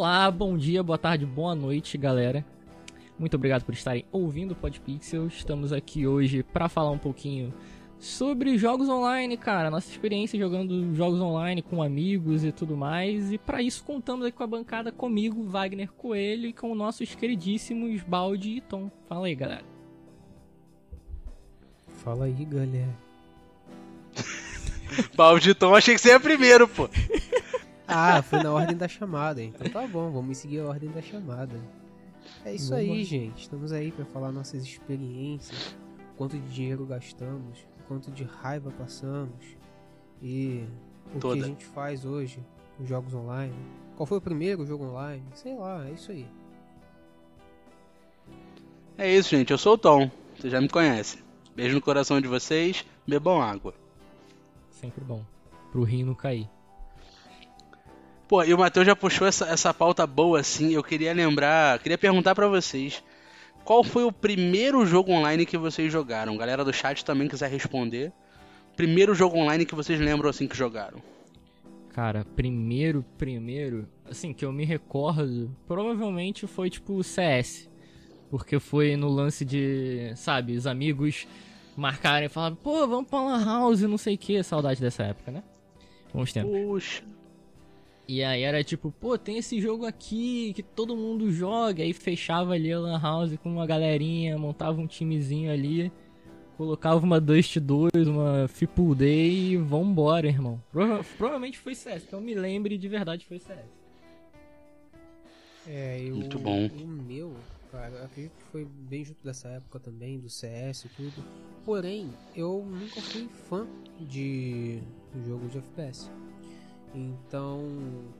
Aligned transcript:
Olá, 0.00 0.30
bom 0.30 0.56
dia, 0.56 0.82
boa 0.82 0.96
tarde, 0.96 1.26
boa 1.26 1.54
noite, 1.54 1.98
galera. 1.98 2.42
Muito 3.18 3.34
obrigado 3.34 3.64
por 3.66 3.74
estarem 3.74 4.06
ouvindo 4.10 4.52
o 4.52 4.56
Podpixel. 4.56 5.26
Estamos 5.26 5.74
aqui 5.74 6.06
hoje 6.06 6.42
para 6.42 6.70
falar 6.70 6.90
um 6.90 6.96
pouquinho 6.96 7.52
sobre 7.98 8.56
jogos 8.56 8.88
online, 8.88 9.36
cara, 9.36 9.70
nossa 9.70 9.90
experiência 9.90 10.38
jogando 10.38 10.94
jogos 10.94 11.20
online 11.20 11.60
com 11.60 11.82
amigos 11.82 12.44
e 12.44 12.50
tudo 12.50 12.78
mais. 12.78 13.30
E 13.30 13.36
para 13.36 13.60
isso 13.60 13.84
contamos 13.84 14.24
aqui 14.24 14.38
com 14.38 14.42
a 14.42 14.46
bancada 14.46 14.90
comigo, 14.90 15.44
Wagner 15.44 15.92
Coelho, 15.92 16.46
e 16.46 16.54
com 16.54 16.74
nossos 16.74 17.14
queridíssimos 17.14 18.00
Baldi 18.00 18.56
e 18.56 18.60
Tom. 18.62 18.90
Fala 19.06 19.26
aí, 19.26 19.34
galera. 19.34 19.64
Fala 22.02 22.24
aí, 22.24 22.46
galera. 22.46 22.96
Baldi 25.14 25.50
e 25.50 25.54
Tom, 25.54 25.74
achei 25.74 25.94
que 25.94 26.00
você 26.00 26.08
ia 26.08 26.18
primeiro, 26.18 26.66
pô. 26.66 26.88
Ah, 27.90 28.22
foi 28.22 28.42
na 28.42 28.52
ordem 28.52 28.76
da 28.76 28.88
chamada, 28.88 29.42
então 29.42 29.68
tá 29.68 29.86
bom, 29.86 30.10
vamos 30.10 30.38
seguir 30.38 30.60
a 30.60 30.66
ordem 30.66 30.90
da 30.90 31.02
chamada. 31.02 31.58
É 32.44 32.54
isso 32.54 32.74
aí, 32.74 33.02
gente. 33.04 33.42
Estamos 33.42 33.72
aí 33.72 33.90
para 33.90 34.04
falar 34.04 34.30
nossas 34.30 34.62
experiências, 34.62 35.76
quanto 36.16 36.38
de 36.38 36.48
dinheiro 36.48 36.86
gastamos, 36.86 37.58
quanto 37.88 38.10
de 38.10 38.24
raiva 38.24 38.70
passamos 38.70 39.56
e 40.22 40.64
o 41.14 41.18
Toda. 41.18 41.36
que 41.36 41.42
a 41.42 41.46
gente 41.46 41.64
faz 41.64 42.04
hoje 42.04 42.44
nos 42.78 42.88
jogos 42.88 43.14
online. 43.14 43.54
Qual 43.96 44.06
foi 44.06 44.18
o 44.18 44.20
primeiro 44.20 44.64
jogo 44.64 44.84
online? 44.84 45.24
Sei 45.34 45.54
lá, 45.54 45.86
é 45.86 45.92
isso 45.92 46.12
aí. 46.12 46.26
É 48.96 49.10
isso, 49.16 49.30
gente. 49.30 49.50
Eu 49.50 49.58
sou 49.58 49.74
o 49.74 49.78
Tom. 49.78 50.10
Você 50.38 50.48
já 50.48 50.60
me 50.60 50.68
conhece. 50.68 51.22
Beijo 51.56 51.74
no 51.74 51.80
coração 51.80 52.20
de 52.20 52.28
vocês. 52.28 52.84
Bebam 53.06 53.40
água. 53.40 53.74
Sempre 54.70 55.04
bom. 55.04 55.24
Pro 55.72 55.82
rim 55.82 56.04
não 56.04 56.14
cair. 56.14 56.48
Pô, 58.30 58.44
e 58.44 58.54
o 58.54 58.58
Matheus 58.58 58.86
já 58.86 58.94
puxou 58.94 59.26
essa, 59.26 59.46
essa 59.46 59.74
pauta 59.74 60.06
boa 60.06 60.38
assim. 60.38 60.70
Eu 60.72 60.84
queria 60.84 61.12
lembrar, 61.12 61.80
queria 61.80 61.98
perguntar 61.98 62.32
pra 62.32 62.46
vocês. 62.46 63.02
Qual 63.64 63.82
foi 63.82 64.04
o 64.04 64.12
primeiro 64.12 64.86
jogo 64.86 65.10
online 65.10 65.44
que 65.44 65.58
vocês 65.58 65.90
jogaram? 65.90 66.36
Galera 66.36 66.64
do 66.64 66.72
chat 66.72 67.04
também 67.04 67.26
quiser 67.26 67.50
responder. 67.50 68.12
Primeiro 68.76 69.16
jogo 69.16 69.36
online 69.36 69.66
que 69.66 69.74
vocês 69.74 69.98
lembram 69.98 70.30
assim 70.30 70.46
que 70.46 70.56
jogaram? 70.56 71.02
Cara, 71.88 72.24
primeiro, 72.36 73.04
primeiro, 73.18 73.88
assim, 74.08 74.32
que 74.32 74.44
eu 74.44 74.52
me 74.52 74.64
recordo, 74.64 75.50
provavelmente 75.66 76.46
foi 76.46 76.70
tipo 76.70 76.94
o 76.94 77.02
CS. 77.02 77.68
Porque 78.30 78.60
foi 78.60 78.94
no 78.94 79.08
lance 79.08 79.44
de, 79.44 80.12
sabe, 80.14 80.56
os 80.56 80.68
amigos 80.68 81.26
marcarem 81.76 82.26
e 82.26 82.28
falavam, 82.28 82.56
pô, 82.62 82.86
vamos 82.86 83.10
pra 83.10 83.24
Lan 83.24 83.44
House, 83.44 83.80
não 83.80 83.98
sei 83.98 84.14
o 84.14 84.18
que, 84.18 84.40
saudade 84.44 84.80
dessa 84.80 85.02
época, 85.02 85.32
né? 85.32 85.42
Bons 86.14 86.32
tempos. 86.32 86.52
Puxa. 86.52 87.19
E 88.12 88.24
aí 88.24 88.42
era 88.42 88.64
tipo, 88.64 88.90
pô, 88.90 89.16
tem 89.16 89.38
esse 89.38 89.60
jogo 89.60 89.86
aqui 89.86 90.52
que 90.54 90.64
todo 90.64 90.96
mundo 90.96 91.30
joga. 91.30 91.84
Aí 91.84 91.92
fechava 91.92 92.54
ali 92.54 92.72
a 92.72 92.80
Lan 92.80 92.98
House 93.00 93.36
com 93.36 93.48
uma 93.48 93.64
galerinha, 93.64 94.36
montava 94.36 94.80
um 94.80 94.86
timezinho 94.88 95.48
ali, 95.48 95.92
colocava 96.56 96.98
uma 97.04 97.20
Dust 97.20 97.58
2, 97.58 98.08
uma 98.08 98.48
Fipool 98.48 98.96
Day 98.96 99.52
e 99.52 99.56
vambora, 99.56 100.26
irmão. 100.26 100.60
Prova- 100.72 101.04
provavelmente 101.16 101.56
foi 101.56 101.72
CS, 101.72 102.04
que 102.08 102.12
eu 102.12 102.20
me 102.20 102.34
lembre 102.34 102.76
de 102.76 102.88
verdade 102.88 103.24
foi 103.24 103.38
CS. 103.38 103.60
É, 105.64 106.00
eu, 106.02 106.16
Muito 106.16 106.36
bom. 106.36 106.68
O 106.82 106.86
meu, 106.88 107.36
cara, 107.70 107.94
eu 107.94 108.04
acredito 108.06 108.32
que 108.32 108.44
foi 108.50 108.64
bem 108.64 109.04
junto 109.04 109.22
dessa 109.22 109.46
época 109.50 109.78
também, 109.78 110.18
do 110.18 110.28
CS 110.28 110.86
e 110.86 110.88
tudo. 110.88 111.24
Porém, 111.64 112.10
eu 112.34 112.66
nunca 112.68 113.00
fui 113.02 113.28
fã 113.48 113.68
de 114.00 114.80
jogo 115.28 115.46
de 115.46 115.58
FPS. 115.58 116.10
Então, 116.94 117.68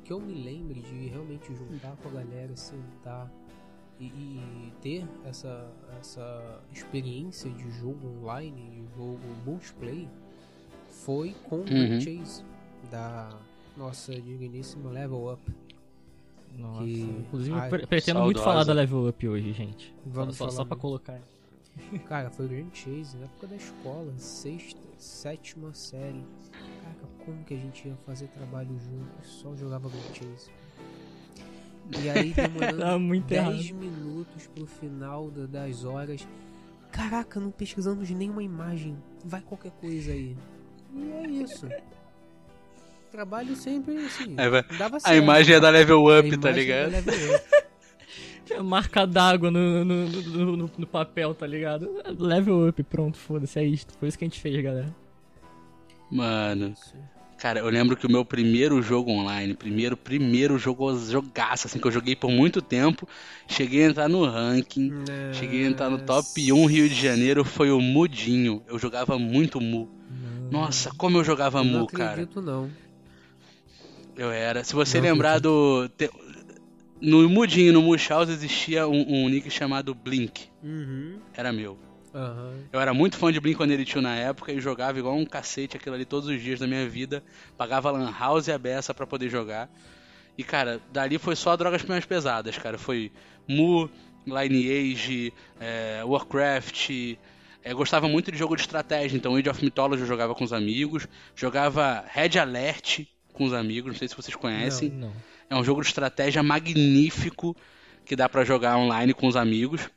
que 0.04 0.12
eu 0.12 0.20
me 0.20 0.32
lembre 0.44 0.80
de 0.80 1.08
realmente 1.08 1.52
juntar 1.54 1.96
com 1.96 2.08
a 2.08 2.12
galera, 2.12 2.54
sentar 2.56 3.30
e, 3.98 4.04
e 4.06 4.72
ter 4.80 5.04
essa, 5.24 5.68
essa 5.98 6.60
experiência 6.72 7.50
de 7.50 7.70
jogo 7.72 8.06
online, 8.20 8.70
de 8.70 8.96
jogo 8.96 9.18
multiplayer, 9.44 10.08
foi 10.88 11.34
com 11.48 11.56
o 11.56 11.60
Uhum. 11.60 12.00
Chase, 12.00 12.44
da 12.90 13.36
nossa 13.76 14.12
digníssima 14.20 14.90
Level 14.90 15.32
Up. 15.32 15.42
Nossa, 16.56 16.84
Que- 16.84 17.00
inclusive 17.00 17.56
Ai, 17.58 17.68
pre- 17.68 17.86
pretendo 17.86 18.20
muito 18.20 18.36
saudosa. 18.38 18.52
falar 18.52 18.64
da 18.64 18.72
Level 18.72 19.08
Up 19.08 19.28
hoje, 19.28 19.52
gente. 19.52 19.94
Vamos 20.06 20.36
só, 20.36 20.44
só, 20.44 20.50
só 20.50 20.56
falar 20.58 20.66
pra 20.68 20.76
muito. 20.76 20.80
colocar. 20.82 21.20
Cara, 22.08 22.30
foi 22.30 22.46
o 22.46 22.48
Grand 22.48 22.70
Chase, 22.72 23.16
na 23.16 23.24
época 23.24 23.46
da 23.48 23.56
escola, 23.56 24.12
sexta, 24.16 24.80
sétima 24.98 25.72
série. 25.74 26.24
Como 27.24 27.44
que 27.44 27.54
a 27.54 27.56
gente 27.56 27.86
ia 27.88 27.96
fazer 28.06 28.26
trabalho 28.28 28.70
junto 28.78 29.06
e 29.22 29.26
só 29.26 29.54
jogava 29.56 29.88
Grand 29.88 30.14
Chase? 30.14 30.50
E 32.02 32.08
aí 32.10 32.32
demorando 32.32 32.98
muito 33.00 33.26
10 33.26 33.40
errado. 33.46 33.74
minutos 33.78 34.46
pro 34.48 34.66
final 34.66 35.30
da- 35.30 35.46
das 35.46 35.84
horas. 35.84 36.26
Caraca, 36.92 37.38
não 37.38 37.50
pesquisamos 37.50 38.10
nenhuma 38.10 38.42
imagem. 38.42 38.96
Vai 39.24 39.40
qualquer 39.40 39.72
coisa 39.72 40.12
aí. 40.12 40.36
E 40.94 41.12
é 41.12 41.26
isso. 41.28 41.68
Trabalho 43.12 43.54
sempre 43.56 43.96
assim. 43.98 44.34
Dava 44.78 44.98
A 45.04 45.14
imagem 45.16 45.56
é 45.56 45.60
da 45.60 45.68
Level 45.70 46.08
A 46.08 46.20
Up, 46.20 46.30
tá 46.38 46.50
imagem 46.50 46.50
é 46.50 46.86
ligado? 46.86 46.90
da 47.04 47.12
Level 47.12 47.36
Up. 47.36 47.44
Tinha 48.46 48.62
marca 48.62 49.06
d'água 49.06 49.50
no, 49.50 49.84
no, 49.84 50.06
no, 50.08 50.56
no- 50.56 50.70
no 50.78 50.86
papel, 50.86 51.34
tá 51.34 51.46
ligado? 51.46 51.88
Level 52.18 52.68
Up, 52.68 52.82
pronto, 52.84 53.16
foda-se, 53.16 53.58
é 53.58 53.64
isto. 53.64 53.92
Foi 53.98 54.08
isso 54.08 54.18
que 54.18 54.24
a 54.24 54.28
gente 54.28 54.40
fez, 54.40 54.60
galera. 54.62 54.94
Mano, 56.10 56.74
cara, 57.38 57.60
eu 57.60 57.68
lembro 57.68 57.96
que 57.96 58.06
o 58.06 58.10
meu 58.10 58.24
primeiro 58.24 58.82
jogo 58.82 59.10
online, 59.10 59.54
primeiro, 59.54 59.96
primeiro 59.96 60.58
jogo, 60.58 60.96
jogaço, 60.98 61.66
assim, 61.66 61.78
que 61.78 61.86
eu 61.86 61.92
joguei 61.92 62.16
por 62.16 62.30
muito 62.30 62.60
tempo, 62.60 63.08
cheguei 63.48 63.84
a 63.84 63.88
entrar 63.88 64.08
no 64.08 64.24
ranking, 64.24 64.92
cheguei 65.32 65.64
a 65.64 65.68
entrar 65.68 65.88
no 65.88 65.98
top 65.98 66.52
1 66.52 66.66
Rio 66.66 66.88
de 66.88 66.94
Janeiro, 66.94 67.44
foi 67.44 67.70
o 67.70 67.80
Mudinho. 67.80 68.62
Eu 68.66 68.78
jogava 68.78 69.18
muito 69.18 69.60
Mu. 69.60 69.88
Nossa, 70.50 70.90
como 70.96 71.18
eu 71.18 71.24
jogava 71.24 71.58
Eu 71.60 71.64
não 71.64 71.80
Mu, 71.80 71.86
cara. 71.86 72.10
acredito 72.12 72.42
não. 72.42 72.68
Eu 74.16 74.30
era. 74.30 74.64
Se 74.64 74.74
você 74.74 74.98
Não 74.98 75.04
lembrar 75.04 75.38
do. 75.38 75.88
te- 75.96 76.10
No 77.00 77.26
Mudinho, 77.28 77.72
no 77.72 77.80
Mushhouse, 77.82 78.30
existia 78.32 78.86
um, 78.86 79.24
um 79.24 79.28
nick 79.28 79.48
chamado 79.50 79.94
Blink. 79.94 80.48
Uhum. 80.62 81.18
Era 81.32 81.52
meu. 81.52 81.78
Aham. 82.14 82.64
Eu 82.72 82.80
era 82.80 82.92
muito 82.92 83.16
fã 83.16 83.32
de 83.32 83.40
Blink-182 83.40 84.00
na 84.00 84.16
época 84.16 84.52
e 84.52 84.60
jogava 84.60 84.98
igual 84.98 85.16
um 85.16 85.24
cacete 85.24 85.76
aquilo 85.76 85.94
ali 85.94 86.04
todos 86.04 86.28
os 86.28 86.40
dias 86.40 86.58
da 86.58 86.66
minha 86.66 86.88
vida. 86.88 87.22
Pagava 87.56 87.90
lan 87.90 88.12
house 88.18 88.48
e 88.48 88.52
a 88.52 88.58
beça 88.58 88.92
pra 88.92 89.06
poder 89.06 89.28
jogar. 89.28 89.70
E, 90.36 90.44
cara, 90.44 90.80
dali 90.92 91.18
foi 91.18 91.36
só 91.36 91.56
drogas 91.56 91.84
mais 91.84 92.04
pesadas, 92.04 92.56
cara. 92.56 92.78
Foi 92.78 93.12
Mu, 93.46 93.90
Lineage, 94.26 95.32
é, 95.60 96.02
Warcraft. 96.04 96.90
É, 97.62 97.74
gostava 97.74 98.08
muito 98.08 98.32
de 98.32 98.38
jogo 98.38 98.56
de 98.56 98.62
estratégia, 98.62 99.16
então 99.16 99.36
Age 99.36 99.50
of 99.50 99.62
Mythology 99.62 100.02
eu 100.02 100.08
jogava 100.08 100.34
com 100.34 100.44
os 100.44 100.52
amigos. 100.52 101.06
Jogava 101.34 102.04
Red 102.08 102.38
Alert 102.38 103.06
com 103.32 103.44
os 103.44 103.52
amigos, 103.52 103.92
não 103.92 103.98
sei 103.98 104.08
se 104.08 104.16
vocês 104.16 104.34
conhecem. 104.34 104.90
Não. 104.90 105.12
É 105.48 105.56
um 105.56 105.64
jogo 105.64 105.82
de 105.82 105.88
estratégia 105.88 106.42
magnífico 106.42 107.56
que 108.04 108.16
dá 108.16 108.28
pra 108.28 108.44
jogar 108.44 108.76
online 108.76 109.12
com 109.12 109.26
os 109.26 109.36
amigos. 109.36 109.90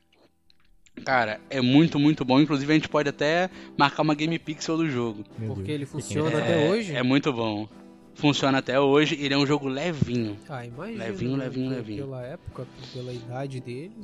Cara, 1.03 1.41
é 1.49 1.59
muito, 1.59 1.99
muito 1.99 2.23
bom. 2.23 2.39
Inclusive 2.39 2.71
a 2.71 2.75
gente 2.75 2.89
pode 2.89 3.09
até 3.09 3.49
marcar 3.77 4.03
uma 4.03 4.15
game 4.15 4.37
pixel 4.39 4.77
do 4.77 4.89
jogo. 4.89 5.23
Meu 5.37 5.53
Porque 5.53 5.67
Deus. 5.67 5.75
ele 5.75 5.85
funciona 5.85 6.37
é? 6.37 6.41
até 6.41 6.69
hoje? 6.69 6.95
É 6.95 7.03
muito 7.03 7.33
bom. 7.33 7.67
Funciona 8.15 8.59
até 8.59 8.79
hoje. 8.79 9.17
Ele 9.19 9.33
é 9.33 9.37
um 9.37 9.45
jogo 9.45 9.67
levinho. 9.67 10.37
Ah, 10.47 10.65
imagina. 10.65 11.03
Levinho, 11.05 11.37
né, 11.37 11.45
levinho, 11.45 11.69
levinho. 11.69 12.03
Pela 12.03 12.25
época, 12.25 12.67
pela 12.93 13.11
idade 13.11 13.59
dele. 13.59 13.95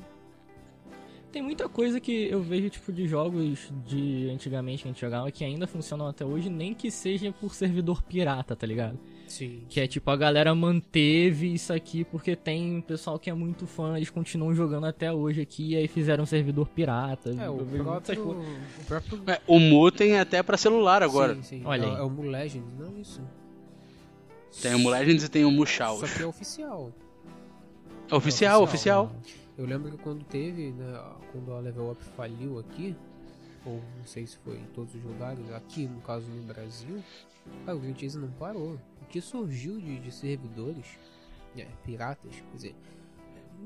Tem 1.32 1.44
muita 1.44 1.70
coisa 1.70 2.00
que 2.00 2.28
eu 2.28 2.42
vejo, 2.42 2.72
tipo, 2.72 2.92
de 2.92 3.08
jogos 3.08 3.72
de 3.86 4.30
antigamente 4.34 4.82
que 4.82 4.88
a 4.88 4.92
gente 4.92 5.02
jogava 5.02 5.32
que 5.32 5.46
ainda 5.46 5.68
funcionam 5.68 6.08
até 6.08 6.26
hoje, 6.26 6.50
nem 6.50 6.74
que 6.74 6.90
seja 6.90 7.32
por 7.32 7.54
servidor 7.54 8.02
pirata, 8.02 8.56
tá 8.56 8.66
ligado? 8.66 9.00
Sim. 9.30 9.64
Que 9.70 9.80
é 9.80 9.88
tipo, 9.88 10.10
a 10.10 10.18
galera 10.18 10.54
manteve 10.56 11.54
isso 11.54 11.72
aqui 11.72 12.04
porque 12.04 12.36
tem 12.36 12.78
um 12.78 12.82
pessoal 12.82 13.20
que 13.20 13.30
é 13.30 13.34
muito 13.34 13.68
fã, 13.68 13.96
eles 13.96 14.10
continuam 14.10 14.54
jogando 14.56 14.88
até 14.88 15.14
hoje 15.14 15.42
aqui, 15.42 15.74
e 15.74 15.76
aí 15.78 15.88
fizeram 15.88 16.24
um 16.24 16.28
servidor 16.28 16.68
pirata. 16.68 17.30
É, 17.40 17.48
o 17.50 17.58
próprio. 17.64 18.32
O 18.32 18.86
próprio. 18.88 19.22
É, 19.28 19.40
o 19.48 19.60
Mu 19.60 19.92
tem 19.92 20.20
até 20.20 20.42
pra 20.42 20.58
celular 20.58 21.04
agora. 21.04 21.36
Sim, 21.36 21.44
sim. 21.44 21.62
Olha 21.64 21.86
é, 21.86 21.90
aí. 21.90 21.96
é 21.98 22.02
o 22.02 22.10
Mu 22.10 22.24
Legends, 22.24 22.74
não 22.78 23.00
isso. 23.00 23.22
Tem 24.62 24.74
o 24.74 24.80
Mu 24.80 24.90
Legends 24.90 25.24
e 25.24 25.30
tem 25.30 25.46
o 25.46 25.52
Mu 25.52 25.66
Só 25.66 25.74
Chaos. 25.74 26.12
que 26.12 26.24
é 26.24 26.26
oficial. 26.26 26.92
É 28.10 28.16
oficial, 28.16 28.64
oficial. 28.64 29.04
oficial. 29.06 29.40
Eu 29.58 29.66
lembro 29.66 29.92
que 29.92 29.98
quando 29.98 30.24
teve, 30.24 30.72
né, 30.72 31.00
quando 31.32 31.54
a 31.54 31.60
Level 31.60 31.92
Up 31.92 32.04
faliu 32.16 32.58
aqui, 32.58 32.96
ou 33.66 33.82
não 33.98 34.06
sei 34.06 34.26
se 34.26 34.38
foi 34.38 34.56
em 34.56 34.66
todos 34.74 34.96
os 34.96 35.04
lugares, 35.04 35.52
aqui 35.52 35.86
no 35.86 36.02
caso 36.02 36.26
no 36.28 36.42
Brasil, 36.44 37.04
cara, 37.66 37.78
o 37.78 38.20
não 38.20 38.32
parou. 38.32 38.80
O 39.02 39.06
que 39.10 39.22
surgiu 39.22 39.80
de, 39.80 40.00
de 40.00 40.12
servidores, 40.12 40.86
é, 41.58 41.66
piratas, 41.84 42.32
quer 42.36 42.56
dizer, 42.56 42.76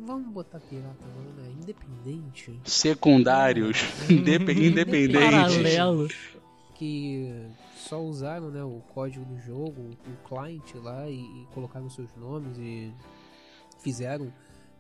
vamos 0.06 0.31
botar 0.33 0.59
pirata 0.59 1.06
não, 1.15 1.44
né, 1.44 1.51
independente, 1.62 2.59
Secundários. 2.65 3.77
Indep- 4.09 4.50
independentes. 4.50 5.30
Paralelo. 5.30 6.07
que 6.75 7.47
só 7.75 8.01
usaram 8.01 8.50
né, 8.50 8.63
o 8.63 8.81
código 8.94 9.25
do 9.25 9.39
jogo, 9.39 9.91
o 10.07 10.27
client 10.27 10.75
lá 10.75 11.07
e, 11.09 11.19
e 11.19 11.47
colocaram 11.53 11.89
seus 11.89 12.13
nomes 12.15 12.57
e 12.57 12.91
fizeram 13.79 14.31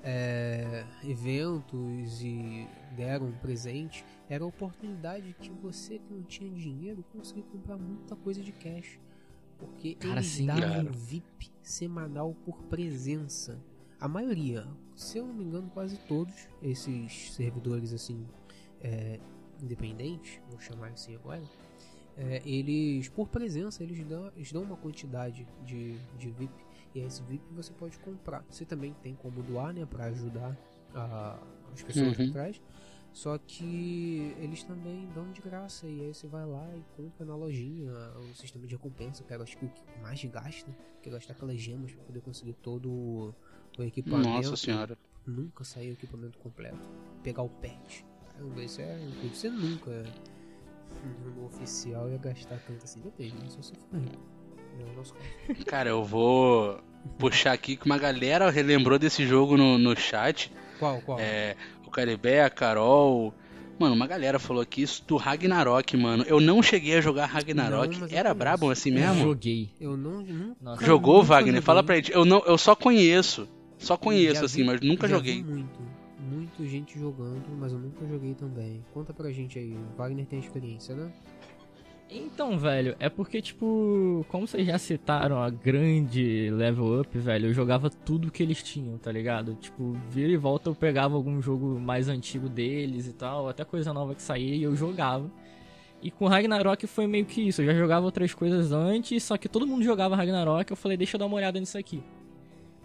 é, 0.03 0.85
eventos 1.03 2.21
e 2.21 2.67
deram 2.95 3.27
um 3.27 3.31
presente, 3.31 4.05
era 4.29 4.43
a 4.43 4.47
oportunidade 4.47 5.33
que 5.39 5.49
você 5.49 5.97
que 5.97 6.13
não 6.13 6.23
tinha 6.23 6.49
dinheiro 6.51 7.03
conseguir 7.13 7.43
comprar 7.43 7.77
muita 7.77 8.15
coisa 8.15 8.41
de 8.41 8.51
cash. 8.51 8.99
Porque 9.57 9.95
Cara, 9.95 10.15
eles 10.15 10.27
sim, 10.27 10.45
davam 10.45 10.85
cara. 10.85 10.91
VIP 10.91 11.51
semanal 11.61 12.35
por 12.45 12.61
presença. 12.63 13.57
A 13.99 14.07
maioria, 14.07 14.67
se 14.93 15.17
eu 15.17 15.25
não 15.25 15.33
me 15.33 15.45
engano, 15.45 15.69
quase 15.73 15.97
todos 15.99 16.49
esses 16.61 17.31
servidores 17.33 17.93
assim 17.93 18.27
é, 18.81 19.19
independentes, 19.61 20.41
vou 20.49 20.59
chamar 20.59 20.89
assim 20.89 21.15
agora, 21.15 21.41
é, 22.17 22.41
eles 22.45 23.07
por 23.07 23.29
presença 23.29 23.81
eles 23.81 24.05
dão, 24.05 24.31
eles 24.35 24.51
dão 24.51 24.61
uma 24.63 24.75
quantidade 24.75 25.47
de, 25.65 25.97
de 26.17 26.29
VIP 26.29 26.62
e 26.95 26.99
esse 26.99 27.21
VIP 27.23 27.43
você 27.53 27.73
pode 27.73 27.97
comprar. 27.99 28.43
Você 28.49 28.65
também 28.65 28.93
tem 29.01 29.15
como 29.15 29.41
doar, 29.43 29.73
né, 29.73 29.85
para 29.85 30.05
ajudar 30.05 30.57
a- 30.93 31.39
as 31.73 31.81
pessoas 31.83 32.17
Uhum. 32.17 32.25
por 32.27 32.33
trás. 32.33 32.61
Só 33.11 33.37
que 33.37 34.33
eles 34.39 34.63
também 34.63 35.07
dão 35.13 35.31
de 35.31 35.39
graça 35.39 35.87
e 35.87 36.01
aí 36.01 36.13
você 36.13 36.25
vai 36.27 36.45
lá 36.47 36.67
e 36.75 36.83
compra 36.97 37.23
na 37.25 37.35
lojinha 37.35 37.91
o 38.31 38.33
sistema 38.35 38.65
de 38.65 38.73
recompensa, 38.75 39.23
que 39.23 39.31
eu 39.31 39.41
acho 39.43 39.55
que 39.55 39.65
o 39.65 39.69
que 39.69 39.83
mais 40.01 40.23
gasta, 40.25 40.75
que 41.01 41.09
é 41.09 41.11
gastar 41.11 41.33
aquelas 41.33 41.59
gemas 41.59 41.91
para 41.93 42.03
poder 42.05 42.21
conseguir 42.21 42.53
todo 42.53 42.89
o, 42.89 43.35
o 43.77 43.83
equipamento. 43.83 44.29
Nossa 44.29 44.55
senhora. 44.55 44.97
Nunca 45.27 45.63
saiu 45.63 45.91
o 45.91 45.93
equipamento 45.93 46.39
completo. 46.39 46.89
Pegar 47.21 47.43
o 47.43 47.49
pet. 47.49 48.03
Caramba, 48.33 48.63
isso 48.63 48.81
é 48.81 48.99
incrível. 49.03 49.29
Você 49.35 49.49
nunca 49.49 50.03
no 51.35 51.45
oficial 51.45 52.09
ia 52.09 52.17
gastar 52.17 52.57
tanto 52.65 52.83
assim. 52.83 53.01
Depende, 53.01 53.35
né? 53.35 53.47
Se 53.49 53.57
você 53.57 53.75
for 53.75 53.99
rico. 53.99 54.17
O 54.81 54.95
caso. 54.95 55.65
Cara, 55.65 55.89
eu 55.89 56.03
vou 56.03 56.79
puxar 57.17 57.51
aqui 57.53 57.75
que 57.75 57.85
uma 57.85 57.97
galera 57.97 58.49
relembrou 58.49 58.97
desse 58.97 59.25
jogo 59.25 59.57
no, 59.57 59.77
no 59.77 59.95
chat. 59.95 60.51
Qual, 60.79 61.01
qual? 61.01 61.19
É, 61.19 61.55
o 61.85 61.89
Caribé, 61.91 62.43
a 62.43 62.49
Carol. 62.49 63.33
Mano, 63.79 63.95
uma 63.95 64.05
galera 64.07 64.37
falou 64.39 64.61
aqui 64.61 64.83
isso 64.83 65.03
do 65.07 65.17
Ragnarok, 65.17 65.97
mano. 65.97 66.23
Eu 66.27 66.39
não 66.39 66.61
cheguei 66.61 66.95
a 66.95 67.01
jogar 67.01 67.25
Ragnarok. 67.25 67.97
Não, 67.99 68.07
eu 68.07 68.17
Era 68.17 68.33
brabo 68.33 68.69
assim 68.69 68.89
Eu 68.89 68.95
mesmo? 68.95 69.23
joguei. 69.23 69.69
Eu 69.81 69.97
não. 69.97 70.23
Nossa. 70.61 70.85
Jogou, 70.85 71.15
nunca 71.17 71.27
Wagner? 71.27 71.53
joguei. 71.55 71.61
Fala 71.61 71.83
pra 71.83 71.95
gente. 71.95 72.11
Eu, 72.11 72.23
não, 72.23 72.41
eu 72.45 72.57
só 72.57 72.75
conheço. 72.75 73.47
Só 73.79 73.97
conheço, 73.97 74.35
Já 74.41 74.45
assim, 74.45 74.61
vi- 74.61 74.67
mas 74.67 74.79
nunca 74.81 75.07
joguei. 75.07 75.43
Vi 75.43 75.49
muito. 75.51 75.79
Muito 76.31 76.65
gente 76.65 76.97
jogando, 76.97 77.43
mas 77.59 77.73
eu 77.73 77.79
nunca 77.79 78.05
joguei 78.07 78.33
também. 78.35 78.85
Conta 78.93 79.13
pra 79.13 79.31
gente 79.31 79.57
aí. 79.59 79.75
Wagner 79.97 80.25
tem 80.25 80.39
experiência, 80.39 80.95
né? 80.95 81.11
Então, 82.15 82.59
velho, 82.59 82.95
é 82.99 83.09
porque, 83.09 83.41
tipo, 83.41 84.23
como 84.29 84.47
vocês 84.47 84.67
já 84.67 84.77
citaram 84.77 85.41
a 85.41 85.49
grande 85.49 86.47
level 86.51 87.01
up, 87.01 87.17
velho, 87.17 87.47
eu 87.47 87.53
jogava 87.53 87.89
tudo 87.89 88.31
que 88.31 88.43
eles 88.43 88.61
tinham, 88.61 88.99
tá 88.99 89.11
ligado? 89.11 89.55
Tipo, 89.55 89.93
vira 90.11 90.31
e 90.31 90.37
volta 90.37 90.69
eu 90.69 90.75
pegava 90.75 91.15
algum 91.15 91.41
jogo 91.41 91.79
mais 91.79 92.07
antigo 92.07 92.47
deles 92.47 93.07
e 93.07 93.13
tal, 93.13 93.49
até 93.49 93.65
coisa 93.65 93.91
nova 93.91 94.13
que 94.13 94.21
saía 94.21 94.53
e 94.53 94.61
eu 94.61 94.75
jogava. 94.75 95.31
E 96.03 96.11
com 96.11 96.27
Ragnarok 96.27 96.85
foi 96.85 97.07
meio 97.07 97.25
que 97.25 97.41
isso, 97.47 97.63
eu 97.63 97.65
já 97.65 97.73
jogava 97.73 98.05
outras 98.05 98.31
coisas 98.31 98.71
antes, 98.71 99.23
só 99.23 99.35
que 99.35 99.49
todo 99.49 99.65
mundo 99.65 99.83
jogava 99.83 100.15
Ragnarok, 100.15 100.69
eu 100.69 100.77
falei, 100.77 100.97
deixa 100.97 101.15
eu 101.15 101.19
dar 101.19 101.25
uma 101.25 101.37
olhada 101.37 101.59
nisso 101.59 101.79
aqui. 101.79 102.03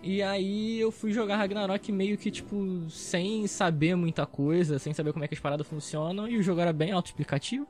E 0.03 0.23
aí 0.23 0.81
eu 0.81 0.91
fui 0.91 1.13
jogar 1.13 1.37
Ragnarok 1.37 1.93
meio 1.93 2.17
que, 2.17 2.31
tipo, 2.31 2.89
sem 2.89 3.47
saber 3.47 3.95
muita 3.95 4.25
coisa, 4.25 4.79
sem 4.79 4.95
saber 4.95 5.13
como 5.13 5.25
é 5.25 5.29
que 5.29 5.35
as 5.35 5.41
paradas 5.41 5.67
funcionam, 5.67 6.27
e 6.27 6.39
o 6.39 6.43
jogo 6.43 6.61
era 6.61 6.73
bem 6.73 6.93
autoexplicativo. 6.93 7.67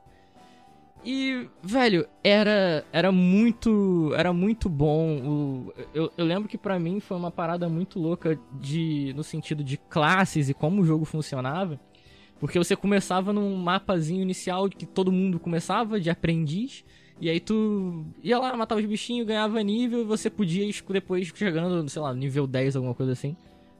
E, 1.03 1.47
velho, 1.63 2.05
era 2.21 2.85
era 2.91 3.11
muito 3.11 4.13
era 4.15 4.33
muito 4.33 4.67
bom. 4.67 5.17
O, 5.67 5.73
eu, 5.93 6.11
eu 6.17 6.25
lembro 6.25 6.49
que 6.49 6.57
pra 6.57 6.77
mim 6.77 6.99
foi 6.99 7.15
uma 7.15 7.31
parada 7.31 7.69
muito 7.69 7.99
louca 7.99 8.37
de 8.59 9.13
no 9.15 9.23
sentido 9.23 9.63
de 9.63 9.77
classes 9.77 10.49
e 10.49 10.53
como 10.53 10.81
o 10.81 10.85
jogo 10.85 11.05
funcionava. 11.05 11.79
Porque 12.39 12.57
você 12.57 12.75
começava 12.75 13.31
num 13.33 13.55
mapazinho 13.55 14.21
inicial 14.21 14.69
que 14.69 14.85
todo 14.85 15.11
mundo 15.11 15.39
começava 15.39 15.99
de 15.99 16.09
aprendiz. 16.09 16.83
E 17.21 17.29
aí 17.29 17.39
tu 17.39 18.05
ia 18.23 18.39
lá, 18.39 18.55
matava 18.55 18.79
os 18.79 18.87
bichinhos, 18.87 19.27
ganhava 19.27 19.61
nível 19.61 20.01
e 20.01 20.05
você 20.05 20.29
podia 20.29 20.65
esco- 20.65 20.93
depois 20.93 21.27
chegando, 21.35 21.87
sei 21.89 22.01
lá, 22.01 22.13
nível 22.13 22.47
10, 22.47 22.75
alguma 22.77 22.95
coisa 22.95 23.11
assim. 23.11 23.35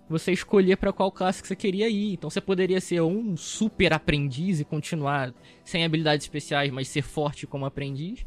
Você 0.10 0.32
escolher 0.32 0.76
pra 0.76 0.92
qual 0.92 1.12
classe 1.12 1.42
que 1.42 1.48
você 1.48 1.56
queria 1.56 1.88
ir. 1.88 2.14
Então 2.14 2.30
você 2.30 2.42
poderia 2.42 2.82
ser 2.82 3.02
um 3.02 3.38
super 3.38 3.94
aprendiz 3.94 4.60
e 4.60 4.66
continuar 4.66 5.34
sem 5.64 5.86
habilidades 5.86 6.26
especiais, 6.26 6.72
mas 6.72 6.88
ser 6.88 7.04
forte 7.04 7.46
como 7.46 7.66
aprendiz. 7.66 8.26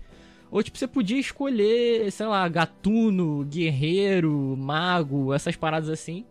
Ou 0.50 0.62
tipo, 0.62 0.78
você 0.78 0.86
podia 0.86 1.18
escolher, 1.18 2.12
sei 2.12 2.26
lá, 2.26 2.46
gatuno, 2.48 3.44
guerreiro, 3.44 4.54
mago, 4.56 5.32
essas 5.32 5.56
paradas 5.56 5.88
assim. 5.88 6.24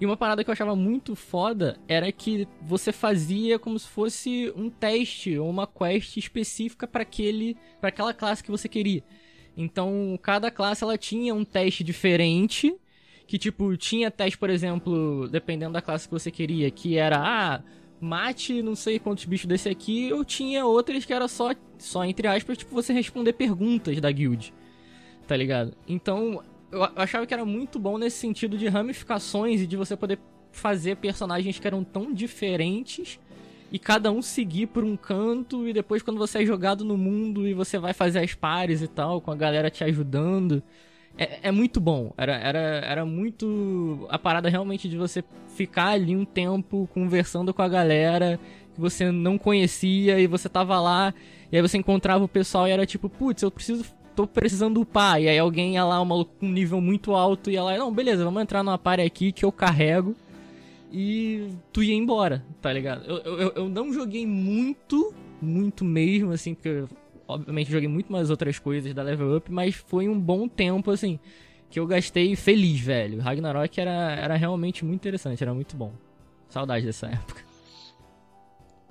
E 0.00 0.06
uma 0.06 0.16
parada 0.16 0.42
que 0.42 0.50
eu 0.50 0.52
achava 0.52 0.74
muito 0.74 1.14
foda 1.14 1.78
era 1.86 2.10
que 2.10 2.48
você 2.60 2.90
fazia 2.90 3.58
como 3.58 3.78
se 3.78 3.86
fosse 3.86 4.52
um 4.56 4.68
teste 4.68 5.38
ou 5.38 5.48
uma 5.48 5.66
quest 5.66 6.16
específica 6.16 6.88
para 6.88 7.02
aquele, 7.02 7.56
para 7.80 7.88
aquela 7.88 8.12
classe 8.12 8.42
que 8.42 8.50
você 8.50 8.68
queria. 8.68 9.04
Então, 9.56 10.18
cada 10.22 10.50
classe 10.50 10.82
ela 10.82 10.98
tinha 10.98 11.34
um 11.34 11.44
teste 11.44 11.84
diferente, 11.84 12.74
que 13.26 13.38
tipo, 13.38 13.76
tinha 13.76 14.10
teste, 14.10 14.38
por 14.38 14.50
exemplo, 14.50 15.28
dependendo 15.28 15.72
da 15.72 15.82
classe 15.82 16.06
que 16.06 16.12
você 16.12 16.30
queria, 16.30 16.70
que 16.70 16.96
era 16.96 17.18
ah, 17.18 17.62
mate 18.00 18.62
não 18.62 18.74
sei 18.74 18.98
quantos 18.98 19.24
bichos 19.24 19.46
desse 19.46 19.68
aqui, 19.68 20.12
ou 20.12 20.24
tinha 20.24 20.66
outras 20.66 21.04
que 21.04 21.12
era 21.12 21.28
só 21.28 21.52
só 21.78 22.04
entre 22.04 22.28
aspas, 22.28 22.58
tipo, 22.58 22.74
você 22.74 22.92
responder 22.92 23.32
perguntas 23.32 24.00
da 24.00 24.10
guild. 24.10 24.52
Tá 25.26 25.36
ligado? 25.36 25.74
Então, 25.86 26.42
eu 26.70 26.82
achava 26.96 27.26
que 27.26 27.34
era 27.34 27.44
muito 27.44 27.78
bom 27.78 27.98
nesse 27.98 28.18
sentido 28.18 28.58
de 28.58 28.66
ramificações 28.68 29.60
e 29.60 29.66
de 29.66 29.76
você 29.76 29.96
poder 29.96 30.18
fazer 30.50 30.96
personagens 30.96 31.58
que 31.58 31.66
eram 31.66 31.82
tão 31.84 32.12
diferentes 32.12 33.18
e 33.70 33.78
cada 33.78 34.12
um 34.12 34.20
seguir 34.20 34.66
por 34.66 34.84
um 34.84 34.96
canto 34.96 35.66
e 35.66 35.72
depois 35.72 36.02
quando 36.02 36.18
você 36.18 36.42
é 36.42 36.46
jogado 36.46 36.84
no 36.84 36.96
mundo 36.98 37.48
e 37.48 37.54
você 37.54 37.78
vai 37.78 37.94
fazer 37.94 38.18
as 38.18 38.34
pares 38.34 38.82
e 38.82 38.88
tal, 38.88 39.20
com 39.20 39.30
a 39.30 39.36
galera 39.36 39.70
te 39.70 39.82
ajudando. 39.82 40.62
É, 41.16 41.48
é 41.48 41.52
muito 41.52 41.80
bom. 41.80 42.12
Era, 42.16 42.34
era, 42.34 42.58
era 42.58 43.04
muito. 43.04 44.06
A 44.08 44.18
parada 44.18 44.48
realmente 44.48 44.88
de 44.88 44.96
você 44.96 45.22
ficar 45.48 45.88
ali 45.88 46.16
um 46.16 46.24
tempo 46.24 46.88
conversando 46.92 47.52
com 47.52 47.62
a 47.62 47.68
galera 47.68 48.40
que 48.74 48.80
você 48.80 49.10
não 49.10 49.36
conhecia 49.36 50.18
e 50.18 50.26
você 50.26 50.48
tava 50.48 50.80
lá 50.80 51.12
e 51.52 51.56
aí 51.56 51.60
você 51.60 51.76
encontrava 51.76 52.24
o 52.24 52.28
pessoal 52.28 52.66
e 52.66 52.70
era 52.70 52.86
tipo, 52.86 53.10
putz, 53.10 53.42
eu 53.42 53.50
preciso. 53.50 53.84
tô 54.16 54.26
precisando 54.26 54.80
upar. 54.80 55.20
E 55.20 55.28
aí 55.28 55.38
alguém 55.38 55.74
ia 55.74 55.84
lá, 55.84 56.00
um 56.00 56.06
maluco 56.06 56.32
com 56.40 56.46
um 56.46 56.52
nível 56.52 56.80
muito 56.80 57.14
alto, 57.14 57.50
ia 57.50 57.62
lá, 57.62 57.76
não, 57.76 57.92
beleza, 57.92 58.24
vamos 58.24 58.42
entrar 58.42 58.62
numa 58.62 58.78
party 58.78 59.02
aqui 59.02 59.32
que 59.32 59.44
eu 59.44 59.52
carrego. 59.52 60.16
E 60.90 61.48
tu 61.72 61.82
ia 61.82 61.94
embora, 61.94 62.44
tá 62.60 62.72
ligado? 62.72 63.04
Eu, 63.06 63.18
eu, 63.18 63.52
eu 63.56 63.68
não 63.68 63.92
joguei 63.92 64.26
muito, 64.26 65.14
muito 65.40 65.84
mesmo, 65.84 66.32
assim, 66.32 66.54
porque 66.54 66.84
obviamente 67.34 67.70
joguei 67.70 67.88
muito 67.88 68.12
mais 68.12 68.30
outras 68.30 68.58
coisas 68.58 68.92
da 68.94 69.02
Level 69.02 69.36
Up, 69.36 69.50
mas 69.50 69.74
foi 69.74 70.08
um 70.08 70.18
bom 70.18 70.48
tempo, 70.48 70.90
assim, 70.90 71.18
que 71.70 71.80
eu 71.80 71.86
gastei 71.86 72.36
feliz, 72.36 72.80
velho. 72.80 73.20
Ragnarok 73.20 73.80
era, 73.80 74.12
era 74.12 74.36
realmente 74.36 74.84
muito 74.84 75.00
interessante, 75.00 75.42
era 75.42 75.54
muito 75.54 75.76
bom. 75.76 75.92
Saudade 76.48 76.84
dessa 76.84 77.06
época. 77.06 77.42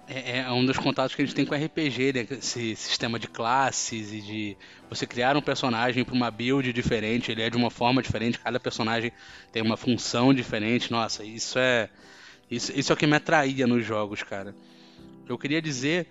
É, 0.08 0.40
é 0.40 0.52
um 0.52 0.66
dos 0.66 0.78
contatos 0.78 1.16
que 1.16 1.22
a 1.22 1.26
gente 1.26 1.34
tem 1.34 1.46
com 1.46 1.56
RPG, 1.56 2.14
né? 2.14 2.28
Esse 2.32 2.76
sistema 2.76 3.18
de 3.18 3.28
classes 3.28 4.12
e 4.12 4.20
de 4.20 4.58
você 4.90 5.08
criar 5.08 5.38
um 5.38 5.42
personagem 5.42 6.04
para 6.04 6.14
uma 6.14 6.30
build 6.30 6.74
diferente, 6.74 7.32
ele 7.32 7.42
é 7.42 7.50
de 7.50 7.56
uma 7.56 7.70
forma 7.70 8.02
diferente, 8.02 8.38
cada 8.38 8.60
personagem 8.60 9.12
tem 9.54 9.64
uma 9.64 9.78
função 9.78 10.34
diferente. 10.34 10.92
Nossa, 10.92 11.24
isso 11.24 11.58
é 11.58 11.90
isso, 12.50 12.78
isso 12.78 12.92
é 12.92 12.94
o 12.94 12.98
que 12.98 13.08
me 13.08 13.16
atraía 13.16 13.66
nos 13.66 13.86
jogos, 13.86 14.22
cara. 14.22 14.54
Eu 15.30 15.38
queria 15.38 15.62
dizer 15.62 16.08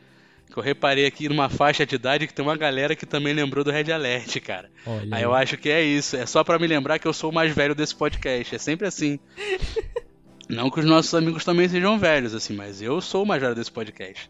que 0.51 0.57
eu 0.59 0.63
reparei 0.63 1.07
aqui 1.07 1.29
numa 1.29 1.49
faixa 1.49 1.87
de 1.87 1.95
idade 1.95 2.27
que 2.27 2.35
tem 2.35 2.45
uma 2.45 2.57
galera 2.57 2.97
que 2.97 3.07
também 3.07 3.33
lembrou 3.33 3.65
do 3.65 3.71
Red 3.71 3.93
Alert, 3.93 4.41
cara. 4.41 4.71
Olha. 4.85 5.09
Aí 5.17 5.23
eu 5.23 5.33
acho 5.33 5.57
que 5.57 5.71
é 5.71 5.83
isso, 5.83 6.17
é 6.17 6.27
só 6.27 6.43
pra 6.43 6.59
me 6.59 6.67
lembrar 6.67 6.99
que 6.99 7.07
eu 7.07 7.13
sou 7.13 7.31
o 7.31 7.35
mais 7.35 7.55
velho 7.55 7.75
desse 7.75 7.95
podcast, 7.95 8.55
é 8.55 8.59
sempre 8.59 8.87
assim. 8.87 9.19
Não 10.49 10.69
que 10.69 10.81
os 10.81 10.87
nossos 10.87 11.15
amigos 11.15 11.45
também 11.45 11.69
sejam 11.69 11.97
velhos, 11.97 12.35
assim, 12.35 12.55
mas 12.55 12.83
eu 12.83 13.01
sou 13.01 13.23
o 13.23 13.27
mais 13.27 13.41
velho 13.41 13.55
desse 13.55 13.71
podcast. 13.71 14.29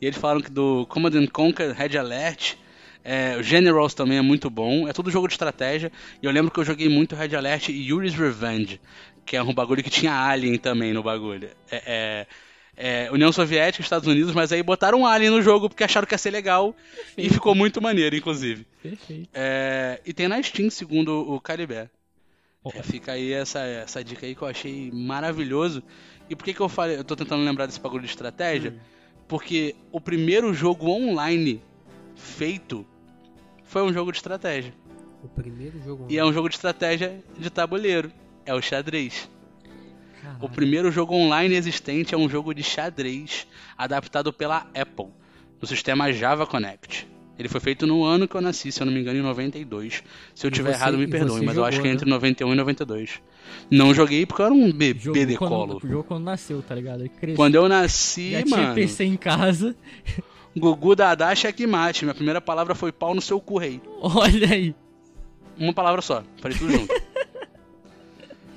E 0.00 0.06
eles 0.06 0.18
falaram 0.18 0.42
que 0.42 0.50
do 0.50 0.86
Command 0.86 1.14
and 1.14 1.28
Conquer, 1.28 1.72
Red 1.72 1.96
Alert, 1.96 2.56
é, 3.02 3.36
o 3.38 3.42
Generals 3.42 3.94
também 3.94 4.18
é 4.18 4.22
muito 4.22 4.50
bom, 4.50 4.86
é 4.86 4.92
tudo 4.92 5.10
jogo 5.10 5.28
de 5.28 5.34
estratégia. 5.34 5.90
E 6.22 6.26
eu 6.26 6.30
lembro 6.32 6.50
que 6.50 6.60
eu 6.60 6.64
joguei 6.64 6.88
muito 6.90 7.16
Red 7.16 7.34
Alert 7.34 7.70
e 7.70 7.88
Yuri's 7.88 8.14
Revenge, 8.14 8.78
que 9.24 9.36
é 9.36 9.42
um 9.42 9.54
bagulho 9.54 9.82
que 9.82 9.88
tinha 9.88 10.12
Alien 10.12 10.58
também 10.58 10.92
no 10.92 11.02
bagulho. 11.02 11.48
É, 11.70 11.82
é, 11.86 12.26
é, 12.76 13.08
União 13.10 13.32
Soviética, 13.32 13.82
Estados 13.82 14.06
Unidos, 14.06 14.34
mas 14.34 14.52
aí 14.52 14.62
botaram 14.62 15.00
um 15.00 15.06
Alien 15.06 15.30
no 15.30 15.40
jogo 15.40 15.68
porque 15.68 15.82
acharam 15.82 16.06
que 16.06 16.14
ia 16.14 16.18
ser 16.18 16.30
legal 16.30 16.76
e 17.16 17.30
ficou 17.30 17.54
muito 17.54 17.80
maneiro, 17.80 18.14
inclusive. 18.14 18.66
Perfeito. 18.82 19.28
É, 19.32 20.00
e 20.04 20.12
tem 20.12 20.28
na 20.28 20.42
Steam, 20.42 20.68
segundo 20.68 21.32
o 21.32 21.40
Calibé. 21.40 21.88
É, 22.74 22.82
fica 22.82 23.12
aí 23.12 23.32
essa, 23.32 23.60
essa 23.60 24.02
dica 24.02 24.26
aí 24.26 24.34
que 24.34 24.42
eu 24.42 24.48
achei 24.48 24.90
maravilhoso. 24.92 25.82
E 26.28 26.34
por 26.34 26.44
que, 26.44 26.52
que 26.52 26.60
eu 26.60 26.68
falei? 26.68 26.98
Eu 26.98 27.04
tô 27.04 27.14
tentando 27.14 27.44
lembrar 27.44 27.66
desse 27.66 27.80
bagulho 27.80 28.02
de 28.02 28.10
estratégia. 28.10 28.72
Hum. 28.72 28.78
Porque 29.28 29.74
o 29.92 30.00
primeiro 30.00 30.52
jogo 30.52 30.88
online 30.90 31.62
feito 32.14 32.84
foi 33.64 33.82
um 33.82 33.92
jogo 33.92 34.10
de 34.10 34.18
estratégia. 34.18 34.74
O 35.22 35.28
primeiro 35.28 35.80
jogo. 35.82 36.06
E 36.08 36.18
é 36.18 36.24
um 36.24 36.32
jogo 36.32 36.48
de 36.48 36.56
estratégia 36.56 37.22
de 37.38 37.50
tabuleiro. 37.50 38.12
é 38.44 38.54
o 38.54 38.60
xadrez. 38.60 39.28
O 40.40 40.48
primeiro 40.48 40.90
jogo 40.90 41.14
online 41.14 41.54
existente 41.54 42.14
é 42.14 42.18
um 42.18 42.28
jogo 42.28 42.54
de 42.54 42.62
xadrez 42.62 43.46
adaptado 43.76 44.32
pela 44.32 44.66
Apple, 44.74 45.06
no 45.60 45.66
sistema 45.66 46.12
Java 46.12 46.46
Connect. 46.46 47.08
Ele 47.38 47.48
foi 47.50 47.60
feito 47.60 47.86
no 47.86 48.02
ano 48.02 48.26
que 48.26 48.34
eu 48.34 48.40
nasci, 48.40 48.72
se 48.72 48.80
eu 48.80 48.86
não 48.86 48.92
me 48.92 49.00
engano, 49.00 49.18
em 49.18 49.22
92. 49.22 50.02
Se 50.34 50.46
eu 50.46 50.50
tiver 50.50 50.72
você- 50.72 50.78
errado, 50.80 50.96
me 50.96 51.06
perdoe, 51.06 51.44
mas 51.44 51.56
eu 51.56 51.64
acho 51.64 51.76
jogou, 51.76 51.82
que 51.82 51.88
é 51.88 51.90
né? 51.90 51.94
entre 51.96 52.08
91 52.08 52.52
e 52.52 52.56
92. 52.56 53.20
Não 53.70 53.92
joguei 53.92 54.24
porque 54.24 54.40
eu 54.40 54.46
era 54.46 54.54
um 54.54 54.72
bebê 54.72 54.98
Jogou 54.98 55.26
de 55.26 55.36
colo. 55.36 55.80
Jogou 55.82 56.02
quando 56.04 56.24
nasceu, 56.24 56.62
tá 56.62 56.74
ligado? 56.74 57.04
Quando 57.34 57.54
eu 57.54 57.68
nasci, 57.68 58.32
já 58.32 58.42
tinha 58.42 58.56
mano, 58.56 58.74
PC 58.74 59.04
em 59.04 59.16
casa. 59.18 59.76
Gugu 60.56 60.96
Dadá 60.96 61.34
checkmate. 61.34 62.06
Minha 62.06 62.14
primeira 62.14 62.40
palavra 62.40 62.74
foi 62.74 62.90
pau 62.90 63.14
no 63.14 63.20
seu 63.20 63.38
cu, 63.38 63.58
rei. 63.58 63.82
Olha 64.00 64.50
aí. 64.50 64.74
Uma 65.58 65.74
palavra 65.74 66.00
só, 66.00 66.22
falei 66.40 66.56
tudo 66.56 66.72
junto. 66.72 66.94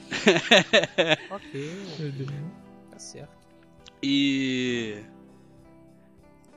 Ok, 1.30 1.86
tá 2.92 3.00
certo. 3.00 3.30
E. 4.02 4.98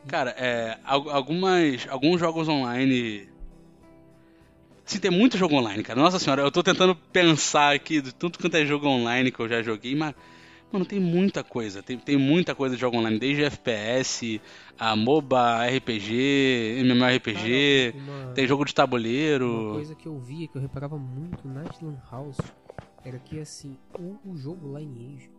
Cara, 0.09 0.30
é, 0.37 0.78
al- 0.85 1.11
algumas, 1.11 1.87
alguns 1.88 2.18
jogos 2.21 2.49
online. 2.49 3.28
Sim, 4.85 4.99
tem 4.99 5.11
muito 5.11 5.38
jogo 5.38 5.54
online, 5.54 5.82
cara. 5.82 6.00
Nossa 6.00 6.18
senhora, 6.18 6.42
eu 6.42 6.50
tô 6.50 6.62
tentando 6.62 6.94
pensar 6.94 7.75
aqui 7.75 8.00
de 8.00 8.12
tudo 8.12 8.38
quanto 8.38 8.56
é 8.56 8.66
jogo 8.66 8.87
online 8.88 9.30
que 9.30 9.40
eu 9.40 9.49
já 9.49 9.62
joguei, 9.62 9.94
mas. 9.94 10.14
Mano, 10.73 10.87
tem 10.87 10.99
muita 10.99 11.44
coisa. 11.44 11.82
Tem, 11.82 11.99
tem 11.99 12.16
muita 12.16 12.54
coisa 12.54 12.75
de 12.75 12.80
jogo 12.80 12.97
online, 12.97 13.18
desde 13.18 13.44
FPS, 13.44 14.40
a 14.78 14.97
MOBA, 14.97 15.66
RPG, 15.66 16.78
MMORPG, 16.82 17.92
Cara, 17.92 18.04
uma- 18.26 18.32
tem 18.35 18.47
jogo 18.47 18.64
de 18.64 18.71
Uma 18.73 18.75
tabuleiro. 18.76 19.68
coisa 19.73 19.94
que 19.94 20.09
eu 20.09 20.18
via, 20.18 20.49
que 20.49 20.56
eu 20.56 20.62
reparava 20.62 20.97
muito 20.99 21.47
nas 21.47 21.78
Lan 21.78 21.99
House, 22.11 22.38
era 23.05 23.19
que 23.19 23.41
assim, 23.41 23.76
o, 23.99 24.31
o 24.31 24.37
jogo 24.37 24.79
Lineage, 24.79 25.31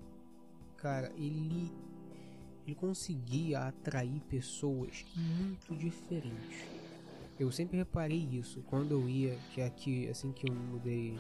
cara, 0.78 1.12
ele, 1.16 1.72
ele 2.66 2.76
conseguia 2.76 3.62
atrair 3.62 4.22
pessoas 4.30 5.06
muito 5.16 5.76
diferentes. 5.76 6.66
Eu 7.40 7.52
sempre 7.52 7.78
reparei 7.78 8.28
isso 8.32 8.62
quando 8.68 8.92
eu 8.92 9.10
ia, 9.10 9.38
que 9.54 9.62
aqui, 9.62 10.08
assim 10.08 10.32
que 10.32 10.50
eu 10.50 10.54
mudei 10.54 11.18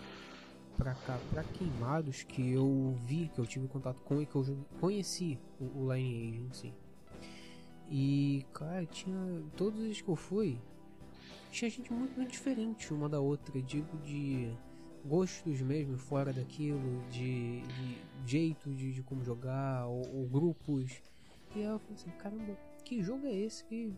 pra 0.77 0.93
cá, 0.93 1.20
pra 1.32 1.43
Queimados, 1.43 2.24
que 2.24 2.51
eu 2.51 2.96
vi, 3.05 3.29
que 3.34 3.39
eu 3.39 3.46
tive 3.46 3.67
contato 3.67 4.01
com 4.01 4.22
e 4.22 4.25
que 4.25 4.36
eu 4.36 4.58
conheci 4.79 5.39
o, 5.60 5.84
o 5.84 5.93
Lineage 5.93 6.39
em 6.39 6.53
si. 6.53 6.74
E, 7.89 8.46
cara, 8.53 8.86
tinha. 8.86 9.43
Todos 9.55 9.79
os 9.79 10.01
que 10.01 10.10
eu 10.10 10.15
fui, 10.15 10.58
tinha 11.51 11.70
gente 11.70 11.91
muito, 11.91 12.15
muito 12.15 12.32
diferente 12.32 12.93
uma 12.93 13.08
da 13.08 13.20
outra, 13.20 13.62
digo 13.62 13.98
de 14.00 14.51
gostos 15.05 15.62
mesmo 15.62 15.98
fora 15.98 16.31
daquilo, 16.31 17.03
de, 17.10 17.62
de 17.62 17.98
jeito 18.25 18.74
de, 18.74 18.93
de 18.93 19.03
como 19.03 19.24
jogar, 19.24 19.86
ou, 19.88 20.01
ou 20.15 20.27
grupos. 20.27 21.01
E 21.55 21.60
aí 21.60 21.63
eu 21.65 21.79
falei 21.79 21.95
assim, 21.95 22.10
caramba, 22.17 22.57
que 22.83 23.01
jogo 23.03 23.25
é 23.27 23.33
esse 23.36 23.63
que 23.65 23.93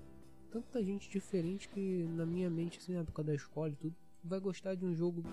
tanta 0.51 0.83
gente 0.83 1.09
diferente 1.09 1.69
que 1.69 2.05
na 2.15 2.25
minha 2.25 2.49
mente, 2.49 2.79
assim, 2.79 2.93
na 2.93 3.01
época 3.01 3.23
da 3.23 3.33
escola 3.35 3.69
e 3.69 3.75
tudo, 3.75 3.95
vai 4.23 4.39
gostar 4.39 4.75
de 4.75 4.85
um 4.85 4.95
jogo 4.95 5.23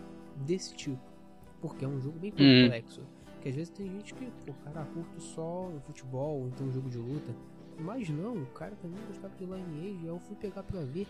desse 0.46 0.74
tipo. 0.74 1.00
Porque 1.60 1.84
é 1.84 1.88
um 1.88 2.00
jogo 2.00 2.18
bem 2.18 2.32
Uhum. 2.32 2.62
complexo. 2.62 3.06
Que 3.40 3.48
às 3.48 3.54
vezes 3.54 3.70
tem 3.70 3.88
gente 3.88 4.14
que, 4.14 4.30
pô, 4.44 4.52
cara, 4.64 4.84
curto 4.86 5.20
só 5.20 5.66
um 5.68 5.80
futebol, 5.80 6.40
ou 6.42 6.48
então 6.48 6.66
um 6.66 6.72
jogo 6.72 6.88
de 6.90 6.98
luta. 6.98 7.34
Mas 7.78 8.08
não, 8.08 8.34
o 8.36 8.46
cara 8.52 8.76
também 8.76 9.04
gostava 9.06 9.34
de 9.36 9.44
Lineage, 9.44 9.98
aí 10.02 10.06
eu 10.06 10.18
fui 10.20 10.36
pegar 10.36 10.62
pra 10.62 10.84
ver. 10.84 11.08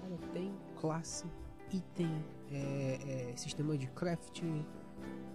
Cara, 0.00 0.18
tem 0.32 0.54
classe, 0.80 1.26
item, 1.72 2.10
é, 2.50 3.30
é, 3.32 3.36
sistema 3.36 3.76
de 3.76 3.86
crafting, 3.88 4.64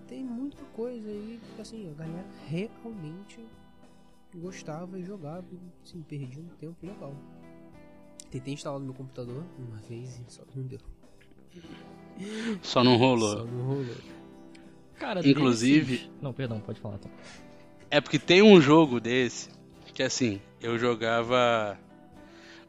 tem 0.08 0.24
muita 0.24 0.64
coisa 0.74 1.08
aí 1.10 1.40
que 1.56 1.62
assim, 1.62 1.90
a 1.90 1.94
galera 1.94 2.28
realmente 2.48 3.40
gostava 4.36 4.98
e 5.00 5.04
jogava, 5.04 5.46
e, 5.52 5.60
assim, 5.84 6.02
perdia 6.02 6.42
um 6.42 6.48
tempo 6.58 6.76
legal. 6.86 7.14
Tentei 8.32 8.54
instalar 8.54 8.80
no 8.80 8.86
meu 8.86 8.94
computador 8.96 9.44
uma 9.60 9.78
vez 9.88 10.20
e 10.20 10.24
só 10.32 10.44
não 10.56 10.64
deu. 10.64 10.80
Só 12.62 12.84
não 12.84 12.98
rolou. 12.98 13.38
Só 13.40 13.46
não 13.46 13.64
rolou. 13.66 13.96
Cara, 14.96 15.28
Inclusive- 15.28 15.98
desses- 15.98 16.12
Não, 16.22 16.34
perdão, 16.34 16.60
pode 16.60 16.80
falar. 16.80 16.98
Tá. 16.98 17.10
É 17.92 18.00
porque 18.02 18.18
tem 18.18 18.42
um 18.42 18.60
jogo 18.60 19.00
desse 19.00 19.50
que 19.94 20.02
assim, 20.02 20.42
eu 20.62 20.78
jogava 20.80 21.78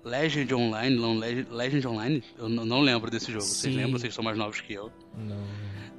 Legend 0.05 0.55
Online, 0.55 0.97
não, 0.97 1.19
Legend, 1.19 1.49
Legend 1.51 1.89
Online? 1.89 2.25
Eu 2.39 2.49
não 2.49 2.81
lembro 2.81 3.11
desse 3.11 3.33
jogo. 3.33 3.45
Vocês 3.45 3.73
Sim. 3.73 3.81
lembram? 3.81 3.99
Vocês 3.99 4.13
são 4.13 4.23
mais 4.23 4.37
novos 4.37 4.61
que 4.61 4.75
eu. 4.75 4.93
Não. 5.17 5.45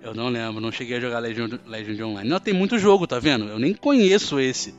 Eu 0.01 0.13
não 0.13 0.29
lembro, 0.29 0.61
não 0.61 0.71
cheguei 0.71 0.97
a 0.97 0.99
jogar 0.99 1.17
Legend, 1.17 1.59
Legend 1.65 2.03
Online. 2.03 2.29
Não, 2.29 2.39
tem 2.39 2.53
muito 2.53 2.77
jogo, 2.77 3.07
tá 3.07 3.17
vendo? 3.17 3.45
Eu 3.45 3.57
nem 3.57 3.73
conheço 3.73 4.39
esse. 4.39 4.75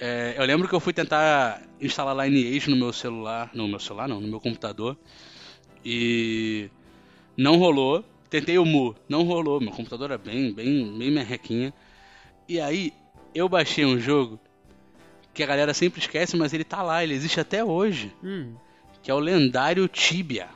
É, 0.00 0.34
eu 0.36 0.44
lembro 0.44 0.68
que 0.68 0.74
eu 0.74 0.80
fui 0.80 0.92
tentar 0.92 1.62
instalar 1.80 2.28
Lineage 2.28 2.68
no 2.68 2.76
meu 2.76 2.92
celular. 2.92 3.50
No 3.54 3.68
meu 3.68 3.78
celular 3.78 4.08
não, 4.08 4.20
no 4.20 4.26
meu 4.26 4.40
computador. 4.40 4.96
E 5.84 6.68
não 7.36 7.56
rolou. 7.56 8.04
Tentei 8.28 8.58
o 8.58 8.64
Mu, 8.64 8.96
não 9.08 9.22
rolou. 9.22 9.60
Meu 9.60 9.70
computador 9.70 10.10
era 10.10 10.18
bem, 10.18 10.52
bem, 10.52 10.98
bem 10.98 11.10
merrequinha. 11.12 11.72
E 12.48 12.60
aí, 12.60 12.92
eu 13.32 13.48
baixei 13.48 13.84
um 13.84 14.00
jogo 14.00 14.40
que 15.36 15.42
a 15.42 15.46
galera 15.46 15.72
sempre 15.74 16.00
esquece, 16.00 16.36
mas 16.36 16.52
ele 16.52 16.64
tá 16.64 16.82
lá, 16.82 17.04
ele 17.04 17.14
existe 17.14 17.38
até 17.38 17.62
hoje. 17.64 18.12
Hum, 18.24 18.54
Que 19.02 19.10
é 19.10 19.14
o 19.14 19.18
lendário 19.18 19.86
Tibia. 19.86 20.48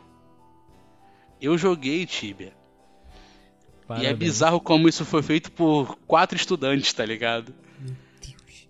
Eu 1.41 1.57
joguei 1.57 2.05
Tibia. 2.07 2.49
E 2.49 3.83
é 3.83 3.87
Parabéns. 3.87 4.19
bizarro 4.19 4.61
como 4.61 4.89
isso 4.89 5.05
foi 5.05 5.23
feito 5.23 5.51
por 5.53 5.97
quatro 6.07 6.37
estudantes, 6.37 6.93
tá 6.93 7.05
ligado? 7.05 7.53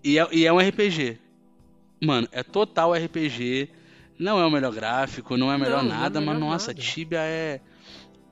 E 0.03 0.17
é, 0.19 0.27
e 0.31 0.45
é 0.45 0.51
um 0.53 0.57
RPG. 0.59 1.17
Mano, 2.03 2.27
é 2.31 2.41
total 2.43 2.93
RPG. 2.93 3.69
Não 4.19 4.39
é 4.39 4.45
o 4.45 4.51
melhor 4.51 4.73
gráfico, 4.73 5.37
não 5.37 5.51
é 5.51 5.55
o 5.55 5.59
melhor 5.59 5.83
Não, 5.83 5.89
não 5.89 5.95
é 5.95 5.99
nada, 5.99 6.19
mas 6.21 6.35
melhor 6.35 6.49
nossa, 6.51 6.67
nada. 6.71 6.81
Tibia 6.81 7.19
é, 7.19 7.59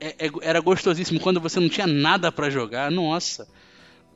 é- 0.00 0.26
é- 0.26 0.30
Era 0.42 0.60
gostosíssimo. 0.60 1.20
Quando 1.20 1.40
você 1.40 1.58
não 1.60 1.68
tinha 1.68 1.86
nada 1.86 2.30
pra 2.32 2.50
jogar, 2.50 2.90
nossa. 2.90 3.48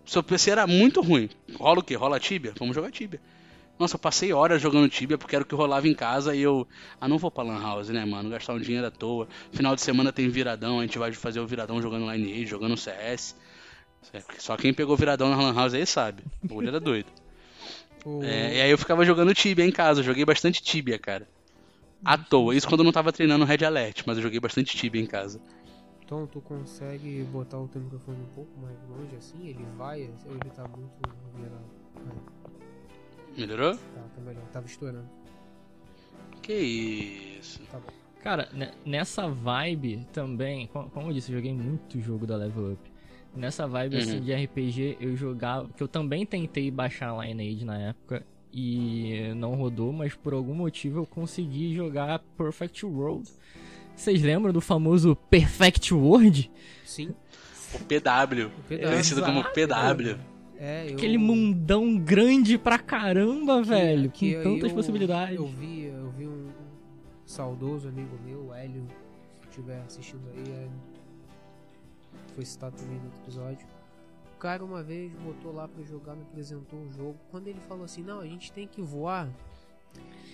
Seu 0.04 0.22
PC 0.22 0.50
era 0.50 0.66
muito 0.66 1.00
ruim. 1.00 1.30
Rola 1.56 1.78
o 1.80 1.82
quê? 1.82 1.94
Rola 1.94 2.18
Tibia? 2.20 2.52
Vamos 2.58 2.74
jogar 2.74 2.90
Tibia. 2.90 3.20
Nossa, 3.78 3.96
eu 3.96 3.98
passei 3.98 4.32
horas 4.32 4.62
jogando 4.62 4.88
Tibia 4.88 5.18
porque 5.18 5.34
era 5.34 5.42
o 5.42 5.46
que 5.46 5.54
rolava 5.54 5.88
em 5.88 5.94
casa 5.94 6.34
e 6.34 6.40
eu. 6.40 6.66
Ah, 7.00 7.08
não 7.08 7.18
vou 7.18 7.30
pra 7.30 7.42
Lan 7.42 7.60
House, 7.60 7.88
né, 7.88 8.04
mano? 8.04 8.30
Gastar 8.30 8.54
um 8.54 8.60
dinheiro 8.60 8.86
à 8.86 8.90
toa. 8.90 9.26
Final 9.52 9.74
de 9.74 9.82
semana 9.82 10.12
tem 10.12 10.28
viradão, 10.28 10.78
a 10.78 10.82
gente 10.82 10.98
vai 10.98 11.12
fazer 11.12 11.40
o 11.40 11.46
viradão 11.46 11.82
jogando 11.82 12.10
Lineage, 12.10 12.46
jogando 12.46 12.76
CS. 12.76 13.34
Só 14.38 14.56
quem 14.56 14.72
pegou 14.72 14.96
viradão 14.96 15.28
na 15.30 15.36
Lan 15.40 15.54
House 15.54 15.74
aí 15.74 15.84
sabe. 15.86 16.22
O 16.48 16.54
olho 16.54 16.68
era 16.68 16.80
doido. 16.80 17.06
O- 18.06 18.22
É, 18.22 18.56
e 18.56 18.60
aí 18.60 18.70
eu 18.70 18.76
ficava 18.76 19.02
jogando 19.02 19.32
Tibia 19.32 19.64
em 19.64 19.72
casa, 19.72 20.00
eu 20.00 20.04
joguei 20.04 20.26
bastante 20.26 20.62
Tibia, 20.62 20.98
cara. 20.98 21.26
À 22.04 22.18
toa, 22.18 22.54
isso 22.54 22.68
quando 22.68 22.80
eu 22.80 22.84
não 22.84 22.92
tava 22.92 23.10
treinando 23.10 23.46
Red 23.46 23.64
Alert, 23.64 24.02
mas 24.06 24.18
eu 24.18 24.22
joguei 24.22 24.38
bastante 24.38 24.76
Tibia 24.76 25.00
em 25.00 25.06
casa. 25.06 25.40
Então 26.04 26.26
tu 26.26 26.38
consegue 26.42 27.22
botar 27.32 27.58
o 27.58 27.66
teu 27.66 27.80
microfone 27.80 28.18
um 28.20 28.34
pouco 28.34 28.50
mais 28.60 28.76
longe 28.90 29.16
assim? 29.16 29.48
Ele 29.48 29.64
vai 29.78 30.02
ele 30.02 30.50
tá 30.54 30.64
muito 30.68 30.92
virado? 31.34 31.64
Melhorou? 33.36 33.74
tá, 33.76 33.80
tá 34.14 34.20
melhor. 34.24 34.42
Tava 34.52 34.66
estourando. 34.66 35.08
Que 36.42 36.52
isso. 37.40 37.60
Tá 37.70 37.78
bom. 37.78 37.92
Cara, 38.22 38.48
ne- 38.52 38.72
nessa 38.84 39.28
vibe 39.28 40.06
também, 40.12 40.66
co- 40.68 40.84
como 40.92 41.08
eu 41.08 41.12
disse, 41.12 41.30
eu 41.32 41.36
joguei 41.36 41.52
muito 41.52 42.00
jogo 42.00 42.26
da 42.26 42.36
Level 42.36 42.72
Up. 42.72 42.90
Nessa 43.36 43.66
vibe 43.66 43.96
assim 43.96 44.16
Uhum. 44.18 44.20
de 44.20 44.32
RPG, 44.32 44.96
eu 45.00 45.16
jogava, 45.16 45.68
que 45.76 45.82
eu 45.82 45.88
também 45.88 46.24
tentei 46.24 46.70
baixar 46.70 47.12
Lineage 47.26 47.64
na 47.64 47.78
época 47.78 48.24
e 48.52 49.32
não 49.36 49.54
rodou, 49.56 49.92
mas 49.92 50.14
por 50.14 50.32
algum 50.32 50.54
motivo 50.54 51.00
eu 51.00 51.06
consegui 51.06 51.74
jogar 51.74 52.20
Perfect 52.38 52.86
World. 52.86 53.28
Vocês 53.96 54.22
lembram 54.22 54.52
do 54.52 54.60
famoso 54.60 55.16
Perfect 55.16 55.92
World? 55.92 56.50
Sim. 56.84 57.14
O 57.74 57.78
PW. 57.80 58.46
O 58.46 58.62
PW. 58.68 58.88
Conhecido 58.88 59.22
como. 59.22 59.42
PW. 59.42 60.18
É, 60.64 60.88
eu... 60.90 60.94
Aquele 60.94 61.18
mundão 61.18 61.98
grande 61.98 62.56
pra 62.56 62.78
caramba, 62.78 63.60
que- 63.62 63.68
velho, 63.68 64.10
que 64.10 64.34
com 64.36 64.42
tantas 64.42 64.70
eu- 64.70 64.74
possibilidades. 64.76 65.36
Eu 65.36 65.46
vi, 65.46 65.82
eu 65.84 66.10
vi 66.10 66.26
um 66.26 66.48
saudoso 67.26 67.88
amigo 67.88 68.18
meu, 68.24 68.46
o 68.46 68.54
Hélio, 68.54 68.86
se 69.42 69.48
estiver 69.48 69.80
assistindo 69.82 70.22
aí, 70.32 70.40
Hélio, 70.40 70.72
foi 72.34 72.44
citado 72.44 72.76
também 72.76 72.96
no 72.98 73.04
outro 73.04 73.20
episódio. 73.22 73.66
O 74.34 74.38
cara 74.38 74.64
uma 74.64 74.82
vez 74.82 75.12
botou 75.14 75.52
lá 75.52 75.68
pra 75.68 75.82
jogar, 75.84 76.14
me 76.14 76.22
apresentou 76.22 76.78
o 76.80 76.90
jogo. 76.92 77.16
Quando 77.30 77.48
ele 77.48 77.60
falou 77.68 77.84
assim, 77.84 78.02
não, 78.02 78.20
a 78.20 78.26
gente 78.26 78.52
tem 78.52 78.66
que 78.66 78.80
voar. 78.82 79.28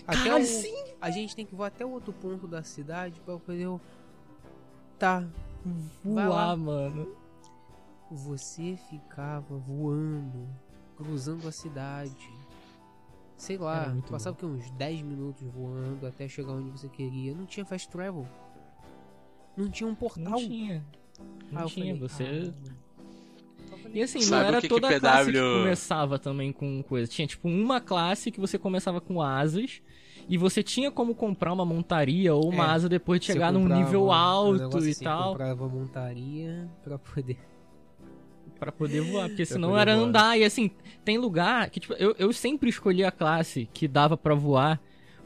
Até 0.06 0.30
Cara, 0.30 0.42
o, 0.42 0.46
sim. 0.46 0.74
A 1.00 1.10
gente 1.10 1.34
tem 1.36 1.44
que 1.46 1.54
voar 1.54 1.68
até 1.68 1.84
o 1.84 1.90
outro 1.90 2.12
ponto 2.12 2.46
da 2.46 2.62
cidade 2.62 3.20
pra 3.20 3.36
poder. 3.38 3.62
eu- 3.64 3.80
Tá. 4.98 5.24
Voar, 6.04 6.56
mano. 6.56 7.14
Você 8.10 8.76
ficava 8.88 9.56
voando, 9.56 10.48
cruzando 10.96 11.46
a 11.46 11.52
cidade. 11.52 12.28
Sei 13.36 13.56
lá, 13.56 13.96
passava 14.10 14.36
que 14.36 14.44
uns 14.44 14.70
10 14.72 15.02
minutos 15.02 15.46
voando 15.48 16.06
até 16.06 16.28
chegar 16.28 16.52
onde 16.52 16.70
você 16.70 16.88
queria. 16.88 17.34
Não 17.34 17.46
tinha 17.46 17.64
fast 17.64 17.88
travel. 17.88 18.26
Não 19.56 19.68
tinha 19.70 19.88
um 19.88 19.94
portal. 19.94 20.24
Não 20.24 20.36
tinha. 20.38 20.84
Aí 21.18 21.52
Não 21.52 21.62
eu 21.62 21.66
tinha, 21.68 21.94
falei, 21.94 22.08
você... 22.08 22.52
"Ah, 23.72 23.88
E 23.94 24.02
assim, 24.02 24.20
Sabe 24.20 24.42
não 24.42 24.48
era 24.48 24.60
que 24.60 24.68
que 24.68 24.74
toda 24.74 24.88
a 24.88 25.00
classe 25.00 25.32
que 25.32 25.38
PW 25.38 25.58
começava 25.62 26.18
também 26.18 26.52
com 26.52 26.82
coisa. 26.82 27.10
Tinha 27.10 27.26
tipo 27.26 27.48
uma 27.48 27.80
classe 27.80 28.30
que 28.30 28.38
você 28.40 28.58
começava 28.58 29.00
com 29.00 29.22
asas. 29.22 29.80
E 30.28 30.36
você 30.36 30.62
tinha 30.62 30.90
como 30.92 31.14
comprar 31.14 31.52
uma 31.52 31.64
montaria 31.64 32.34
ou 32.34 32.48
uma 32.50 32.64
É, 32.66 32.70
asa 32.70 32.88
depois 32.88 33.20
de 33.20 33.26
Você 33.26 33.32
chegar 33.32 33.52
num 33.52 33.66
nível 33.66 34.04
um 34.04 34.12
alto 34.12 34.58
negócio 34.58 34.86
e 34.86 34.90
assim, 34.90 35.04
tal. 35.04 35.30
comprava 35.30 35.68
montaria 35.68 36.68
pra 36.84 36.98
poder. 36.98 37.38
Pra 38.60 38.70
poder 38.70 39.00
voar, 39.00 39.28
porque 39.28 39.46
senão 39.46 39.76
era 39.76 39.96
voar. 39.96 40.06
andar. 40.06 40.38
E 40.38 40.44
assim, 40.44 40.70
tem 41.02 41.16
lugar 41.16 41.70
que, 41.70 41.80
tipo, 41.80 41.94
eu, 41.94 42.14
eu 42.18 42.32
sempre 42.32 42.68
escolhi 42.68 43.02
a 43.02 43.10
classe 43.10 43.68
que 43.72 43.88
dava 43.88 44.16
pra 44.16 44.34
voar. 44.34 44.78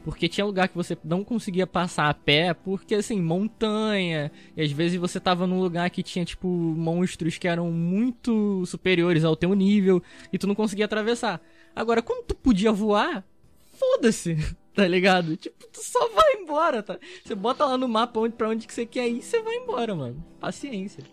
Porque 0.05 0.29
tinha 0.29 0.45
lugar 0.45 0.67
que 0.67 0.75
você 0.75 0.95
não 1.03 1.23
conseguia 1.23 1.65
passar 1.65 2.07
a 2.09 2.13
pé, 2.13 2.53
porque 2.53 2.93
assim, 2.93 3.19
montanha. 3.19 4.31
E 4.55 4.61
às 4.61 4.71
vezes 4.71 4.99
você 4.99 5.19
tava 5.19 5.47
num 5.47 5.59
lugar 5.59 5.89
que 5.89 6.03
tinha, 6.03 6.23
tipo, 6.23 6.47
monstros 6.47 7.39
que 7.39 7.47
eram 7.47 7.71
muito 7.71 8.63
superiores 8.67 9.23
ao 9.25 9.35
teu 9.35 9.53
nível. 9.55 10.01
E 10.31 10.37
tu 10.37 10.45
não 10.45 10.53
conseguia 10.53 10.85
atravessar. 10.85 11.41
Agora, 11.75 12.03
quando 12.03 12.23
tu 12.23 12.35
podia 12.35 12.71
voar, 12.71 13.25
foda-se, 13.73 14.37
tá 14.75 14.87
ligado? 14.87 15.35
Tipo, 15.35 15.67
tu 15.67 15.83
só 15.83 16.07
vai 16.09 16.33
embora, 16.35 16.83
tá? 16.83 16.99
Você 17.23 17.33
bota 17.33 17.65
lá 17.65 17.75
no 17.75 17.87
mapa 17.87 18.19
onde, 18.19 18.35
pra 18.35 18.47
onde 18.47 18.67
que 18.67 18.73
você 18.73 18.85
quer 18.85 19.09
ir, 19.09 19.23
você 19.23 19.41
vai 19.41 19.55
embora, 19.55 19.95
mano. 19.95 20.23
Paciência. 20.39 21.03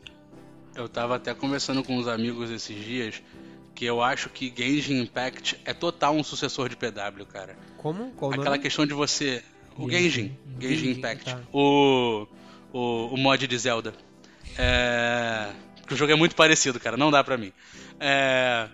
Eu 0.74 0.88
tava 0.88 1.16
até 1.16 1.34
conversando 1.34 1.82
com 1.84 1.96
uns 1.96 2.06
amigos 2.08 2.50
esses 2.50 2.76
dias 2.84 3.22
que 3.74 3.84
eu 3.84 4.02
acho 4.02 4.28
que 4.28 4.52
Genshin 4.56 5.00
Impact 5.00 5.58
é 5.64 5.72
total 5.72 6.14
um 6.14 6.22
sucessor 6.24 6.68
de 6.68 6.76
PW, 6.76 7.24
cara. 7.30 7.56
Como? 7.78 8.10
Qual 8.12 8.30
Aquela 8.30 8.50
nome? 8.50 8.58
questão 8.62 8.86
de 8.86 8.94
você. 8.94 9.42
O 9.76 9.90
Genshin. 9.90 10.36
Genshin. 10.58 10.76
Genshin 10.76 10.90
Impact. 10.98 11.24
tá. 11.24 11.40
O, 11.52 12.26
o. 12.72 13.06
O 13.14 13.16
mod 13.16 13.46
de 13.46 13.58
Zelda. 13.58 13.94
É. 14.58 15.50
Que 15.86 15.94
o 15.94 15.96
jogo 15.96 16.12
é 16.12 16.16
muito 16.16 16.34
parecido, 16.36 16.78
cara. 16.78 16.96
Não 16.96 17.10
dá 17.10 17.22
pra 17.24 17.36
mim. 17.36 17.52
É. 17.98 18.68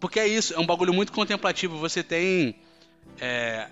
Porque 0.00 0.18
é 0.18 0.26
isso, 0.26 0.54
é 0.54 0.58
um 0.58 0.66
bagulho 0.66 0.92
muito 0.92 1.12
contemplativo. 1.12 1.78
Você 1.78 2.02
tem. 2.02 2.56
É, 3.20 3.68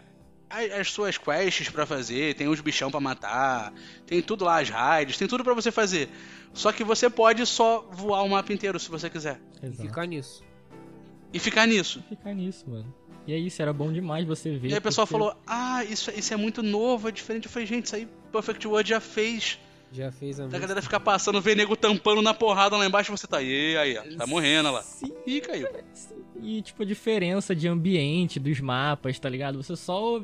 as, 0.51 0.71
as 0.73 0.91
suas 0.93 1.17
quests 1.17 1.69
pra 1.71 1.87
fazer, 1.87 2.35
tem 2.35 2.49
os 2.49 2.61
bichão 2.61 2.91
pra 2.91 3.01
matar, 3.01 3.73
tem 4.07 4.21
tudo 4.21 4.45
lá, 4.45 4.61
as 4.61 4.69
raids, 4.69 5.17
tem 5.17 5.29
tudo 5.29 5.45
pra 5.45 5.55
você 5.55 5.71
fazer. 5.71 6.09
Só 6.53 6.73
que 6.73 6.83
você 6.83 7.09
pode 7.09 7.47
só 7.47 7.89
voar 7.93 8.23
o 8.23 8.29
mapa 8.29 8.53
inteiro 8.53 8.79
se 8.81 8.91
você 8.91 9.09
quiser. 9.09 9.41
E 9.63 9.67
Exato. 9.67 9.89
ficar 9.89 10.07
nisso. 10.07 10.43
E 11.33 11.39
ficar 11.39 11.65
nisso. 11.67 12.03
ficar 12.09 12.35
nisso, 12.35 12.69
mano. 12.69 12.93
E 13.27 13.33
é 13.33 13.39
isso, 13.39 13.63
era 13.63 13.73
bom 13.73 13.93
demais 13.93 14.27
você 14.27 14.57
ver. 14.59 14.69
E 14.69 14.73
aí 14.73 14.79
o 14.79 14.83
pessoal 14.83 15.07
porque- 15.07 15.23
falou, 15.23 15.37
ah, 15.47 15.85
isso, 15.85 16.11
isso 16.11 16.35
é 16.35 16.37
muito 16.37 16.63
novo, 16.63 17.09
é 17.09 17.13
diferente. 17.13 17.45
Eu 17.45 17.51
falei, 17.53 17.67
gente, 17.69 17.85
isso 17.87 17.95
aí 17.95 18.09
Perfect 18.33 18.67
World 18.67 18.89
já 18.91 18.99
fez. 18.99 19.59
Já 19.93 20.11
fez 20.11 20.41
a 20.41 20.43
A 20.43 20.47
música. 20.47 20.61
galera 20.61 20.83
ficar 20.83 21.01
passando, 21.01 21.41
ver 21.41 21.57
nego 21.57 21.77
tampando 21.77 22.23
na 22.23 22.33
porrada 22.35 22.77
lá 22.77 22.85
embaixo, 22.87 23.11
você 23.17 23.27
tá 23.27 23.39
aí, 23.39 23.77
aí, 23.77 23.99
ó, 23.99 24.03
tá 24.17 24.27
morrendo 24.27 24.73
lá. 24.73 24.83
Sim, 24.83 25.13
Ih, 25.27 25.41
caiu. 25.41 25.69
sim. 25.93 26.20
E, 26.43 26.63
tipo, 26.63 26.83
a 26.83 26.87
diferença 26.87 27.55
de 27.55 27.69
ambiente 27.69 28.41
dos 28.41 28.61
mapas, 28.61 29.19
tá 29.19 29.29
ligado? 29.29 29.63
Você 29.63 29.77
só, 29.77 30.23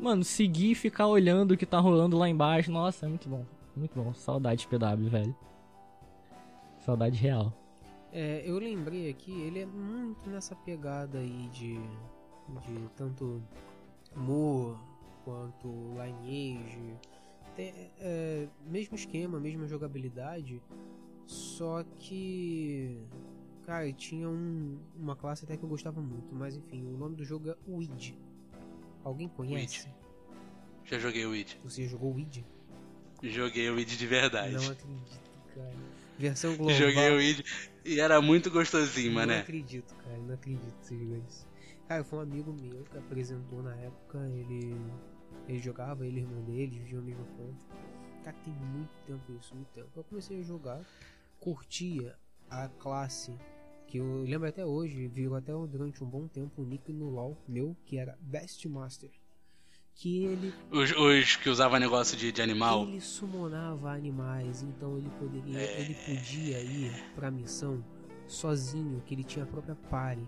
mano, 0.00 0.24
seguir 0.24 0.72
e 0.72 0.74
ficar 0.74 1.06
olhando 1.06 1.52
o 1.52 1.56
que 1.56 1.66
tá 1.66 1.78
rolando 1.78 2.18
lá 2.18 2.28
embaixo. 2.28 2.70
Nossa, 2.70 3.06
é 3.06 3.08
muito 3.08 3.28
bom. 3.28 3.44
Muito 3.76 3.94
bom. 3.94 4.12
Saudade 4.12 4.62
de 4.62 4.68
PW, 4.68 5.08
velho. 5.08 5.36
Saudade 6.80 7.16
real. 7.16 7.52
É, 8.12 8.42
eu 8.44 8.58
lembrei 8.58 9.08
aqui, 9.08 9.32
ele 9.32 9.60
é 9.60 9.66
muito 9.66 10.28
nessa 10.28 10.54
pegada 10.54 11.18
aí 11.18 11.48
de, 11.50 11.74
de 11.74 12.88
tanto 12.94 13.42
Mu 14.14 14.76
quanto 15.24 15.68
Lineage. 15.68 16.98
Tem, 17.56 17.72
é, 17.98 18.48
mesmo 18.66 18.96
esquema, 18.96 19.40
mesma 19.40 19.66
jogabilidade, 19.66 20.60
só 21.26 21.82
que. 21.98 22.98
Cara, 23.66 23.92
tinha 23.92 24.28
um, 24.28 24.78
uma 24.96 25.14
classe 25.14 25.44
até 25.44 25.56
que 25.56 25.62
eu 25.62 25.68
gostava 25.68 26.00
muito, 26.00 26.34
mas 26.34 26.56
enfim, 26.56 26.84
o 26.86 26.96
nome 26.96 27.14
do 27.16 27.24
jogo 27.24 27.50
é 27.50 27.56
Weed. 27.68 28.14
Alguém 29.04 29.28
conhece? 29.28 29.88
Já 30.84 30.98
joguei 30.98 31.24
o 31.24 31.30
Weed. 31.30 31.58
Você 31.62 31.86
jogou 31.86 32.14
Weed? 32.14 32.44
Joguei 33.22 33.70
o 33.70 33.74
Weed 33.76 33.96
de 33.96 34.06
verdade. 34.06 34.54
Não 34.54 34.70
acredito, 34.72 35.30
cara. 35.54 35.74
Versão 36.18 36.56
global. 36.56 36.74
Joguei 36.74 37.10
o 37.10 37.16
Weed 37.16 37.44
e 37.84 38.00
era 38.00 38.20
muito 38.20 38.50
gostosinho, 38.50 39.08
Não 39.08 39.14
mané. 39.20 39.40
acredito, 39.40 39.94
cara, 39.96 40.18
não 40.18 40.34
acredito 40.34 40.78
que 40.80 40.86
você 40.86 40.98
jogou 40.98 41.16
isso. 41.28 41.46
Cara, 41.88 42.04
foi 42.04 42.18
um 42.18 42.22
amigo 42.22 42.52
meu 42.52 42.82
que 42.84 42.98
apresentou 42.98 43.62
na 43.62 43.74
época, 43.76 44.18
ele. 44.28 44.76
Ele 45.48 45.58
jogava, 45.58 46.06
ele 46.06 46.20
e 46.20 46.22
o 46.22 46.26
irmão 46.26 46.44
dele, 46.44 46.78
viviam 46.78 47.00
a 47.00 47.04
mesma 47.04 47.24
conta. 47.36 47.64
Cara, 48.24 48.36
tem 48.44 48.52
muito 48.54 48.90
tempo 49.06 49.32
isso, 49.40 49.54
muito 49.54 49.68
tempo. 49.68 49.88
Eu 49.96 50.04
comecei 50.04 50.38
a 50.38 50.42
jogar, 50.42 50.80
curtia 51.40 52.16
a 52.52 52.68
classe 52.68 53.32
que 53.86 53.98
eu 53.98 54.22
lembro 54.22 54.48
até 54.48 54.64
hoje, 54.64 55.08
virou 55.08 55.36
até 55.36 55.52
durante 55.52 56.02
um 56.02 56.06
bom 56.06 56.26
tempo 56.28 56.62
o 56.62 56.64
nick 56.64 56.92
no 56.92 57.10
LoL 57.10 57.36
meu, 57.48 57.76
que 57.84 57.98
era 57.98 58.16
Best 58.20 58.66
Master. 58.68 59.10
Que 59.94 60.24
ele 60.24 60.54
Os, 60.70 60.90
os 60.92 61.36
que 61.36 61.50
usava 61.50 61.78
negócio 61.78 62.16
de, 62.16 62.32
de 62.32 62.40
animal. 62.40 62.84
ele 62.84 63.00
summonava 63.00 63.92
animais, 63.92 64.62
então 64.62 64.96
ele 64.96 65.10
poderia, 65.18 65.60
ele 65.78 65.94
podia 65.94 66.60
ir 66.60 66.90
pra 67.14 67.30
missão 67.30 67.84
sozinho, 68.26 69.02
que 69.04 69.14
ele 69.14 69.24
tinha 69.24 69.44
a 69.44 69.48
própria 69.48 69.74
party, 69.74 70.26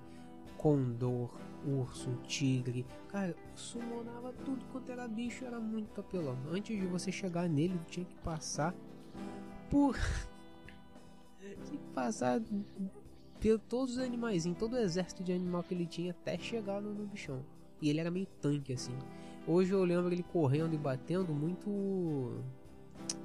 condor, 0.58 1.30
urso, 1.66 2.10
tigre. 2.26 2.84
Cara, 3.08 3.34
summonava 3.54 4.32
tudo 4.44 4.62
quanto 4.66 4.92
era 4.92 5.08
bicho, 5.08 5.44
era 5.44 5.58
muito 5.58 5.98
apelão. 5.98 6.37
Antes 6.50 6.78
de 6.78 6.87
você 6.87 7.10
chegar 7.10 7.48
nele, 7.48 7.80
tinha 7.88 8.04
que 8.04 8.14
passar 8.16 8.74
por 9.70 9.96
tinha 11.64 11.78
que 11.78 11.88
passar 11.94 12.40
por 12.40 13.59
todos 13.68 13.96
os 13.96 14.02
animais, 14.02 14.46
em 14.46 14.54
todo 14.54 14.74
o 14.74 14.78
exército 14.78 15.22
de 15.22 15.33
animal 15.33 15.62
que 15.62 15.74
ele 15.74 15.87
tinha 15.87 16.12
até 16.12 16.38
chegar 16.38 16.80
no, 16.80 16.94
no 16.94 17.07
bichão. 17.07 17.44
E 17.80 17.90
ele 17.90 18.00
era 18.00 18.11
meio 18.11 18.26
tanque 18.40 18.72
assim. 18.72 18.96
Hoje 19.46 19.72
eu 19.72 19.85
lembro 19.85 20.11
ele 20.11 20.22
correndo 20.22 20.74
e 20.74 20.78
batendo 20.78 21.35
muito. 21.35 21.68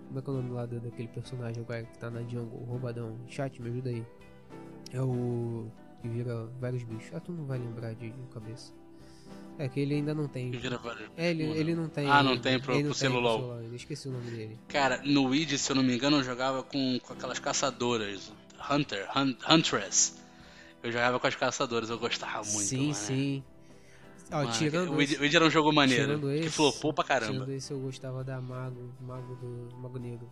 Como 0.07 0.19
é 0.19 0.21
que 0.21 0.29
é 0.29 0.33
o 0.33 0.35
nome 0.35 0.49
lá 0.49 0.65
daquele 0.65 1.07
personagem 1.07 1.63
agora 1.63 1.83
que 1.83 1.97
tá 1.97 2.09
na 2.09 2.21
jungle? 2.23 2.59
O 2.61 2.65
roubadão. 2.65 3.17
Chat, 3.27 3.61
me 3.61 3.69
ajuda 3.69 3.89
aí. 3.89 4.05
É 4.91 5.01
o. 5.01 5.67
que 6.01 6.09
vira 6.09 6.45
vários 6.59 6.83
bichos. 6.83 7.11
Ah, 7.13 7.19
tu 7.21 7.31
não 7.31 7.45
vai 7.45 7.57
lembrar 7.57 7.93
de, 7.93 8.09
de 8.09 8.27
cabeça. 8.27 8.73
É 9.59 9.67
que 9.67 9.79
ele 9.81 9.93
ainda 9.95 10.15
não 10.15 10.27
tem. 10.27 10.49
que 10.51 10.57
É, 11.17 11.29
ele, 11.31 11.43
ele 11.43 11.75
não 11.75 11.87
tem. 11.89 12.09
Ah, 12.09 12.23
não 12.23 12.37
tem 12.37 12.57
pro- 12.59 12.71
ele 12.73 12.83
pro 12.83 12.89
não 12.89 12.95
tem 12.95 13.09
celular. 13.37 13.63
esqueci 13.75 14.07
o 14.07 14.11
nome 14.11 14.31
dele. 14.31 14.57
Cara, 14.69 15.01
no 15.03 15.25
Weed, 15.25 15.57
se 15.57 15.69
eu 15.71 15.75
não 15.75 15.83
me 15.83 15.93
engano, 15.93 16.17
eu 16.17 16.23
jogava 16.23 16.63
com, 16.63 16.97
com 16.99 17.13
aquelas 17.13 17.39
caçadoras. 17.39 18.31
Hunter, 18.71 19.07
Hun- 19.15 19.35
Huntress. 19.49 20.15
Eu 20.81 20.91
jogava 20.93 21.19
com 21.19 21.27
as 21.27 21.35
caçadoras, 21.35 21.89
eu 21.89 21.99
gostava 21.99 22.37
muito. 22.37 22.49
sim, 22.67 22.81
mané. 22.83 22.93
sim. 22.93 23.43
Ó, 24.31 24.37
Mano, 24.37 24.51
tirando 24.53 24.91
o 24.91 24.95
Weed, 24.95 25.35
era 25.35 25.45
um 25.45 25.49
jogo 25.49 25.73
maneiro. 25.73 26.19
Que 26.21 26.35
esse- 26.39 26.49
flopou 26.51 26.93
pra 26.93 27.03
caramba. 27.03 27.33
Tirando 27.33 27.49
esse, 27.51 27.71
eu 27.71 27.79
gostava 27.79 28.23
da 28.23 28.39
Mago, 28.39 28.93
Mago 29.01 29.35
do 29.35 29.75
Mago 29.77 29.99
Negro. 29.99 30.31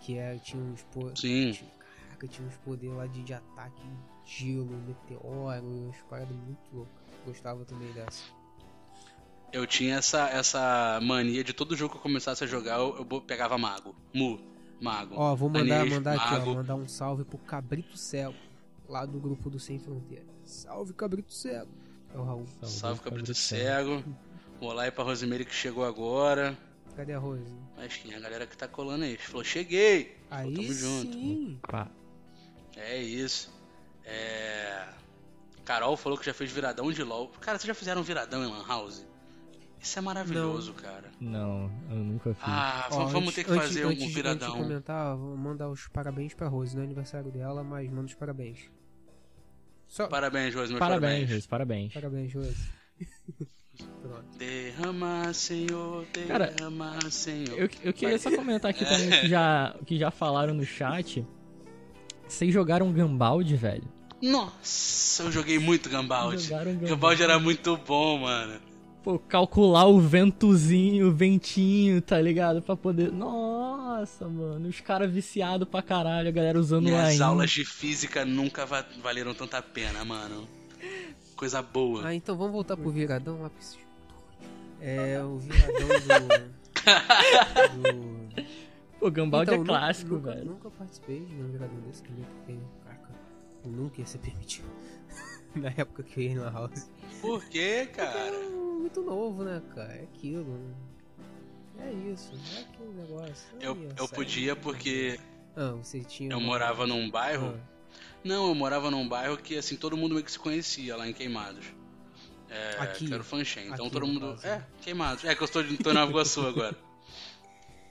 Que 0.00 0.18
é, 0.18 0.36
tinha 0.38 0.60
uns 0.62 0.82
po- 0.84 1.14
Sim. 1.16 1.52
tinha- 1.52 1.70
Caraca, 2.08 2.26
tinha 2.26 2.48
uns 2.48 2.56
poderes 2.56 2.96
lá 2.96 3.06
de, 3.06 3.22
de 3.22 3.34
ataque, 3.34 3.82
gelo, 4.26 4.66
meteoro, 4.86 5.62
umas 5.64 5.96
paradas 6.10 6.34
muito 6.36 6.58
loucas. 6.72 6.92
Gostava 7.26 7.64
também 7.64 7.92
dessa. 7.92 8.24
Eu 9.52 9.66
tinha 9.66 9.96
essa, 9.96 10.28
essa 10.28 11.00
mania 11.02 11.42
de 11.42 11.52
todo 11.52 11.76
jogo 11.76 11.92
que 11.92 11.98
eu 11.98 12.02
começasse 12.02 12.44
a 12.44 12.46
jogar, 12.46 12.78
eu, 12.78 12.96
eu 13.10 13.20
pegava 13.20 13.56
mago. 13.56 13.94
Mu, 14.12 14.38
mago. 14.80 15.14
Ó, 15.16 15.34
vou 15.34 15.48
mandar, 15.48 15.86
mandar 15.86 16.14
aqui, 16.14 16.48
ó, 16.48 16.54
mandar 16.54 16.74
um 16.74 16.86
salve 16.86 17.24
pro 17.24 17.38
Cabrito 17.38 17.96
Cego, 17.96 18.34
lá 18.88 19.06
do 19.06 19.18
grupo 19.18 19.48
do 19.48 19.58
Sem 19.58 19.78
Fronteira. 19.78 20.26
Salve, 20.44 20.92
Cabrito 20.92 21.32
Cego. 21.32 21.70
É 22.14 22.18
o 22.18 22.24
Raul. 22.24 22.46
Salve, 22.62 23.00
Cabrito 23.00 23.34
Cego. 23.34 24.04
Olá 24.60 24.84
aí 24.84 24.90
pra 24.90 25.04
Rosemary 25.04 25.44
que 25.44 25.54
chegou 25.54 25.84
agora. 25.84 26.56
Cadê 26.96 27.12
a 27.12 27.18
Rose? 27.18 27.44
Mas 27.76 27.96
quem 27.96 28.12
é 28.12 28.16
a 28.16 28.20
galera 28.20 28.44
que 28.44 28.56
tá 28.56 28.66
colando 28.66 29.04
aí? 29.04 29.16
Falou, 29.16 29.44
cheguei! 29.44 30.16
Aí 30.30 30.52
tamo 30.52 30.72
junto. 30.72 31.12
sim. 31.12 31.58
Pá. 31.62 31.88
É 32.76 33.00
isso. 33.00 33.54
É. 34.04 34.88
Carol 35.64 35.96
falou 35.96 36.18
que 36.18 36.26
já 36.26 36.34
fez 36.34 36.50
viradão 36.50 36.90
de 36.90 37.04
LOL. 37.04 37.28
Cara, 37.40 37.56
vocês 37.56 37.68
já 37.68 37.74
fizeram 37.74 38.02
viradão 38.02 38.42
em 38.42 38.50
Lan 38.50 38.66
House? 38.66 39.06
Isso 39.80 39.98
é 39.98 40.02
maravilhoso, 40.02 40.72
cara. 40.74 41.04
Não, 41.20 41.70
eu 41.90 41.96
nunca 41.96 42.34
fiz. 42.34 42.42
Ah, 42.46 42.88
Ó, 42.90 43.04
vamos, 43.06 43.16
antes- 43.28 43.34
ter 43.36 43.44
que 43.44 43.50
antes- 43.52 43.62
fazer 43.68 43.84
antes, 43.84 43.84
um 43.84 43.88
de- 43.96 44.02
Antes 44.02 44.08
de 44.08 44.14
viradão. 44.14 44.56
comentar, 44.56 45.16
vou 45.16 45.36
mandar 45.36 45.68
os 45.68 45.86
parabéns 45.88 46.34
pra 46.34 46.48
Rose. 46.48 46.74
Não 46.74 46.82
é 46.82 46.84
aniversário 46.86 47.30
dela, 47.30 47.62
mas 47.62 47.88
manda 47.90 48.06
os 48.06 48.14
parabéns. 48.14 48.58
Só 49.86 50.06
Parabéns, 50.06 50.54
Rose, 50.54 50.68
meus 50.68 50.78
parabéns, 50.78 51.10
parabéns. 51.24 51.30
Rose, 51.32 51.48
parabéns. 51.48 51.92
parabéns, 51.94 52.34
Rose. 52.34 52.68
Derrama, 54.38 55.32
Senhor, 55.32 56.04
Cara, 56.26 56.48
derrama, 56.48 56.98
Senhor. 57.10 57.58
Eu, 57.58 57.68
eu 57.84 57.92
queria 57.92 58.18
só 58.18 58.30
comentar 58.34 58.70
aqui 58.70 58.84
também 58.86 59.10
que 59.20 59.28
já, 59.28 59.74
que 59.86 59.98
já 59.98 60.10
falaram 60.10 60.54
no 60.54 60.64
chat. 60.64 61.24
Vocês 62.26 62.52
jogaram 62.52 62.92
Gambald, 62.92 63.54
velho? 63.56 63.84
Nossa, 64.20 65.22
eu 65.22 65.32
joguei 65.32 65.58
muito 65.58 65.88
Gambald. 65.88 66.38
Jogaram 66.42 66.72
Gambald. 66.72 66.90
Gambald 66.90 67.22
era 67.22 67.38
muito 67.38 67.76
bom, 67.76 68.18
mano. 68.18 68.60
Pô, 69.08 69.18
calcular 69.18 69.86
o 69.86 69.98
ventozinho, 69.98 71.08
o 71.08 71.10
ventinho, 71.10 72.02
tá 72.02 72.20
ligado? 72.20 72.60
Pra 72.60 72.76
poder. 72.76 73.10
Nossa, 73.10 74.28
mano, 74.28 74.68
os 74.68 74.80
caras 74.82 75.10
viciados 75.10 75.66
pra 75.66 75.80
caralho, 75.80 76.28
a 76.28 76.30
galera 76.30 76.60
usando 76.60 76.84
Minhas 76.84 77.12
Line. 77.12 77.22
aulas 77.22 77.50
de 77.50 77.64
física 77.64 78.26
nunca 78.26 78.66
va- 78.66 78.84
valeram 79.02 79.32
tanta 79.32 79.62
pena, 79.62 80.04
mano. 80.04 80.46
Coisa 81.34 81.62
boa. 81.62 82.06
Ah, 82.06 82.14
então 82.14 82.36
vamos 82.36 82.52
voltar 82.52 82.76
pro 82.76 82.90
viradão 82.90 83.40
lá 83.40 83.48
pra 83.48 83.58
esse 83.58 83.78
É, 84.78 85.22
o 85.24 85.38
viradão 85.38 85.88
do. 87.80 87.88
do... 87.90 89.06
O 89.06 89.10
Gambaldi 89.10 89.52
Então, 89.52 89.62
é 89.62 89.66
clássico, 89.66 90.14
nunca, 90.16 90.34
velho. 90.34 90.44
Nunca 90.50 90.70
participei 90.70 91.20
de 91.24 91.34
um 91.34 91.50
viradão 91.50 91.80
desse 91.86 92.02
porque, 92.02 92.58
caraca, 92.84 93.08
eu 93.64 93.70
nunca 93.70 94.00
ia 94.02 94.06
ser 94.06 94.18
permitido. 94.18 94.68
Na 95.56 95.68
época 95.68 96.02
que 96.02 96.20
eu 96.20 96.24
ia 96.24 96.34
na 96.44 96.50
house. 96.50 96.90
Por 97.20 97.44
quê, 97.46 97.86
cara? 97.92 98.18
Era 98.18 98.38
muito 98.48 99.02
novo, 99.02 99.42
né, 99.44 99.62
cara? 99.74 99.92
É 99.94 100.02
aquilo. 100.04 100.44
né? 100.44 100.74
É 101.80 101.92
isso, 102.12 102.32
é 102.56 102.60
aquele 102.60 102.90
negócio. 103.00 103.48
Eu, 103.60 103.76
eu 103.96 104.08
podia 104.08 104.56
porque 104.56 105.18
Ah, 105.56 105.70
você 105.72 106.00
tinha. 106.00 106.30
eu 106.32 106.38
uma- 106.38 106.46
morava 106.46 106.86
num 106.86 107.08
bairro. 107.10 107.54
Ah, 107.56 107.78
Não, 108.24 108.48
eu 108.48 108.54
morava 108.54 108.90
num 108.90 109.08
bairro 109.08 109.36
que 109.36 109.56
assim 109.56 109.76
todo 109.76 109.96
mundo 109.96 110.12
meio 110.14 110.24
que 110.24 110.32
se 110.32 110.38
conhecia 110.38 110.96
lá 110.96 111.08
em 111.08 111.12
Queimados. 111.12 111.64
É, 112.50 112.76
Aqui? 112.82 113.06
que 113.06 113.12
era 113.12 113.22
o 113.22 113.24
Fanchen. 113.24 113.66
Então 113.68 113.86
Aqui, 113.86 113.90
todo 113.94 114.06
mundo. 114.06 114.30
caso. 114.32 114.46
É, 114.46 114.62
Queimados. 114.82 115.24
É 115.24 115.34
que 115.34 115.42
eu 115.42 115.44
estou 115.44 115.62
de 115.62 115.76
tô 115.78 115.90
em 115.90 115.94
Nova 115.94 116.10
Iguaçu 116.10 116.40
agora. 116.46 116.76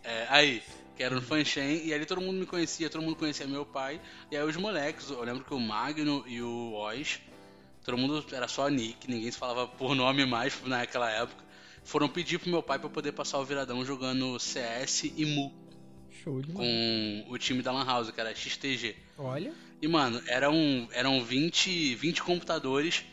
É, 0.04 0.26
aí, 0.30 0.62
que 0.96 1.04
era 1.04 1.14
no 1.16 1.22
Fanchen, 1.22 1.86
e 1.86 1.94
ali 1.94 2.06
todo 2.06 2.20
mundo 2.22 2.38
me 2.40 2.46
conhecia, 2.46 2.90
todo 2.90 3.02
mundo 3.02 3.16
conhecia 3.16 3.46
meu 3.48 3.66
pai. 3.66 4.02
E 4.32 4.36
aí 4.38 4.44
os 4.44 4.56
moleques, 4.58 5.10
eu 5.10 5.22
lembro 5.24 5.44
que 5.46 5.54
o 5.54 5.60
Magno 5.60 6.24
e 6.28 6.42
o 6.42 6.74
Oz, 6.74 7.22
todo 7.88 7.98
mundo 7.98 8.24
era 8.34 8.50
só 8.50 8.68
Nick, 8.68 9.10
ninguém 9.10 9.32
se 9.32 9.38
falava 9.38 9.66
por 9.66 9.96
nome 9.96 10.26
mais 10.26 10.62
naquela 10.66 11.10
época. 11.10 11.42
Foram 11.86 12.10
pedir 12.10 12.38
pro 12.38 12.50
meu 12.50 12.62
pai 12.62 12.78
pra 12.78 12.90
poder 12.90 13.14
passar 13.14 13.40
o 13.40 13.46
viradão 13.46 13.84
jogando 13.86 14.38
CS 14.38 15.06
e 15.16 15.26
Mu 15.26 15.54
Show 16.12 16.42
de 16.42 16.52
com 16.52 17.26
o 17.30 17.38
time 17.38 17.62
da 17.62 17.72
Lan 17.72 17.86
House, 17.86 18.12
que 18.12 18.20
era 18.20 18.36
XTG. 18.36 18.94
Olha, 19.18 19.54
E, 19.82 19.88
mano, 19.88 20.22
eram, 20.28 20.90
eram 20.92 21.24
20, 21.24 21.96
20 21.96 22.24
computadores. 22.24 23.06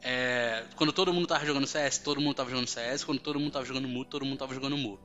É, 0.00 0.64
quando 0.74 0.90
todo 0.92 1.12
mundo 1.12 1.26
tava 1.26 1.44
jogando 1.44 1.66
CS, 1.66 1.98
todo 1.98 2.18
mundo 2.18 2.34
tava 2.34 2.48
jogando 2.48 2.66
CS. 2.66 3.04
Quando 3.04 3.20
todo 3.20 3.38
mundo 3.38 3.52
tava 3.52 3.66
jogando 3.66 3.86
Mu, 3.88 4.06
todo 4.06 4.24
mundo 4.24 4.38
tava 4.38 4.54
jogando 4.54 4.78
Mu. 4.78 4.98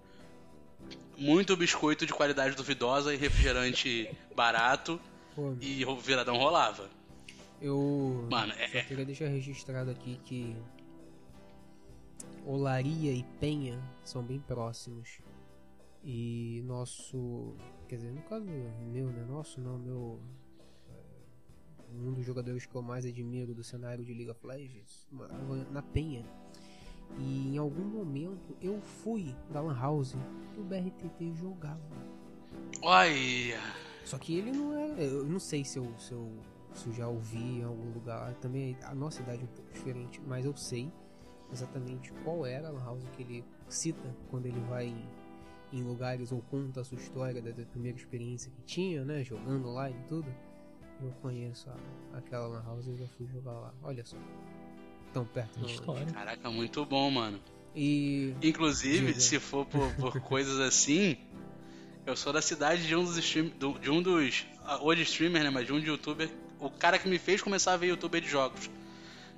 Muito 1.18 1.58
biscoito 1.58 2.06
de 2.06 2.14
qualidade 2.14 2.56
duvidosa 2.56 3.14
e 3.14 3.18
refrigerante 3.18 4.10
barato. 4.34 4.98
pô, 5.36 5.58
E 5.60 5.84
o 5.84 5.98
viradão 5.98 6.38
rolava. 6.38 6.90
Eu. 7.62 8.28
Mano, 8.32 8.54
Só 8.54 8.78
é, 8.78 8.84
queria 8.84 9.06
deixar 9.06 9.28
registrado 9.28 9.90
aqui 9.92 10.20
que 10.24 10.56
Olaria 12.46 13.12
e 13.12 13.24
Penha 13.40 13.80
são 14.04 14.24
bem 14.24 14.40
próximos. 14.40 15.20
E 16.04 16.62
nosso. 16.66 17.54
Quer 17.88 17.96
dizer, 17.98 18.12
no 18.12 18.22
caso 18.24 18.46
meu, 18.46 19.08
né? 19.12 19.26
Nosso 19.28 19.60
não, 19.60 19.78
meu. 19.78 20.20
é, 20.90 21.94
Um 21.94 22.14
dos 22.14 22.26
jogadores 22.26 22.66
que 22.66 22.74
eu 22.76 22.82
mais 22.82 23.06
admiro 23.06 23.54
do 23.54 23.64
cenário 23.64 24.04
de 24.06 24.14
League 24.14 24.30
of 24.32 24.46
Legends 24.46 25.08
morava 25.12 25.56
na 25.72 25.82
Penha. 25.82 26.26
E 27.18 27.56
em 27.56 27.58
algum 27.58 27.84
momento 27.84 28.56
eu 28.62 28.80
fui 28.82 29.36
da 29.52 29.60
Lan 29.62 29.78
House 29.78 30.16
que 30.54 30.60
o 30.60 30.64
BRTT 30.64 31.34
jogava. 31.34 31.80
olha. 32.82 33.60
Só 34.06 34.18
que 34.18 34.36
ele 34.38 34.52
não 34.52 34.74
é. 34.78 35.04
Eu 35.06 35.26
não 35.26 35.40
sei 35.40 35.64
se 35.66 35.78
eu, 35.78 35.94
se 36.00 36.14
eu, 36.14 36.32
se 36.74 36.88
eu 36.88 36.94
já 36.94 37.08
ouvi 37.08 37.60
em 37.60 37.64
algum 37.64 37.92
lugar. 37.94 38.34
Também 38.36 38.78
a 38.84 38.94
nossa 38.96 39.22
idade 39.22 39.42
é 39.42 39.44
um 39.46 39.48
pouco 39.48 39.72
diferente, 39.74 40.22
mas 40.26 40.46
eu 40.46 40.56
sei 40.56 40.92
exatamente 41.52 42.12
qual 42.24 42.46
era 42.46 42.68
a 42.68 42.72
lan 42.72 42.84
house 42.84 43.04
que 43.16 43.24
ele 43.24 43.44
cita 43.68 44.16
quando 44.30 44.46
ele 44.46 44.60
vai 44.62 44.86
em, 44.88 45.06
em 45.74 45.84
lugares 45.84 46.32
ou 46.32 46.42
conta 46.44 46.82
a 46.82 46.84
sua 46.84 46.98
história 46.98 47.42
da, 47.42 47.52
da 47.52 47.66
primeira 47.66 47.98
experiência 47.98 48.52
que 48.52 48.62
tinha, 48.64 49.04
né? 49.04 49.24
Jogando 49.24 49.70
lá 49.72 49.90
e 49.90 49.96
tudo. 50.08 50.28
Eu 51.02 51.12
conheço 51.22 51.70
a- 51.70 52.18
aquela 52.18 52.48
lan 52.48 52.64
house 52.64 52.86
e 52.86 52.90
eu 52.92 52.98
já 52.98 53.08
fui 53.18 53.26
jogar 53.28 53.52
lá. 53.54 53.74
Olha 53.82 54.06
só. 54.06 54.18
Tão 55.14 55.26
perto 55.26 55.60
não. 55.60 55.68
História. 55.68 56.06
Caraca, 56.08 56.50
muito 56.52 56.86
bom, 56.86 57.10
mano. 57.10 57.40
E. 57.76 58.36
Inclusive, 58.44 59.08
Diga. 59.08 59.20
se 59.20 59.40
for 59.40 59.66
por, 59.66 59.92
por 59.96 60.20
coisas 60.22 60.60
assim, 60.60 61.18
eu 62.06 62.16
sou 62.16 62.34
da 62.34 62.42
cidade 62.42 62.86
de 62.86 62.96
um 62.96 63.04
dos 63.04 63.18
stream, 63.18 63.48
do- 63.58 63.80
de 63.80 63.90
um 63.90 64.02
dos 64.04 64.46
ah, 64.66 64.80
hoje 64.84 65.02
streamer, 65.04 65.44
né, 65.44 65.50
mas 65.50 65.66
de 65.66 65.74
um 65.74 65.80
de 65.80 65.88
youtuber, 65.88 66.30
o 66.60 66.70
cara 66.70 66.98
que 67.00 67.08
me 67.08 67.18
fez 67.20 67.42
começar 67.42 67.74
a 67.74 67.78
ver 67.78 67.88
youtuber 67.88 68.22
de 68.22 68.28
jogos, 68.28 68.70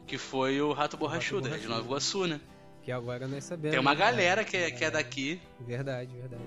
que 0.07 0.17
foi 0.17 0.62
o 0.62 0.73
Rato 0.73 0.97
Borrachudo, 0.97 1.49
de 1.49 1.67
Nova 1.67 1.81
Iguaçu, 1.86 2.25
né? 2.27 2.39
Que 2.84 2.91
agora 2.91 3.27
nós 3.27 3.43
sabemos. 3.43 3.71
Tem 3.71 3.79
uma 3.79 3.93
né? 3.93 3.99
galera 3.99 4.43
que 4.43 4.57
é, 4.57 4.71
que 4.71 4.84
é 4.84 4.89
daqui. 4.91 5.39
Verdade, 5.60 6.12
verdade. 6.15 6.41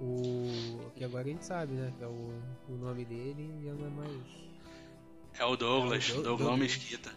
O 0.00 0.90
que 0.96 1.04
agora 1.04 1.24
a 1.24 1.30
gente 1.30 1.44
sabe, 1.44 1.72
né? 1.74 1.92
Que 1.98 2.04
é 2.04 2.06
o, 2.06 2.32
o 2.68 2.72
nome 2.76 3.04
dele 3.04 3.52
já 3.64 3.72
não 3.72 3.86
é 3.86 3.90
mais 3.90 4.22
É 5.38 5.44
o 5.44 5.56
Douglas, 5.56 6.08
É 6.08 6.12
o 6.12 6.14
Doug- 6.14 6.24
Douglas 6.24 6.48
Douglas. 6.48 6.58
Mesquita. 6.60 7.10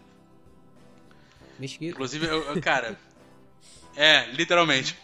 Mesquita. 1.59 1.91
Inclusive, 1.91 2.25
eu- 2.27 2.61
cara, 2.61 2.97
é, 3.95 4.25
literalmente. 4.31 4.97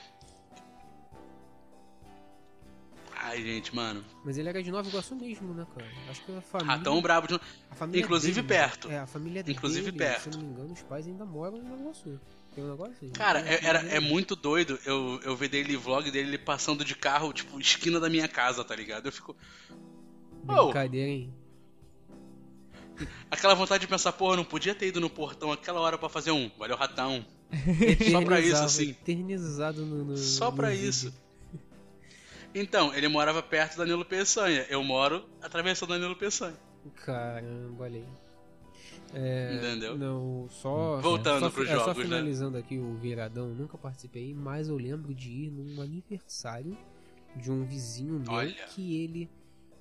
Ai, 3.24 3.42
gente, 3.44 3.76
mano. 3.76 4.04
Mas 4.26 4.38
ele 4.38 4.50
era 4.50 4.64
de 4.64 4.72
Nova 4.72 4.90
Iguaçu 4.90 5.16
mesmo, 5.16 5.54
né, 5.54 5.66
cara? 5.76 5.88
Acho 6.10 6.24
que 6.26 6.32
a 6.36 6.42
família. 6.42 6.76
Ratão 6.76 7.02
brabo 7.02 7.28
de. 7.28 7.36
a 7.70 7.76
família 7.76 8.02
inclusive 8.04 8.42
dele- 8.42 8.48
perto. 8.48 8.90
É, 8.90 8.98
a 9.00 9.06
família 9.06 9.44
Inclusive 9.48 9.92
dele, 9.92 9.98
perto. 9.98 10.24
Se 10.24 10.30
eu 10.30 10.34
não 10.42 10.48
me 10.48 10.54
engano, 10.54 10.74
os 10.74 10.82
pais 10.82 11.06
ainda 11.08 11.24
moram 11.24 11.58
em 11.58 11.62
Nova 11.64 11.82
Iguaçu. 11.82 12.20
Tem 12.56 12.64
um 12.64 12.72
negócio 12.72 12.94
assim. 12.94 13.10
Cara, 13.12 13.40
é, 13.42 13.64
era, 13.64 13.80
é 13.88 14.00
muito 14.00 14.36
doido 14.36 14.78
eu, 14.86 15.20
eu 15.24 15.36
ver 15.36 15.50
dele 15.50 15.78
vlog 15.78 16.10
dele 16.10 16.30
ele 16.30 16.38
passando 16.38 16.84
de 16.84 16.96
carro, 16.96 17.32
tipo, 17.32 17.60
esquina 17.60 18.00
da 18.00 18.10
minha 18.10 18.28
casa, 18.28 18.64
tá 18.64 18.76
ligado? 18.76 19.06
Eu 19.06 19.12
fico. 19.12 19.36
Oh, 20.48 20.66
Brincadeira, 20.66 21.10
hein? 21.12 21.34
aquela 23.30 23.54
vontade 23.54 23.82
de 23.82 23.88
pensar, 23.88 24.12
porra, 24.14 24.36
não 24.36 24.44
podia 24.44 24.76
ter 24.76 24.88
ido 24.88 25.00
no 25.00 25.10
portão 25.10 25.52
aquela 25.52 25.80
hora 25.80 25.98
pra 25.98 26.10
fazer 26.10 26.32
um. 26.32 26.50
Valeu, 26.58 26.76
ratão. 26.76 27.26
Só 28.12 28.22
pra 28.24 28.40
isso, 28.40 28.64
assim. 28.64 28.90
Eternizado 28.90 29.86
no. 29.86 30.04
no 30.06 30.18
Só 30.18 30.50
no 30.52 30.58
pra 30.58 30.70
vídeo. 30.70 30.90
isso. 30.90 31.14
Então, 32.54 32.94
ele 32.94 33.08
morava 33.08 33.42
perto 33.42 33.78
da 33.78 33.84
Danilo 33.84 34.04
Peçanha. 34.04 34.66
Eu 34.70 34.84
moro 34.84 35.26
atravessando 35.42 35.94
a 35.94 35.98
Danilo 35.98 36.16
Peçanha. 36.16 36.58
Caramba, 36.96 37.84
olha 37.84 38.00
aí. 38.00 38.08
É, 39.14 39.56
Entendeu? 39.56 39.98
Não, 39.98 40.48
só. 40.50 41.00
Voltando 41.02 41.42
só, 41.42 41.50
pros 41.50 41.70
é, 41.70 41.74
Só 41.74 41.80
jogos, 41.86 41.98
né? 41.98 42.04
finalizando 42.04 42.58
aqui 42.58 42.78
o 42.78 42.94
Viradão, 42.96 43.50
nunca 43.50 43.78
participei, 43.78 44.34
mas 44.34 44.70
eu 44.70 44.78
lembro 44.78 45.14
de 45.14 45.30
ir 45.30 45.52
num 45.52 45.82
aniversário 45.82 46.78
de 47.36 47.52
um 47.52 47.64
vizinho 47.64 48.20
meu 48.20 48.32
Olha. 48.32 48.66
que 48.68 49.04
ele. 49.04 49.30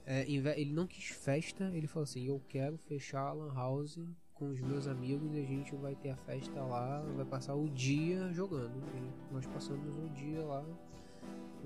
é, 0.05 0.25
ele 0.29 0.73
não 0.73 0.87
quis 0.87 1.07
festa, 1.07 1.71
ele 1.75 1.87
falou 1.87 2.05
assim: 2.05 2.27
Eu 2.27 2.43
quero 2.49 2.77
fechar 2.77 3.21
a 3.21 3.33
Lan 3.33 3.55
House 3.55 4.01
com 4.35 4.51
os 4.51 4.61
meus 4.61 4.89
amigos 4.89 5.33
e 5.35 5.39
a 5.39 5.45
gente 5.45 5.77
vai 5.77 5.95
ter 5.95 6.11
a 6.11 6.17
festa 6.17 6.61
lá, 6.63 7.01
vai 7.15 7.25
passar 7.25 7.55
o 7.55 7.69
dia 7.69 8.33
jogando. 8.33 8.83
E 8.97 9.33
nós 9.33 9.47
passamos 9.47 9.87
o 9.97 10.09
dia 10.11 10.43
lá 10.43 10.65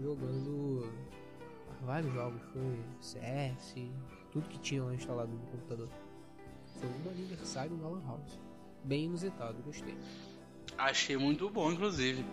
jogando 0.00 0.90
vários 1.82 2.12
jogos, 2.12 2.40
foi 2.52 2.78
CS, 3.00 3.74
tudo 4.32 4.48
que 4.48 4.58
tinha 4.58 4.82
lá 4.82 4.94
instalado 4.94 5.30
no 5.32 5.38
computador. 5.46 5.88
Foi 6.80 6.88
um 6.88 7.10
aniversário 7.10 7.76
na 7.76 7.88
Lan 7.88 8.02
House. 8.06 8.38
Bem 8.82 9.04
inusitado, 9.04 9.62
gostei. 9.62 9.96
Achei 10.76 11.16
muito 11.16 11.48
bom, 11.50 11.70
inclusive. 11.72 12.24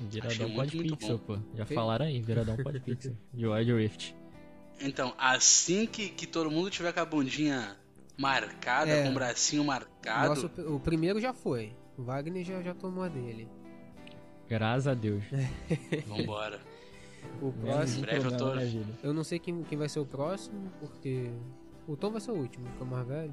Viradão 0.00 0.48
muito, 0.48 0.56
pode 0.56 0.76
muito 0.76 0.96
pixel, 0.96 1.18
pô. 1.18 1.38
Já 1.54 1.66
Fez? 1.66 1.78
falaram 1.78 2.06
aí, 2.06 2.20
viradão 2.22 2.56
pode 2.56 2.80
pixel. 2.80 3.14
De 3.34 3.46
Wild 3.46 3.72
Rift. 3.74 4.16
Então, 4.80 5.12
assim 5.18 5.86
que, 5.86 6.08
que 6.08 6.26
todo 6.26 6.50
mundo 6.50 6.70
tiver 6.70 6.92
com 6.94 7.00
a 7.00 7.04
bundinha 7.04 7.76
marcada, 8.18 8.90
É. 8.90 9.02
com 9.04 9.10
o 9.10 9.14
bracinho 9.14 9.62
marcado, 9.62 10.28
Nossa, 10.30 10.62
o, 10.62 10.76
o 10.76 10.80
primeiro 10.80 11.20
já 11.20 11.34
foi. 11.34 11.76
O 11.98 12.02
Wagner 12.02 12.42
já, 12.44 12.62
já 12.62 12.74
tomou 12.74 13.04
a 13.04 13.08
dele. 13.08 13.46
Graças 14.50 14.88
a 14.88 14.94
Deus. 14.94 15.22
vambora. 16.08 16.58
O 17.40 17.52
próximo. 17.52 17.98
um 17.98 18.00
breve 18.02 18.26
eu 18.26 18.36
tô-. 18.36 18.52
Eu 19.04 19.14
não 19.14 19.22
sei 19.22 19.38
quem, 19.38 19.62
quem 19.62 19.78
vai 19.78 19.88
ser 19.88 20.00
o 20.00 20.04
próximo, 20.06 20.70
porque. 20.80 21.30
O 21.86 21.96
Tom 21.96 22.10
vai 22.10 22.20
ser 22.20 22.32
o 22.32 22.34
último, 22.34 22.66
que 22.76 22.80
é 22.82 22.84
o 22.84 22.86
mais 22.86 23.06
velho. 23.06 23.32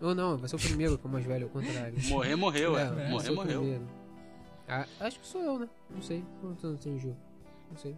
Ou 0.00 0.14
não, 0.14 0.36
vai 0.36 0.48
ser 0.48 0.56
o 0.56 0.58
primeiro, 0.58 0.98
que 0.98 1.06
é 1.06 1.08
o 1.08 1.12
mais 1.12 1.24
velho, 1.24 1.44
ao 1.44 1.50
contrário. 1.50 1.94
Morrer, 2.08 2.36
morreu, 2.36 2.78
é. 2.78 2.82
É, 2.82 3.08
Morrer, 3.10 3.30
morreu. 3.30 3.82
Ah, 4.68 4.84
acho 5.00 5.18
que 5.20 5.26
sou 5.26 5.40
eu, 5.42 5.58
né? 5.60 5.68
Não 5.90 6.02
sei. 6.02 6.22
Quantos 6.40 6.64
anos 6.64 6.80
tem 6.80 6.94
o 6.94 6.98
jogo? 6.98 7.16
Não 7.70 7.76
sei. 7.78 7.96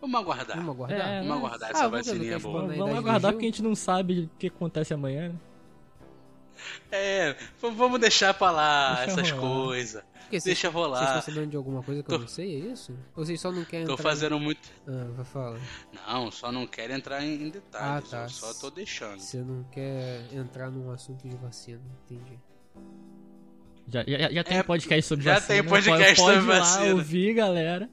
Vamos 0.00 0.20
aguardar. 0.20 0.56
Vamos 0.56 0.74
aguardar? 0.74 1.00
É, 1.08 1.18
Vamos 1.22 1.28
mas- 1.28 1.38
aguardar 1.38 1.68
Ah, 1.68 1.72
essa 1.72 1.82
não 1.84 1.90
vacininha 1.90 2.38
boa. 2.38 2.66
né? 2.66 2.76
Vamos 2.76 2.96
aguardar 2.98 3.32
porque 3.32 3.46
a 3.46 3.48
gente 3.48 3.62
não 3.62 3.74
sabe 3.74 4.20
o 4.24 4.30
que 4.38 4.48
acontece 4.48 4.92
amanhã, 4.92 5.28
né? 5.30 5.34
É, 6.90 7.36
vamos 7.60 8.00
deixar 8.00 8.34
pra 8.34 8.50
lá 8.50 8.94
Deixa 9.04 9.10
essas 9.20 9.30
rolar. 9.30 9.40
coisas. 9.66 10.02
Deixa 10.30 10.40
Vocês 10.44 10.56
estão 10.58 10.72
rolar. 10.72 11.22
sabendo 11.22 11.46
de 11.50 11.56
alguma 11.56 11.82
coisa 11.82 12.02
que 12.02 12.08
Tô- 12.08 12.14
eu 12.16 12.20
não 12.20 12.26
sei, 12.28 12.56
é 12.56 12.72
isso? 12.72 12.92
Ou 13.14 13.24
vocês 13.24 13.40
só 13.40 13.52
não 13.52 13.64
querem 13.64 13.86
Tô 13.86 13.92
entrar 13.92 14.02
fazendo 14.02 14.40
muito. 14.40 14.68
Ah, 14.86 15.06
vai 15.14 15.24
falar. 15.24 15.60
Não, 15.92 16.30
só 16.30 16.50
não 16.50 16.66
quero 16.66 16.92
entrar 16.92 17.22
em, 17.22 17.34
em 17.44 17.48
detalhes. 17.50 18.08
Ah, 18.12 18.16
tá. 18.18 18.22
Eu 18.24 18.28
só 18.30 18.54
tô 18.54 18.70
deixando. 18.74 19.20
Você 19.20 19.38
não 19.38 19.62
quer 19.64 20.26
entrar 20.32 20.70
num 20.70 20.90
assunto 20.90 21.28
de 21.28 21.36
vacina, 21.36 21.80
entendi. 22.10 22.38
Já, 23.86 24.02
já, 24.08 24.30
já 24.32 24.44
tem 24.44 24.56
É, 24.58 24.62
podcast 24.62 25.06
sobre 25.06 25.24
já 25.24 25.34
vacina. 25.34 25.60
tem 25.62 25.68
podcast 25.70 26.20
pode, 26.20 26.22
pode 26.22 26.40
sobre 26.40 26.52
lá 26.52 26.58
vacina. 26.64 26.94
ouvir, 26.94 27.34
galera. 27.34 27.90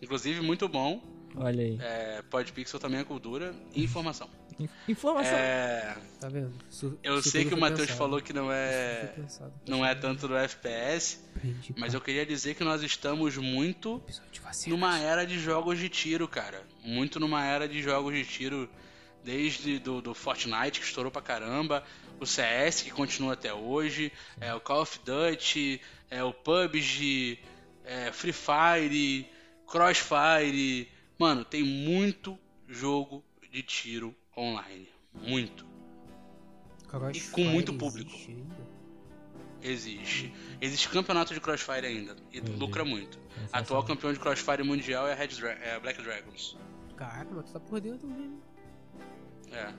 Inclusive, 0.00 0.40
muito 0.42 0.68
bom. 0.68 1.00
Olha 1.34 1.62
aí. 1.62 1.78
É, 1.80 2.22
Podpixel 2.30 2.78
também 2.78 3.00
é 3.00 3.04
cultura 3.04 3.54
e 3.74 3.82
informação. 3.82 4.28
In- 4.58 4.68
Informação. 4.88 5.32
É, 5.36 5.96
Tá 6.20 6.28
vendo? 6.28 6.52
Isso- 6.70 6.98
eu 7.02 7.18
isso 7.18 7.30
sei 7.30 7.44
que 7.44 7.52
o 7.54 7.58
Matheus 7.58 7.90
falou 7.90 8.20
que 8.22 8.32
não 8.32 8.52
é, 8.52 9.12
não 9.66 9.84
é 9.84 9.94
tanto 9.94 10.28
do 10.28 10.36
FPS, 10.36 11.18
Aprendi, 11.36 11.74
mas 11.76 11.94
eu 11.94 12.00
queria 12.00 12.24
dizer 12.24 12.54
que 12.54 12.62
nós 12.62 12.82
estamos 12.82 13.36
muito 13.36 14.00
numa 14.68 14.98
era 15.00 15.26
de 15.26 15.38
jogos 15.38 15.78
de 15.78 15.88
tiro, 15.88 16.28
cara. 16.28 16.62
Muito 16.84 17.18
numa 17.18 17.44
era 17.44 17.66
de 17.68 17.82
jogos 17.82 18.14
de 18.14 18.24
tiro, 18.24 18.70
desde 19.24 19.78
do, 19.80 20.00
do 20.00 20.14
Fortnite, 20.14 20.78
que 20.80 20.86
estourou 20.86 21.10
pra 21.10 21.20
caramba, 21.22 21.82
o 22.20 22.26
CS, 22.26 22.82
que 22.82 22.90
continua 22.92 23.32
até 23.32 23.52
hoje, 23.52 24.12
é, 24.40 24.54
o 24.54 24.60
Call 24.60 24.82
of 24.82 25.00
Duty, 25.04 25.80
é, 26.08 26.22
o 26.22 26.32
PUBG, 26.32 27.38
é, 27.84 28.12
Free 28.12 28.32
Fire, 28.32 29.26
Crossfire. 29.66 30.88
Mano, 31.18 31.44
tem 31.44 31.62
muito 31.64 32.38
jogo 32.68 33.24
de 33.50 33.62
tiro 33.62 34.14
online. 34.36 34.88
Muito. 35.14 35.66
Crossfire 36.88 37.26
e 37.26 37.30
com 37.30 37.44
muito 37.44 37.72
público. 37.74 38.10
existe 38.10 38.30
ainda? 38.30 38.72
Existe. 39.62 40.34
Existe 40.60 40.88
campeonato 40.88 41.32
de 41.32 41.40
Crossfire 41.40 41.86
ainda. 41.86 42.16
E 42.32 42.38
Entendi. 42.38 42.58
lucra 42.58 42.84
muito. 42.84 43.18
Sensacional. 43.28 43.48
Atual 43.62 43.84
campeão 43.84 44.12
de 44.12 44.18
Crossfire 44.18 44.62
mundial 44.64 45.06
é 45.06 45.12
a 45.12 45.14
Red 45.14 45.28
Dra- 45.28 45.52
é 45.52 45.74
a 45.76 45.80
Black 45.80 46.02
Dragons. 46.02 46.56
Caraca, 46.96 47.30
mas 47.32 47.46
tu 47.46 47.52
tá 47.52 47.60
por 47.60 47.80
dentro 47.80 48.06
mesmo. 48.08 48.42
É. 49.52 49.72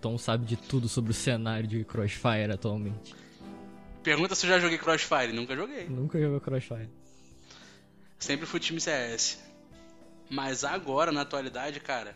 Tom 0.00 0.16
sabe 0.18 0.44
de 0.46 0.56
tudo 0.56 0.88
sobre 0.88 1.10
o 1.10 1.14
cenário 1.14 1.66
de 1.66 1.84
Crossfire 1.84 2.52
atualmente. 2.52 3.14
Pergunta 4.02 4.34
se 4.34 4.46
eu 4.46 4.50
já 4.50 4.58
joguei 4.60 4.78
Crossfire. 4.78 5.32
Nunca 5.32 5.56
joguei. 5.56 5.88
Nunca 5.88 6.20
jogou 6.20 6.40
Crossfire. 6.40 6.88
Sempre 8.18 8.46
fui 8.46 8.60
time 8.60 8.80
CS. 8.80 9.42
Mas 10.30 10.62
agora, 10.62 11.10
na 11.10 11.22
atualidade, 11.22 11.80
cara, 11.80 12.14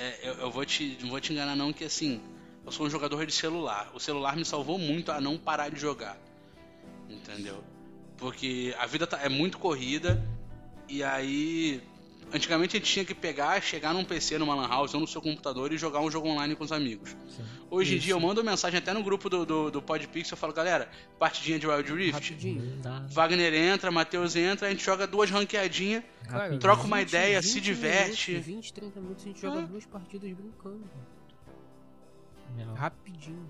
é, 0.00 0.18
eu, 0.22 0.34
eu 0.34 0.50
vou 0.50 0.64
te, 0.64 0.96
não 1.02 1.10
vou 1.10 1.20
te 1.20 1.30
enganar 1.30 1.54
não 1.54 1.74
que 1.74 1.84
assim, 1.84 2.22
eu 2.64 2.72
sou 2.72 2.86
um 2.86 2.90
jogador 2.90 3.26
de 3.26 3.32
celular. 3.32 3.90
O 3.94 4.00
celular 4.00 4.34
me 4.34 4.46
salvou 4.46 4.78
muito 4.78 5.12
a 5.12 5.20
não 5.20 5.36
parar 5.36 5.68
de 5.68 5.78
jogar. 5.78 6.16
Entendeu? 7.08 7.62
Porque 8.16 8.74
a 8.78 8.86
vida 8.86 9.06
tá- 9.06 9.20
é 9.22 9.28
muito 9.28 9.58
corrida 9.58 10.22
e 10.88 11.04
aí 11.04 11.82
antigamente 12.32 12.76
a 12.76 12.80
gente 12.80 12.90
tinha 12.92 13.04
que 13.04 13.14
pegar, 13.14 13.60
chegar 13.62 13.92
num 13.94 14.04
PC, 14.04 14.38
numa 14.38 14.54
lan 14.54 14.68
house 14.68 14.94
ou 14.94 15.00
no 15.00 15.06
seu 15.06 15.20
computador 15.20 15.72
e 15.72 15.78
jogar 15.78 16.00
um 16.00 16.10
jogo 16.10 16.28
online 16.28 16.54
com 16.56 16.64
os 16.64 16.72
amigos. 16.72 17.10
Sim. 17.10 17.44
Hoje 17.70 17.94
em 17.94 17.96
Isso. 17.96 18.04
dia 18.06 18.14
eu 18.14 18.20
mando 18.20 18.42
mensagem 18.44 18.78
até 18.78 18.92
no 18.92 19.02
grupo 19.02 19.28
do, 19.28 19.44
do, 19.44 19.70
do 19.70 19.82
Podpixel, 19.82 20.34
eu 20.34 20.38
falo, 20.38 20.52
galera, 20.52 20.90
partidinha 21.18 21.58
de 21.58 21.66
Wild 21.66 21.92
Rift. 21.92 22.12
Rapidinho. 22.12 22.76
Dá. 22.82 23.06
Wagner 23.10 23.54
entra, 23.54 23.90
Matheus 23.90 24.36
entra, 24.36 24.68
a 24.68 24.70
gente 24.70 24.84
joga 24.84 25.06
duas 25.06 25.30
ranqueadinhas. 25.30 26.02
Cara, 26.28 26.58
Troca 26.58 26.82
uma 26.84 26.98
20, 26.98 27.08
ideia, 27.08 27.42
se 27.42 27.54
20 27.54 27.64
diverte. 27.64 28.30
Minutos, 28.32 28.46
20, 28.54 28.72
30 28.72 29.00
minutos 29.00 29.24
a 29.24 29.28
gente 29.28 29.40
joga 29.40 29.58
Ah. 29.60 29.66
duas 29.66 29.86
partidas 29.86 30.32
brincando. 30.32 30.80
Não. 32.56 32.74
Rapidinho. 32.74 33.46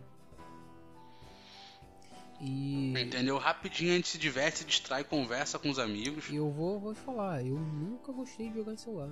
E 2.40 2.94
Entendeu? 2.98 3.36
Rapidinho 3.38 3.92
a 3.92 3.96
gente 3.96 4.08
se 4.08 4.18
diverte, 4.18 4.58
se 4.58 4.64
distrai, 4.64 5.04
conversa 5.04 5.58
com 5.58 5.68
os 5.68 5.78
amigos. 5.78 6.28
e 6.30 6.36
eu 6.36 6.50
vou, 6.50 6.80
vou 6.80 6.94
te 6.94 7.00
falar, 7.00 7.44
eu 7.44 7.58
nunca 7.58 8.12
gostei 8.12 8.48
de 8.48 8.54
jogar 8.56 8.72
em 8.72 8.76
celular. 8.78 9.10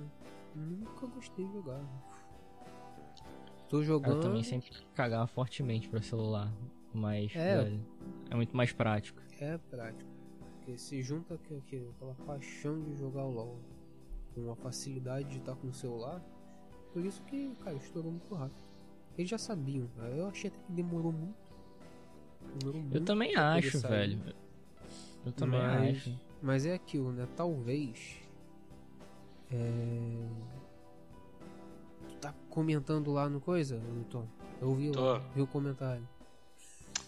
Nunca 0.55 1.05
gostei 1.07 1.45
de 1.45 1.53
jogar. 1.53 1.79
Tô 3.69 3.83
jogando. 3.83 4.15
Eu 4.15 4.19
também 4.19 4.43
sempre 4.43 4.71
cagava 4.95 5.27
fortemente 5.27 5.87
pra 5.87 6.01
celular. 6.01 6.51
Mas, 6.91 7.35
É. 7.35 7.63
velho, 7.63 7.85
é 8.31 8.35
muito 8.35 8.57
mais 8.57 8.71
prático. 8.73 9.21
É 9.39 9.57
prático. 9.69 10.09
Porque 10.57 10.75
se 10.77 11.01
junta 11.03 11.35
aqui, 11.35 11.55
aqui, 11.55 11.87
aquela 11.95 12.15
paixão 12.25 12.81
de 12.81 12.95
jogar 12.97 13.23
o 13.25 13.31
LOL 13.31 13.59
com 14.33 14.51
a 14.51 14.55
facilidade 14.55 15.29
de 15.29 15.37
estar 15.37 15.55
com 15.55 15.67
o 15.67 15.73
celular. 15.73 16.19
Por 16.91 17.05
isso 17.05 17.21
que, 17.25 17.53
cara, 17.63 17.75
estourou 17.75 18.11
muito 18.11 18.33
rápido. 18.33 18.57
Eles 19.15 19.29
já 19.29 19.37
sabiam, 19.37 19.87
cara. 19.95 20.15
Eu 20.15 20.27
achei 20.27 20.49
até 20.49 20.57
que 20.59 20.71
demorou 20.71 21.11
muito. 21.11 21.48
Eu 22.91 23.03
também 23.05 23.35
acho, 23.35 23.79
sair. 23.79 24.15
velho. 24.15 24.35
Eu 25.25 25.31
também 25.31 25.59
Mas- 25.61 25.97
acho. 25.97 26.19
Mas 26.41 26.65
é 26.65 26.73
aquilo, 26.73 27.11
né? 27.11 27.27
Talvez. 27.35 28.17
É. 29.51 30.27
Tu 32.07 32.15
tá 32.21 32.33
comentando 32.49 33.11
lá 33.11 33.27
no 33.29 33.41
coisa, 33.41 33.81
Tom? 34.09 34.27
Eu 34.61 34.73
vi 34.75 34.91
Tô. 34.91 35.01
lá, 35.01 35.19
vi 35.35 35.41
o 35.41 35.47
comentário. 35.47 36.07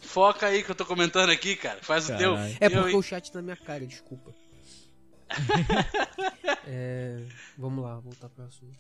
Foca 0.02 0.48
aí 0.48 0.64
que 0.64 0.72
eu 0.72 0.76
tô 0.76 0.86
comentando 0.86 1.30
aqui, 1.30 1.56
cara. 1.56 1.80
Faz 1.82 2.10
o 2.10 2.18
teu. 2.18 2.36
É 2.38 2.52
Eu, 2.60 2.72
porque 2.72 2.90
hein? 2.90 2.96
o 2.98 3.02
chat 3.02 3.32
tá 3.32 3.40
na 3.40 3.44
minha 3.44 3.56
cara, 3.58 3.86
desculpa. 3.86 4.34
É, 6.68 7.26
vamos 7.58 7.84
lá, 7.84 8.00
voltar 8.00 8.30
pro 8.30 8.44
assunto. 8.46 8.78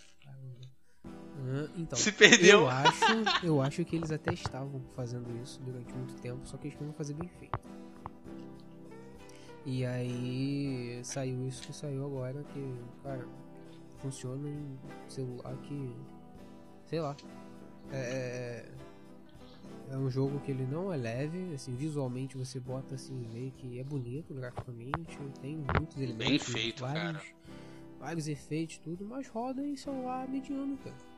Ah, 1.43 1.69
então, 1.75 1.97
Se 1.97 2.11
perdeu. 2.11 2.61
eu 2.61 2.69
acho, 2.69 3.05
eu 3.43 3.61
acho 3.61 3.83
que 3.85 3.95
eles 3.95 4.11
até 4.11 4.33
estavam 4.33 4.81
fazendo 4.95 5.27
isso 5.43 5.59
durante 5.63 5.91
muito 5.93 6.13
tempo, 6.21 6.39
só 6.47 6.57
que 6.57 6.67
eles 6.67 6.77
queriam 6.77 6.93
fazer 6.93 7.13
bem 7.15 7.27
feito. 7.29 7.59
E 9.65 9.85
aí 9.85 10.99
saiu 11.03 11.47
isso 11.47 11.61
que 11.67 11.73
saiu 11.73 12.05
agora, 12.05 12.43
que, 12.45 12.75
cara, 13.03 13.27
funciona 13.99 14.47
em 14.49 14.77
celular 15.07 15.55
que, 15.57 15.95
sei 16.85 16.99
lá, 16.99 17.15
é, 17.91 18.65
é 19.91 19.97
um 19.97 20.09
jogo 20.09 20.39
que 20.39 20.49
ele 20.51 20.65
não 20.65 20.91
é 20.91 20.97
leve, 20.97 21.53
assim, 21.53 21.75
visualmente 21.75 22.37
você 22.37 22.59
bota 22.59 22.95
assim, 22.95 23.13
meio 23.31 23.51
que 23.51 23.79
é 23.79 23.83
bonito 23.83 24.33
graficamente, 24.33 25.17
tem 25.41 25.57
muitos 25.57 25.97
elementos, 25.97 26.27
Bem 26.27 26.39
feito, 26.39 26.81
vários, 26.81 27.03
cara. 27.03 27.23
vários 27.99 28.27
efeitos, 28.27 28.79
tudo, 28.79 29.05
mas 29.05 29.27
roda 29.27 29.61
em 29.65 29.75
celular 29.75 30.27
mediano, 30.27 30.75
cara. 30.77 31.10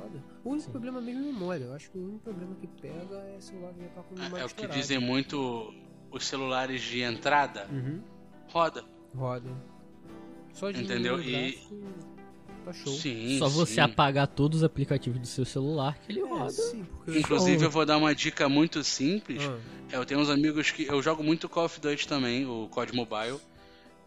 Roda. 0.00 0.22
O 0.44 0.50
único 0.50 0.64
Sim. 0.66 0.70
problema 0.70 1.00
mesmo 1.00 1.20
é 1.20 1.24
memória. 1.32 1.64
Eu 1.64 1.74
acho 1.74 1.90
que 1.90 1.98
o 1.98 2.02
único 2.02 2.18
problema 2.20 2.54
que 2.56 2.66
pega 2.66 3.16
é 3.16 3.40
celular 3.40 3.72
que 3.74 3.80
já 3.82 3.88
tá 3.88 4.02
com 4.02 4.14
memória 4.14 4.36
É, 4.36 4.42
é 4.42 4.46
o 4.46 4.48
que 4.48 4.66
dizem 4.68 4.98
muito 4.98 5.74
os 6.10 6.24
celulares 6.26 6.80
de 6.82 7.00
entrada. 7.02 7.66
Uhum. 7.70 8.00
Roda. 8.48 8.84
Roda. 9.14 9.50
Só 10.52 10.70
de 10.70 10.82
Entendeu? 10.82 11.16
o 11.16 11.20
E- 11.22 11.58
Tá 12.64 12.72
show. 12.72 12.92
Sim. 12.92 13.38
Só 13.40 13.48
você 13.48 13.74
sim. 13.74 13.80
apagar 13.80 14.28
todos 14.28 14.58
os 14.58 14.64
aplicativos 14.64 15.18
do 15.18 15.26
seu 15.26 15.44
celular 15.44 15.98
que 15.98 16.12
ele 16.12 16.20
É, 16.20 16.24
roda. 16.24 16.50
sim, 16.52 16.86
porque 17.04 17.18
Inclusive, 17.18 17.56
Show. 17.56 17.64
eu 17.64 17.70
vou 17.72 17.84
dar 17.84 17.96
uma 17.98 18.14
dica 18.14 18.48
muito 18.48 18.84
simples. 18.84 19.42
Ah, 19.42 19.58
É, 19.90 19.96
Eu 19.96 20.06
tenho 20.06 20.20
uns 20.20 20.30
amigos 20.30 20.70
que. 20.70 20.84
Eu 20.86 21.02
jogo 21.02 21.24
muito 21.24 21.48
Call 21.48 21.64
of 21.64 21.80
Duty 21.80 22.06
também, 22.06 22.46
o 22.46 22.68
COD 22.68 22.94
Mobile. 22.94 23.40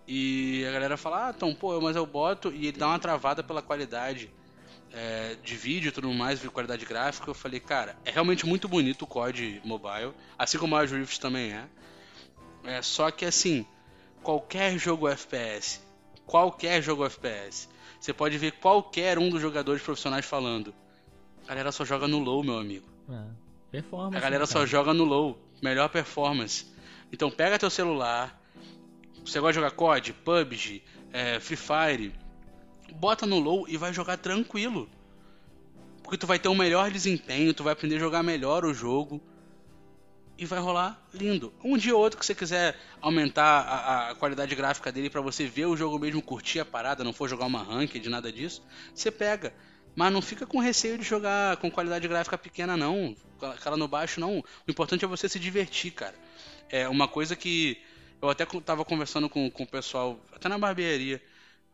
E 0.07 0.63
a 0.65 0.71
galera 0.71 0.95
fala, 0.95 1.27
ah, 1.27 1.33
então, 1.35 1.53
pô, 1.53 1.81
mas 1.81 1.95
eu 1.97 2.05
boto 2.05 2.49
e 2.51 2.67
ele 2.67 2.77
dá 2.77 2.87
uma 2.87 2.97
travada 2.99 3.43
pela 3.43 3.61
qualidade 3.61 4.31
é, 4.93 5.35
de 5.43 5.55
vídeo 5.55 5.89
e 5.89 5.91
tudo 5.91 6.11
mais, 6.13 6.39
de 6.39 6.49
qualidade 6.49 6.85
gráfica. 6.85 7.29
Eu 7.29 7.33
falei, 7.33 7.59
cara, 7.59 7.97
é 8.05 8.11
realmente 8.11 8.45
muito 8.45 8.67
bonito 8.67 9.03
o 9.03 9.07
COD 9.07 9.61
Mobile, 9.63 10.13
assim 10.37 10.57
como 10.57 10.75
o 10.75 10.79
Wild 10.79 10.95
Rift 10.95 11.19
também 11.19 11.53
é. 11.53 11.65
é. 12.63 12.81
Só 12.81 13.11
que 13.11 13.25
assim, 13.25 13.65
qualquer 14.23 14.77
jogo 14.77 15.07
FPS, 15.07 15.81
qualquer 16.25 16.81
jogo 16.81 17.05
FPS, 17.05 17.69
você 17.99 18.13
pode 18.13 18.37
ver 18.37 18.53
qualquer 18.53 19.17
um 19.19 19.29
dos 19.29 19.41
jogadores 19.41 19.81
profissionais 19.81 20.25
falando. 20.25 20.73
A 21.45 21.49
galera 21.49 21.71
só 21.71 21.85
joga 21.85 22.07
no 22.07 22.19
low, 22.19 22.43
meu 22.43 22.57
amigo. 22.57 22.87
É. 23.09 23.45
Performance. 23.71 24.17
A 24.17 24.19
galera 24.19 24.43
né, 24.43 24.47
só 24.47 24.65
joga 24.65 24.93
no 24.93 25.03
low, 25.03 25.37
melhor 25.61 25.89
performance. 25.89 26.65
Então 27.11 27.29
pega 27.29 27.59
teu 27.59 27.69
celular, 27.69 28.41
você 29.25 29.39
gosta 29.39 29.53
de 29.53 29.55
jogar 29.55 29.71
COD, 29.71 30.13
PUBG, 30.13 30.83
é, 31.11 31.39
Free 31.39 31.57
Fire, 31.57 32.13
bota 32.93 33.25
no 33.25 33.39
low 33.39 33.67
e 33.67 33.77
vai 33.77 33.93
jogar 33.93 34.17
tranquilo. 34.17 34.89
Porque 36.03 36.17
tu 36.17 36.27
vai 36.27 36.37
ter 36.37 36.47
um 36.49 36.55
melhor 36.55 36.91
desempenho, 36.91 37.53
tu 37.53 37.63
vai 37.63 37.73
aprender 37.73 37.95
a 37.95 37.99
jogar 37.99 38.21
melhor 38.21 38.63
o 38.63 38.73
jogo. 38.73 39.21
E 40.37 40.45
vai 40.45 40.59
rolar 40.59 41.01
lindo. 41.13 41.53
Um 41.63 41.77
dia 41.77 41.95
ou 41.95 42.01
outro 42.01 42.19
que 42.19 42.25
você 42.25 42.35
quiser 42.35 42.77
aumentar 43.01 43.61
a, 43.61 44.09
a 44.09 44.15
qualidade 44.15 44.53
gráfica 44.53 44.91
dele 44.91 45.09
pra 45.09 45.21
você 45.21 45.47
ver 45.47 45.65
o 45.65 45.77
jogo 45.77 45.97
mesmo, 45.97 46.21
curtir 46.21 46.59
a 46.59 46.65
parada, 46.65 47.05
não 47.05 47.13
for 47.13 47.29
jogar 47.29 47.45
uma 47.45 47.63
ranked, 47.63 48.09
nada 48.09 48.31
disso, 48.31 48.61
você 48.93 49.09
pega. 49.09 49.53
Mas 49.95 50.11
não 50.11 50.21
fica 50.21 50.45
com 50.45 50.59
receio 50.59 50.97
de 50.97 51.05
jogar 51.05 51.55
com 51.57 51.71
qualidade 51.71 52.05
gráfica 52.05 52.37
pequena, 52.37 52.75
não. 52.75 53.15
Cara 53.61 53.77
no 53.77 53.87
baixo, 53.87 54.19
não. 54.19 54.39
O 54.39 54.71
importante 54.71 55.05
é 55.05 55.07
você 55.07 55.29
se 55.29 55.39
divertir, 55.39 55.91
cara. 55.91 56.15
É 56.69 56.87
uma 56.89 57.07
coisa 57.07 57.33
que 57.33 57.81
eu 58.21 58.29
até 58.29 58.45
tava 58.45 58.83
conversando 58.83 59.29
com, 59.29 59.49
com 59.49 59.63
o 59.63 59.67
pessoal, 59.67 60.19
até 60.33 60.49
na 60.49 60.57
barbearia, 60.57 61.21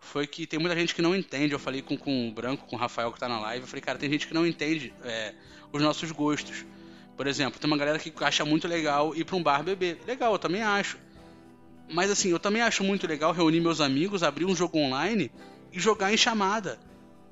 foi 0.02 0.28
que 0.28 0.46
tem 0.46 0.60
muita 0.60 0.76
gente 0.76 0.94
que 0.94 1.02
não 1.02 1.16
entende. 1.16 1.54
Eu 1.54 1.60
falei 1.60 1.82
com, 1.82 1.96
com 1.96 2.28
o 2.28 2.32
Branco, 2.34 2.66
com 2.68 2.76
o 2.76 2.80
Rafael 2.80 3.12
que 3.14 3.20
tá 3.20 3.30
na 3.30 3.40
live, 3.40 3.62
eu 3.64 3.68
falei, 3.68 3.82
cara, 3.82 3.98
tem 3.98 4.10
gente 4.10 4.28
que 4.28 4.34
não 4.34 4.46
entende 4.46 4.92
é, 5.04 5.34
os 5.72 5.82
nossos 5.82 6.12
gostos. 6.12 6.66
Por 7.16 7.28
exemplo, 7.28 7.60
tem 7.60 7.68
uma 7.70 7.78
galera 7.78 8.00
que 8.00 8.12
acha 8.24 8.44
muito 8.44 8.68
legal 8.68 9.16
ir 9.16 9.24
pra 9.24 9.36
um 9.36 9.44
bar 9.44 9.64
beber. 9.64 10.00
Legal, 10.08 10.34
eu 10.34 10.40
também 10.40 10.64
acho. 10.64 10.98
Mas 11.94 12.10
assim, 12.10 12.30
eu 12.30 12.40
também 12.40 12.62
acho 12.62 12.84
muito 12.84 13.06
legal 13.06 13.32
reunir 13.32 13.62
meus 13.62 13.80
amigos, 13.80 14.24
abrir 14.24 14.46
um 14.46 14.56
jogo 14.56 14.78
online 14.80 15.32
e 15.72 15.80
jogar 15.80 16.12
em 16.12 16.18
chamada. 16.18 16.80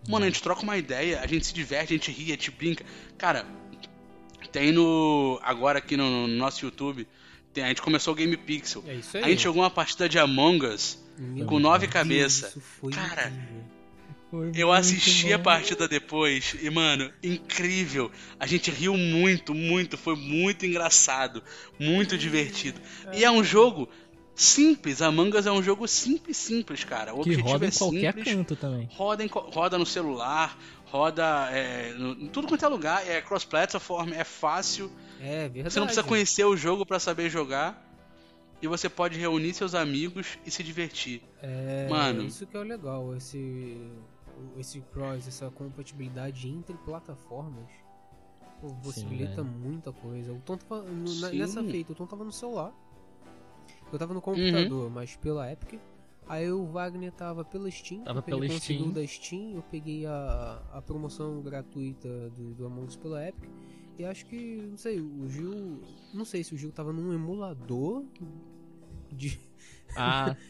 Mano, 0.08 0.26
a 0.26 0.30
gente 0.30 0.42
troca 0.42 0.62
uma 0.62 0.78
ideia, 0.78 1.20
a 1.22 1.28
gente 1.28 1.46
se 1.48 1.54
diverte, 1.54 1.94
a 1.94 1.98
gente 1.98 2.12
ri, 2.12 2.26
a 2.26 2.36
gente 2.36 2.52
brinca. 2.52 2.86
Cara, 3.18 3.46
tem 4.52 4.72
no. 4.72 5.40
Agora 5.44 5.80
aqui 5.80 5.98
no, 5.98 6.28
no 6.28 6.36
nosso 6.36 6.64
YouTube, 6.66 7.08
Tem- 7.54 7.64
A 7.64 7.68
gente 7.70 7.82
começou 7.82 8.14
o 8.14 8.16
Game 8.16 8.36
Pixel. 8.38 8.84
É 8.88 8.94
isso 8.96 9.18
aí. 9.18 9.24
A 9.24 9.30
gente 9.30 9.44
jogou 9.44 9.62
uma 9.64 9.70
partida 9.72 10.08
de 10.08 10.20
Among 10.20 10.66
Us 10.68 10.98
Meu 11.20 11.46
com 11.46 11.60
nove 11.60 11.88
cabeças. 11.88 12.56
Cara. 12.94 13.32
Foi 14.32 14.52
Eu 14.56 14.72
assisti 14.72 15.34
a 15.34 15.40
partida 15.40 15.88
depois 15.88 16.56
e, 16.62 16.70
mano, 16.70 17.12
incrível. 17.24 18.12
A 18.40 18.46
gente 18.46 18.70
riu 18.72 18.96
muito, 18.96 19.54
muito. 19.56 19.98
Foi 19.98 20.16
muito 20.16 20.66
engraçado. 20.66 21.44
Muito 21.80 22.18
divertido. 22.18 22.80
E 23.12 23.24
é 23.26 23.32
um 23.32 23.44
jogo 23.44 23.90
simples. 24.36 25.02
Among 25.02 25.36
Us 25.36 25.48
é 25.48 25.52
um 25.52 25.64
jogo 25.64 25.88
simples, 25.88 26.38
simples, 26.38 26.84
cara. 26.84 27.12
O 27.14 27.24
Que 27.24 27.32
objetivo 27.32 27.48
roda 27.50 27.66
é 27.66 27.70
em 27.70 27.72
qualquer 27.72 28.14
simples. 28.14 28.34
canto 28.36 28.56
também. 28.56 28.88
Roda, 28.94 29.24
em 29.24 29.28
roda 29.28 29.78
no 29.80 29.86
celular, 29.86 30.58
roda 30.86 31.50
é, 31.52 31.94
no- 31.98 32.12
em 32.24 32.28
tudo 32.28 32.48
quanto 32.48 32.64
é 32.64 32.68
lugar. 32.68 33.06
É 33.10 33.22
cross-platform, 33.22 34.14
é 34.14 34.24
fácil. 34.24 34.92
É 35.20 35.50
verdade. 35.50 35.74
Você 35.74 35.80
não 35.80 35.88
precisa 35.88 36.04
conhecer 36.08 36.46
o 36.46 36.56
jogo 36.56 36.86
pra 36.86 37.00
saber 37.00 37.30
jogar. 37.32 37.89
E 38.62 38.68
você 38.68 38.90
pode 38.90 39.18
reunir 39.18 39.54
seus 39.54 39.74
amigos 39.74 40.38
e 40.46 40.52
se 40.52 40.62
divertir. 40.64 41.22
É, 41.42 41.88
Mano. 41.90 42.24
Isso 42.24 42.46
que 42.46 42.58
é 42.58 42.60
o 42.60 42.64
legal, 42.64 43.16
esse, 43.16 43.78
esse 44.58 44.82
cross, 44.82 45.28
essa 45.28 45.50
compatibilidade 45.50 46.48
entre 46.50 46.76
plataformas. 46.80 47.70
Pô, 48.60 48.68
possibilita 48.84 49.42
velho. 49.42 49.46
muita 49.46 49.94
coisa. 49.94 50.34
O 50.34 50.40
Tom 50.42 50.58
tava, 50.58 50.82
no- 50.84 51.16
na- 51.22 51.30
Sim. 51.30 51.38
nessa 51.38 51.64
feita, 51.64 51.94
o 51.94 51.96
Tom 51.96 52.06
tava 52.06 52.26
no 52.26 52.32
celular. 52.32 52.74
Eu 53.92 53.98
tava 53.98 54.12
Uhum. 54.12 54.16
no 54.16 54.22
computador, 54.22 54.90
mas 54.92 55.16
pela 55.16 55.50
Epic. 55.52 55.80
Aí 56.28 56.52
o 56.52 56.66
Wagner 56.68 57.12
tava 57.14 57.44
pela 57.46 57.72
Steam. 57.72 58.04
Tava 58.04 58.22
pela 58.22 58.46
conseguiu 58.46 58.60
Steam. 58.90 58.92
da 58.92 59.08
Steam. 59.08 59.56
Eu 59.56 59.64
peguei 59.64 60.06
a, 60.06 60.62
a 60.74 60.82
promoção 60.82 61.42
gratuita 61.42 62.30
do, 62.32 62.54
do 62.54 62.66
Among 62.68 62.88
Us 62.88 62.96
pela 62.98 63.26
Epic. 63.28 63.50
E 64.00 64.06
acho 64.06 64.26
que, 64.28 64.64
não 64.72 64.78
sei, 64.78 65.02
o 65.02 65.28
Gil. 65.28 65.82
Não 66.14 66.24
sei 66.24 66.42
se 66.42 66.56
o 66.56 66.58
Gil 66.58 66.72
tava 66.72 66.94
num 66.94 67.14
emulador 67.14 68.06
de. 69.12 69.38
Ah. 69.96 70.36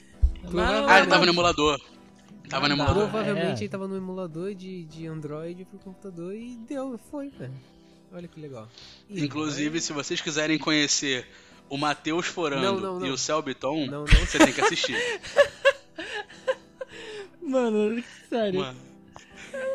Ah, 0.55 0.99
ele 0.99 1.07
tava 1.07 1.25
no 1.25 1.33
emulador. 1.33 1.81
Tava 2.47 2.69
no 2.69 2.73
emulador. 2.73 3.09
Provavelmente 3.09 3.59
é. 3.59 3.63
ele 3.63 3.69
tava 3.69 3.89
no 3.89 3.97
emulador 3.97 4.55
de, 4.55 4.85
de 4.85 5.05
Android 5.05 5.65
pro 5.65 5.77
computador 5.79 6.33
e 6.33 6.55
deu, 6.55 6.97
foi, 7.11 7.27
velho. 7.27 7.51
Olha 8.13 8.25
que 8.25 8.39
legal. 8.39 8.69
E 9.09 9.25
Inclusive, 9.25 9.81
se 9.81 9.91
vocês 9.91 10.21
quiserem 10.21 10.57
conhecer 10.57 11.27
o 11.67 11.77
Matheus 11.77 12.27
Forando 12.27 12.61
Não, 12.61 12.79
não, 12.79 12.99
não. 12.99 13.05
e 13.05 13.09
o 13.09 13.17
Celbiton, 13.17 13.85
Não, 13.87 14.05
não. 14.05 14.05
você 14.05 14.37
tem 14.37 14.53
que 14.53 14.61
assistir. 14.61 14.95
Mano, 17.43 18.01
sério. 18.29 18.61
Mano, 18.61 18.79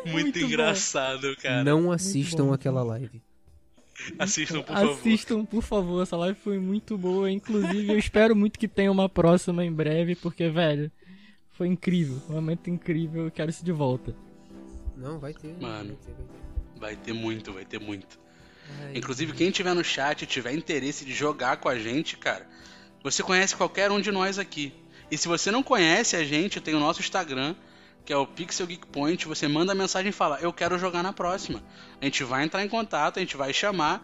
muito, 0.05 0.11
muito 0.13 0.39
bom. 0.39 0.45
engraçado, 0.47 1.35
cara. 1.37 1.63
não 1.63 1.91
assistam 1.91 2.47
bom. 2.47 2.53
aquela 2.53 2.81
live. 2.81 3.21
Assistam, 4.19 4.61
por 4.61 4.73
favor. 4.75 4.93
Assistam, 4.93 5.45
por 5.45 5.61
favor. 5.61 6.03
Essa 6.03 6.17
live 6.17 6.37
foi 6.39 6.59
muito 6.59 6.97
boa. 6.97 7.31
Inclusive, 7.31 7.91
eu 7.91 7.97
espero 7.97 8.35
muito 8.35 8.59
que 8.59 8.67
tenha 8.67 8.91
uma 8.91 9.07
próxima 9.07 9.63
em 9.63 9.71
breve, 9.71 10.15
porque, 10.15 10.49
velho, 10.49 10.91
foi 11.51 11.67
incrível. 11.67 12.21
Um 12.29 12.33
momento 12.33 12.69
incrível. 12.69 13.25
Eu 13.25 13.31
quero 13.31 13.49
isso 13.49 13.63
de 13.63 13.71
volta. 13.71 14.15
Não, 14.97 15.19
vai 15.19 15.33
ter. 15.33 15.55
Mano. 15.59 15.97
Vai 16.77 16.95
ter, 16.95 17.13
vai 17.13 17.21
muito, 17.21 17.53
vai 17.53 17.65
ter 17.65 17.79
muito. 17.79 18.19
Ai, 18.81 18.97
Inclusive, 18.97 19.33
quem 19.33 19.51
tiver 19.51 19.73
no 19.73 19.83
chat 19.83 20.21
e 20.21 20.25
tiver 20.25 20.53
interesse 20.53 21.05
de 21.05 21.13
jogar 21.13 21.57
com 21.57 21.69
a 21.69 21.77
gente, 21.77 22.17
cara, 22.17 22.47
você 23.03 23.23
conhece 23.23 23.55
qualquer 23.55 23.91
um 23.91 24.01
de 24.01 24.11
nós 24.11 24.39
aqui. 24.39 24.73
E 25.09 25.17
se 25.17 25.27
você 25.27 25.51
não 25.51 25.61
conhece 25.61 26.15
a 26.15 26.23
gente, 26.23 26.59
tem 26.59 26.73
o 26.73 26.79
nosso 26.79 26.99
Instagram, 26.99 27.55
que 28.05 28.13
é 28.13 28.17
o 28.17 28.27
Pixel 28.27 28.67
Geek 28.67 28.85
Point. 28.87 29.27
Você 29.27 29.47
manda 29.47 29.73
mensagem 29.73 30.09
e 30.09 30.13
fala: 30.13 30.39
Eu 30.39 30.53
quero 30.53 30.77
jogar 30.77 31.01
na 31.03 31.11
próxima. 31.11 31.61
A 31.99 32.05
gente 32.05 32.23
vai 32.23 32.43
entrar 32.43 32.63
em 32.63 32.69
contato, 32.69 33.17
a 33.17 33.19
gente 33.19 33.35
vai 33.35 33.51
chamar. 33.51 34.03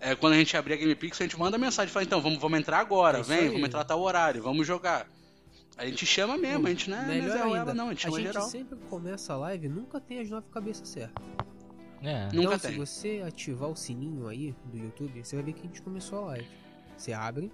É, 0.00 0.16
quando 0.16 0.32
a 0.32 0.36
gente 0.36 0.56
abrir 0.56 0.74
a 0.74 0.76
Game 0.76 0.94
Pixel, 0.96 1.24
a 1.24 1.28
gente 1.28 1.38
manda 1.38 1.56
mensagem 1.58 1.88
e 1.90 1.92
fala: 1.92 2.04
Então, 2.04 2.20
vamos, 2.20 2.38
vamos 2.40 2.58
entrar 2.58 2.78
agora, 2.80 3.18
É 3.18 3.22
vem, 3.22 3.38
aí. 3.40 3.48
vamos 3.48 3.64
entrar 3.64 3.84
tal 3.84 4.00
horário, 4.00 4.42
vamos 4.42 4.66
jogar. 4.66 5.06
A 5.76 5.86
gente 5.86 6.04
chama 6.04 6.36
mesmo, 6.36 6.66
a 6.66 6.70
gente 6.70 6.90
não 6.90 6.98
é, 6.98 7.04
não 7.04 7.12
é 7.12 7.20
Melhor 7.20 7.38
Ruela, 7.38 7.58
ainda, 7.58 7.74
não, 7.74 7.86
a 7.86 7.90
gente 7.90 7.98
a 7.98 8.10
chama 8.10 8.16
gente 8.18 8.26
geral. 8.32 8.48
sempre 8.48 8.78
começa 8.90 9.32
a 9.32 9.36
live, 9.36 9.68
nunca 9.68 10.00
tem 10.00 10.20
as 10.20 10.28
nove 10.28 10.46
cabeças 10.50 10.88
certas. 10.88 11.24
É. 12.02 12.24
Nunca 12.32 12.56
então, 12.56 12.58
tem. 12.58 12.72
se 12.72 12.78
você 12.78 13.22
ativar 13.26 13.70
o 13.70 13.76
sininho 13.76 14.26
aí 14.28 14.54
do 14.66 14.76
YouTube, 14.76 15.24
você 15.24 15.36
vai 15.36 15.44
ver 15.44 15.52
que 15.52 15.60
a 15.60 15.64
gente 15.64 15.80
começou 15.80 16.18
a 16.24 16.26
live. 16.26 16.48
Você 16.96 17.12
abre, 17.12 17.50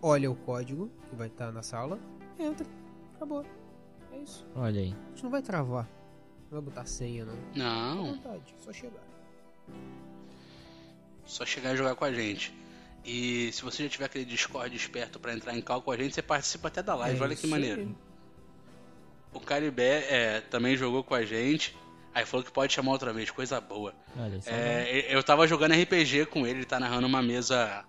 olha 0.00 0.30
o 0.30 0.34
código 0.36 0.90
que 1.10 1.16
vai 1.16 1.26
estar 1.26 1.50
na 1.52 1.62
sala, 1.62 1.98
entra, 2.38 2.66
acabou. 3.16 3.44
É 4.24 4.30
isso. 4.30 4.46
Olha 4.56 4.80
aí. 4.80 4.94
A 4.94 5.08
gente 5.10 5.22
não 5.24 5.30
vai 5.30 5.42
travar. 5.42 5.88
Não 6.50 6.60
vai 6.60 6.60
botar 6.62 6.86
senha, 6.86 7.24
não. 7.24 7.36
Não, 7.54 8.12
vontade, 8.14 8.54
só 8.64 8.72
chegar. 8.72 9.02
só 11.26 11.44
chegar 11.44 11.74
e 11.74 11.76
jogar 11.76 11.94
com 11.94 12.04
a 12.04 12.12
gente. 12.12 12.54
E 13.04 13.50
se 13.52 13.62
você 13.62 13.82
já 13.84 13.88
tiver 13.88 14.04
aquele 14.06 14.24
Discord 14.24 14.74
esperto 14.74 15.18
pra 15.20 15.34
entrar 15.34 15.54
em 15.56 15.60
cal 15.60 15.82
com 15.82 15.90
a 15.90 15.96
gente, 15.96 16.14
você 16.14 16.22
participa 16.22 16.68
até 16.68 16.82
da 16.82 16.94
live. 16.94 17.18
É 17.18 17.22
Olha 17.22 17.36
que 17.36 17.46
maneiro. 17.46 17.94
O 19.32 19.40
Caribé 19.40 20.06
é, 20.08 20.40
também 20.40 20.76
jogou 20.76 21.02
com 21.04 21.14
a 21.14 21.24
gente. 21.24 21.76
Aí 22.14 22.24
falou 22.24 22.44
que 22.46 22.52
pode 22.52 22.72
chamar 22.72 22.92
outra 22.92 23.12
vez, 23.12 23.30
coisa 23.30 23.60
boa. 23.60 23.92
Olha 24.16 24.40
só. 24.40 24.48
É, 24.50 25.12
eu 25.14 25.22
tava 25.22 25.46
jogando 25.48 25.72
RPG 25.74 26.26
com 26.26 26.46
ele, 26.46 26.60
ele 26.60 26.64
tá 26.64 26.78
narrando 26.78 27.06
uma 27.08 27.20
mesa 27.20 27.84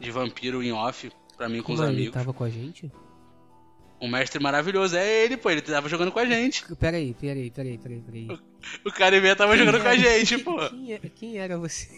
de 0.00 0.10
vampiro 0.10 0.62
em 0.62 0.72
off 0.72 1.12
pra 1.36 1.48
mim 1.48 1.58
com 1.58 1.66
Como 1.66 1.78
os 1.78 1.84
ele 1.84 1.96
amigos. 1.96 2.14
tava 2.14 2.32
com 2.32 2.42
a 2.44 2.48
gente? 2.48 2.90
Um 4.00 4.08
mestre 4.08 4.42
maravilhoso 4.42 4.94
é 4.96 5.24
ele, 5.24 5.36
pô, 5.38 5.50
ele 5.50 5.62
tava 5.62 5.88
jogando 5.88 6.12
com 6.12 6.18
a 6.18 6.26
gente. 6.26 6.64
Peraí, 6.76 7.14
peraí, 7.18 7.50
peraí, 7.50 7.78
peraí, 7.78 8.00
peraí. 8.00 8.28
O 8.84 8.92
Caribé 8.92 9.34
tava 9.34 9.56
jogando 9.56 9.80
com 9.80 9.88
a 9.88 9.96
gente, 9.96 10.36
pô. 10.38 10.56
Quem, 10.68 10.92
é- 10.92 11.00
quem 11.14 11.38
era 11.38 11.56
você? 11.56 11.88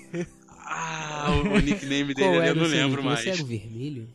Ah, 0.64 1.26
o, 1.30 1.54
o 1.54 1.58
nickname 1.58 2.14
dele 2.14 2.36
eu 2.36 2.42
era 2.42 2.54
não 2.54 2.64
o 2.64 2.66
lembro 2.68 3.02
mais. 3.02 3.20
Você 3.20 3.30
era 3.30 3.42
o 3.42 3.46
vermelho? 3.46 4.08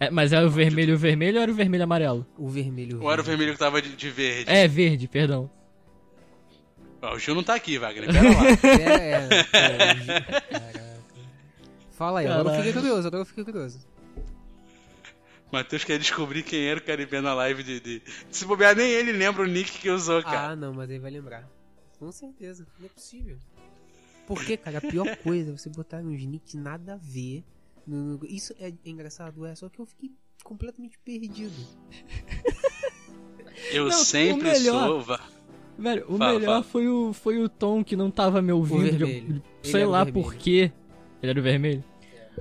É, 0.00 0.10
mas 0.10 0.32
é 0.32 0.42
o 0.42 0.48
vermelho 0.50 0.96
vermelho 0.96 1.36
ou 1.36 1.42
era 1.42 1.52
o 1.52 1.54
vermelho 1.54 1.84
amarelo? 1.84 2.26
O 2.38 2.48
vermelho. 2.48 3.02
Ou 3.02 3.12
era 3.12 3.20
o 3.20 3.24
vermelho 3.24 3.52
que 3.52 3.58
tava 3.58 3.82
de, 3.82 3.94
de 3.94 4.10
verde? 4.10 4.50
É, 4.50 4.66
verde, 4.66 5.06
perdão. 5.08 5.50
Ó, 7.02 7.14
o 7.14 7.18
Gil 7.18 7.34
não 7.34 7.42
tá 7.42 7.54
aqui, 7.54 7.76
Wagner, 7.78 8.06
pera 8.10 8.28
lá. 8.30 8.44
É, 8.80 9.28
é, 9.28 10.20
Caraca. 10.50 10.84
Fala 11.92 12.20
aí, 12.20 12.26
agora 12.26 12.48
eu 12.56 12.56
fiquei 12.64 12.72
curioso, 12.72 13.06
agora 13.08 13.20
eu 13.22 13.26
fiquei 13.26 13.44
curioso. 13.44 13.78
Matheus 15.54 15.84
quer 15.84 15.98
descobrir 15.98 16.42
quem 16.42 16.66
era 16.66 16.78
o 16.78 16.82
Caribé 16.82 17.20
na 17.20 17.32
live 17.34 17.62
de, 17.62 17.80
de... 17.80 18.02
Se 18.30 18.44
bobear, 18.44 18.76
nem 18.76 18.90
ele 18.90 19.12
lembra 19.12 19.42
o 19.42 19.46
nick 19.46 19.78
que 19.78 19.88
usou, 19.90 20.22
cara. 20.22 20.50
Ah, 20.50 20.56
não, 20.56 20.72
mas 20.74 20.88
ele 20.90 20.98
vai 20.98 21.10
lembrar. 21.10 21.48
Com 21.98 22.10
certeza, 22.12 22.66
não 22.78 22.86
é 22.86 22.88
possível. 22.88 23.38
Porque, 24.26 24.56
cara, 24.56 24.78
a 24.78 24.80
pior 24.80 25.06
coisa 25.22 25.50
é 25.50 25.56
você 25.56 25.68
botar 25.70 25.98
uns 25.98 26.22
nicks 26.24 26.54
nada 26.54 26.94
a 26.94 26.96
ver. 26.96 27.42
no- 27.86 28.18
no- 28.18 28.26
Isso 28.26 28.54
é 28.58 28.72
engraçado, 28.84 29.44
é, 29.46 29.54
só 29.54 29.68
que 29.68 29.78
eu 29.80 29.86
fiquei 29.86 30.10
completamente 30.42 30.98
perdido. 31.04 31.54
eu 33.72 33.84
Não, 33.84 33.92
sempre 33.92 34.48
o 34.48 34.52
melhor- 34.52 34.86
sou... 34.88 35.00
va- 35.02 35.20
Velho, 35.76 36.04
o 36.08 36.16
Fala, 36.16 36.32
melhor 36.38 36.52
fala. 36.52 36.62
foi 36.62 36.86
o, 36.88 37.12
foi 37.12 37.38
o 37.42 37.48
Tom 37.48 37.82
que 37.82 37.96
não 37.96 38.08
tava 38.10 38.40
me 38.40 38.52
ouvindo. 38.52 38.96
de-. 38.96 39.04
Ele 39.04 39.42
sei 39.62 39.84
lá 39.84 40.06
por 40.06 40.34
quê. 40.34 40.70
Ele 41.20 41.30
era 41.30 41.40
o 41.40 41.42
vermelho? 41.42 41.82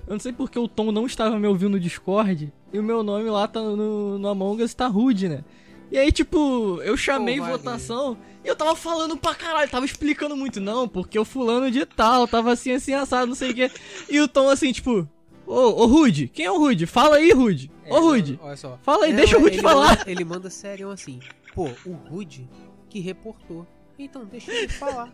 Eu 0.08 0.14
não 0.14 0.20
sei 0.20 0.34
porque 0.34 0.58
o 0.60 0.68
Tom 0.68 0.92
não 0.92 1.06
estava 1.06 1.40
me 1.40 1.48
ouvindo 1.48 1.72
no 1.72 1.80
Discord 1.80 2.52
e 2.72 2.80
o 2.80 2.84
meu 2.84 3.04
nome 3.04 3.30
lá 3.30 3.48
tá 3.48 3.62
no, 3.62 4.18
no 4.18 4.28
Among 4.28 4.64
Us 4.64 4.74
tá 4.74 4.88
rude, 4.88 5.30
né? 5.30 5.44
E 5.92 5.98
aí, 5.98 6.12
tipo, 6.12 6.82
eu 6.84 6.98
chamei 6.98 7.40
Wagner. 7.40 7.58
votação 7.58 8.18
e 8.44 8.48
eu 8.48 8.56
tava 8.56 8.76
falando 8.76 9.16
pra 9.16 9.36
caralho, 9.36 9.70
tava 9.70 9.86
explicando 9.86 10.36
muito. 10.36 10.60
Não, 10.60 10.88
porque 10.88 11.20
o 11.20 11.24
fulano 11.26 11.70
de 11.70 11.86
tal 11.86 12.28
tava 12.28 12.52
assim, 12.52 12.72
assim, 12.72 12.94
assado, 12.94 13.28
não 13.28 13.36
sei 13.36 13.52
o 13.52 13.54
quê. 13.54 13.72
E 14.10 14.20
o 14.20 14.28
Tom 14.28 14.50
assim, 14.50 14.72
tipo, 14.72 15.08
ô, 15.46 15.54
ô 15.56 15.86
Rude, 15.86 16.28
quem 16.30 16.46
é 16.46 16.52
o 16.52 16.58
Rude? 16.58 16.88
Fala 16.88 17.18
aí, 17.18 17.32
Rude. 17.32 17.70
É, 17.86 17.94
Ô, 17.94 18.00
Rude. 18.00 18.40
Olha 18.42 18.58
só. 18.58 18.80
Fala 18.82 19.06
aí, 19.06 19.12
Não, 19.12 19.18
deixa 19.18 19.38
o 19.38 19.42
Rude 19.42 19.56
ele 19.58 19.62
falar. 19.62 19.90
Manda, 19.90 20.04
ele 20.12 20.26
manda 20.26 20.50
sério 20.50 20.90
assim. 20.90 21.20
Pô, 21.54 21.70
o 21.86 21.92
Rude 21.92 22.50
que 22.90 23.00
reportou. 23.00 23.68
Então, 24.00 24.26
deixa 24.26 24.52
ele 24.52 24.70
falar. 24.70 25.14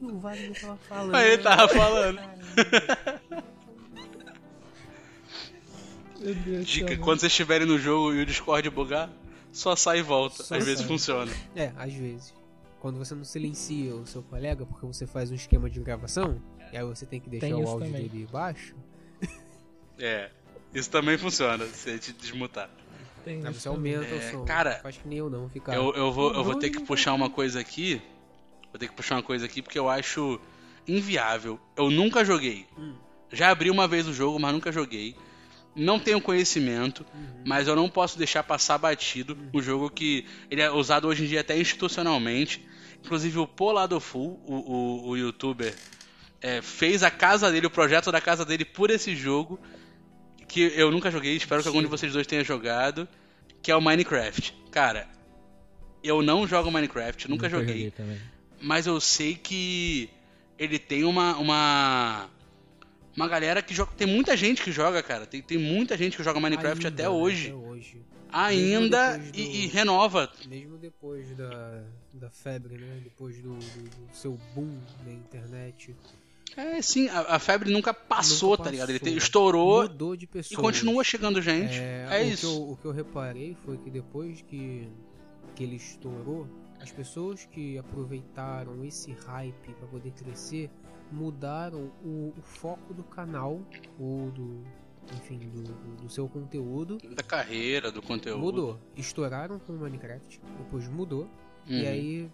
E 0.00 0.04
o 0.04 0.18
Wagner 0.18 0.60
tava 0.60 0.76
falando. 0.88 1.14
Aí 1.14 1.32
ele 1.32 1.42
tava 1.42 1.68
falando. 1.68 2.20
Dica, 6.64 6.88
céu, 6.88 6.98
quando 6.98 7.20
vocês 7.20 7.32
estiverem 7.32 7.66
no 7.66 7.78
jogo 7.78 8.12
e 8.14 8.22
o 8.22 8.26
Discord 8.26 8.68
bugar, 8.70 9.10
só 9.52 9.74
sai 9.76 9.98
e 10.00 10.02
volta. 10.02 10.42
Só 10.42 10.56
Às 10.56 10.64
vezes 10.64 10.80
sai. 10.80 10.88
funciona. 10.88 11.32
É, 11.54 11.72
às 11.76 11.92
vezes. 11.92 12.34
Quando 12.80 12.96
você 12.98 13.14
não 13.14 13.24
silencia 13.24 13.94
o 13.94 14.06
seu 14.06 14.22
colega 14.22 14.64
porque 14.64 14.86
você 14.86 15.06
faz 15.06 15.30
um 15.30 15.34
esquema 15.34 15.68
de 15.68 15.80
gravação, 15.80 16.40
e 16.72 16.76
aí 16.76 16.84
você 16.84 17.04
tem 17.06 17.18
que 17.20 17.28
deixar 17.28 17.46
Tem 17.46 17.54
o 17.54 17.66
áudio 17.66 17.86
também. 17.88 18.08
dele 18.08 18.28
baixo, 18.30 18.74
É. 19.98 20.30
Isso 20.72 20.90
também 20.90 21.16
funciona, 21.16 21.64
se 21.66 21.98
te 21.98 22.12
desmutar. 22.12 22.68
Tem 23.24 23.36
aí 23.44 23.50
isso 23.50 23.60
você 23.62 23.68
aumenta 23.68 24.04
É, 24.04 24.28
o 24.28 24.30
som. 24.32 24.44
cara, 24.44 24.76
Faz 24.82 24.96
que 24.98 25.08
nem 25.08 25.18
eu 25.18 25.30
não, 25.30 25.48
fica. 25.48 25.74
Eu, 25.74 25.94
eu, 25.94 26.12
vou, 26.12 26.32
eu 26.34 26.44
vou 26.44 26.54
ter 26.56 26.70
que 26.70 26.80
puxar 26.82 27.14
uma 27.14 27.30
coisa 27.30 27.58
aqui. 27.58 28.00
Vou 28.70 28.78
ter 28.78 28.86
que 28.88 28.94
puxar 28.94 29.16
uma 29.16 29.22
coisa 29.22 29.46
aqui 29.46 29.62
porque 29.62 29.78
eu 29.78 29.88
acho 29.88 30.38
inviável. 30.86 31.58
Eu 31.76 31.90
nunca 31.90 32.24
joguei. 32.24 32.66
Hum. 32.78 32.94
Já 33.32 33.50
abri 33.50 33.70
uma 33.70 33.88
vez 33.88 34.06
o 34.06 34.12
jogo, 34.12 34.38
mas 34.38 34.52
nunca 34.52 34.70
joguei. 34.70 35.16
Não 35.76 35.98
tenho 36.00 36.20
conhecimento, 36.20 37.06
Uhum. 37.14 37.42
mas 37.44 37.68
eu 37.68 37.76
não 37.76 37.88
posso 37.88 38.18
deixar 38.18 38.42
passar 38.42 38.78
batido 38.78 39.36
um 39.54 39.62
jogo 39.62 39.88
que 39.90 40.26
ele 40.50 40.60
é 40.60 40.70
usado 40.70 41.06
hoje 41.06 41.24
em 41.24 41.26
dia 41.28 41.40
até 41.40 41.56
institucionalmente. 41.58 42.66
Inclusive 43.04 43.38
o 43.38 43.46
Polado 43.46 44.00
Full, 44.00 44.40
o, 44.44 44.54
o, 44.54 45.08
o 45.10 45.16
youtuber, 45.16 45.74
é, 46.40 46.60
fez 46.60 47.02
a 47.04 47.10
casa 47.10 47.50
dele, 47.52 47.66
o 47.66 47.70
projeto 47.70 48.10
da 48.10 48.20
casa 48.20 48.44
dele 48.44 48.64
por 48.64 48.90
esse 48.90 49.14
jogo. 49.14 49.58
que 50.48 50.60
eu 50.74 50.90
nunca 50.90 51.10
joguei, 51.10 51.36
espero 51.36 51.62
que 51.62 51.68
algum 51.68 51.80
de 51.82 51.86
vocês 51.86 52.12
dois 52.12 52.26
tenha 52.26 52.42
jogado, 52.42 53.06
que 53.62 53.70
é 53.70 53.76
o 53.76 53.80
Minecraft. 53.82 54.54
Cara, 54.72 55.06
eu 56.02 56.22
não 56.22 56.46
jogo 56.46 56.70
Minecraft, 56.70 57.28
nunca, 57.30 57.48
joguei, 57.48 57.90
também. 57.90 58.18
mas 58.60 58.86
eu 58.86 58.98
sei 59.00 59.34
que 59.34 60.08
ele 60.58 60.78
tem 60.78 61.04
uma 61.04 61.36
uma 61.36 62.28
uma 63.18 63.28
galera 63.28 63.60
que 63.62 63.74
joga, 63.74 63.90
tem 63.96 64.06
muita 64.06 64.36
gente 64.36 64.62
que 64.62 64.70
joga, 64.72 65.02
cara. 65.02 65.26
Tem, 65.26 65.42
tem 65.42 65.58
muita 65.58 65.96
gente 65.96 66.16
que 66.16 66.22
joga 66.22 66.38
Minecraft 66.40 66.86
Ainda, 66.86 66.88
até 66.88 67.02
né, 67.02 67.08
hoje. 67.08 67.46
Até 67.48 67.54
hoje. 67.56 68.02
Ainda 68.30 69.18
do- 69.18 69.36
e, 69.38 69.64
e 69.64 69.66
renova. 69.68 70.30
Mesmo 70.46 70.76
depois 70.78 71.28
da, 71.36 71.82
da 72.12 72.30
febre, 72.30 72.76
né? 72.76 73.00
Depois 73.02 73.36
do, 73.42 73.54
do- 73.54 73.88
do 74.08 74.14
seu 74.16 74.38
boom 74.54 74.78
na 75.04 75.12
internet. 75.12 75.96
É, 76.56 76.80
sim, 76.82 77.08
a, 77.08 77.36
a 77.36 77.38
febre 77.38 77.70
nunca 77.70 77.92
passou, 77.94 78.50
Nunca 78.52 78.64
tá 78.64 78.70
ligado? 78.70 78.90
Ele 78.90 78.98
passou. 78.98 79.12
te- 79.14 79.18
estourou 79.18 79.82
Mudou 79.82 80.16
de 80.16 80.28
e 80.50 80.56
continua 80.56 81.04
chegando 81.04 81.40
gente. 81.40 81.74
É, 81.78 82.06
É, 82.10 82.22
o 82.24 82.28
isso. 82.28 82.40
Que 82.40 82.46
eu, 82.46 82.70
o 82.72 82.76
que 82.76 82.84
eu 82.86 82.92
reparei 82.92 83.56
foi 83.64 83.76
que 83.78 83.90
depois 83.90 84.42
que, 84.42 84.88
que 85.54 85.62
ele 85.64 85.76
estourou, 85.76 86.46
as 86.80 86.90
pessoas 86.92 87.44
que 87.50 87.76
aproveitaram 87.78 88.84
esse 88.84 89.12
hype 89.12 89.74
para 89.78 89.86
poder 89.88 90.10
crescer 90.12 90.70
mudaram 91.12 91.90
o, 92.04 92.32
o 92.36 92.42
foco 92.42 92.92
do 92.94 93.02
canal 93.04 93.60
ou 93.98 94.30
do, 94.30 94.62
enfim, 95.16 95.38
do, 95.38 95.62
do- 96.02 96.08
seu 96.10 96.28
conteúdo. 96.28 96.98
Da 97.14 97.22
carreira, 97.22 97.90
do 97.90 98.00
conteúdo. 98.02 98.40
Mudou. 98.40 98.78
Estouraram 98.96 99.58
com 99.58 99.72
o 99.72 99.78
Minecraft, 99.78 100.40
depois 100.58 100.88
mudou. 100.88 101.22
Uhum. 101.68 101.80
E 101.80 101.86
aí 101.86 102.30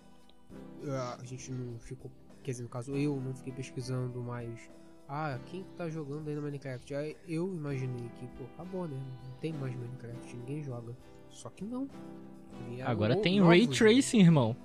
a 1.19 1.25
gente 1.25 1.51
não 1.51 1.79
ficou, 1.79 2.11
quer 2.43 2.53
dizer, 2.53 2.63
no 2.63 2.69
caso 2.69 2.95
eu 2.97 3.21
não 3.21 3.35
fiquei 3.35 3.53
pesquisando 3.53 4.21
mais. 4.23 4.71
Ah, 5.09 5.39
quem 5.47 5.63
que 5.65 5.73
tá 5.75 5.89
jogando 5.91 6.29
aí 6.29 6.35
no 6.35 6.43
Minecraft? 6.43 6.95
Aí 6.95 7.17
eu 7.29 7.47
imaginei 7.55 8.09
que, 8.19 8.27
pô, 8.39 8.45
acabou, 8.55 8.89
né? 8.89 8.97
Não 9.25 9.37
tem 9.41 9.53
mais 9.53 9.75
Minecraft, 9.75 10.37
ninguém 10.37 10.63
joga. 10.63 10.97
Só 11.29 11.51
que 11.51 11.65
não. 11.65 11.89
Vieram 12.69 12.91
Agora 12.91 13.17
tem 13.17 13.41
novos, 13.41 13.49
Ray 13.51 13.67
né? 13.67 13.75
Tracing, 13.75 14.21
irmão. 14.21 14.57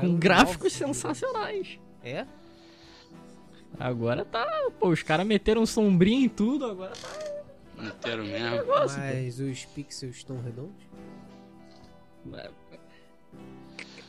Com 0.00 0.16
gráficos 0.18 0.78
novos, 0.80 0.96
sensacionais. 0.96 1.78
É? 2.02 2.26
Agora 3.78 4.24
tá. 4.24 4.46
Pô, 4.78 4.88
os 4.88 5.02
caras 5.02 5.26
meteram 5.26 5.66
sombrinha 5.66 6.24
em 6.24 6.28
tudo, 6.28 6.66
agora 6.66 6.92
tá. 6.92 7.84
Inteiro 7.84 8.24
mesmo. 8.24 8.50
Negócio, 8.56 8.98
Mas 8.98 9.38
os 9.38 9.64
pixels 9.66 10.16
estão 10.16 10.40
redondos? 10.42 10.82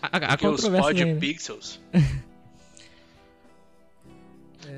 A, 0.01 0.07
a, 0.07 0.18
a 0.18 0.28
Porque 0.30 0.47
os 0.47 0.62
controvérsia. 0.62 0.88
pod 0.88 1.05
né? 1.05 1.20
pixels. 1.20 1.80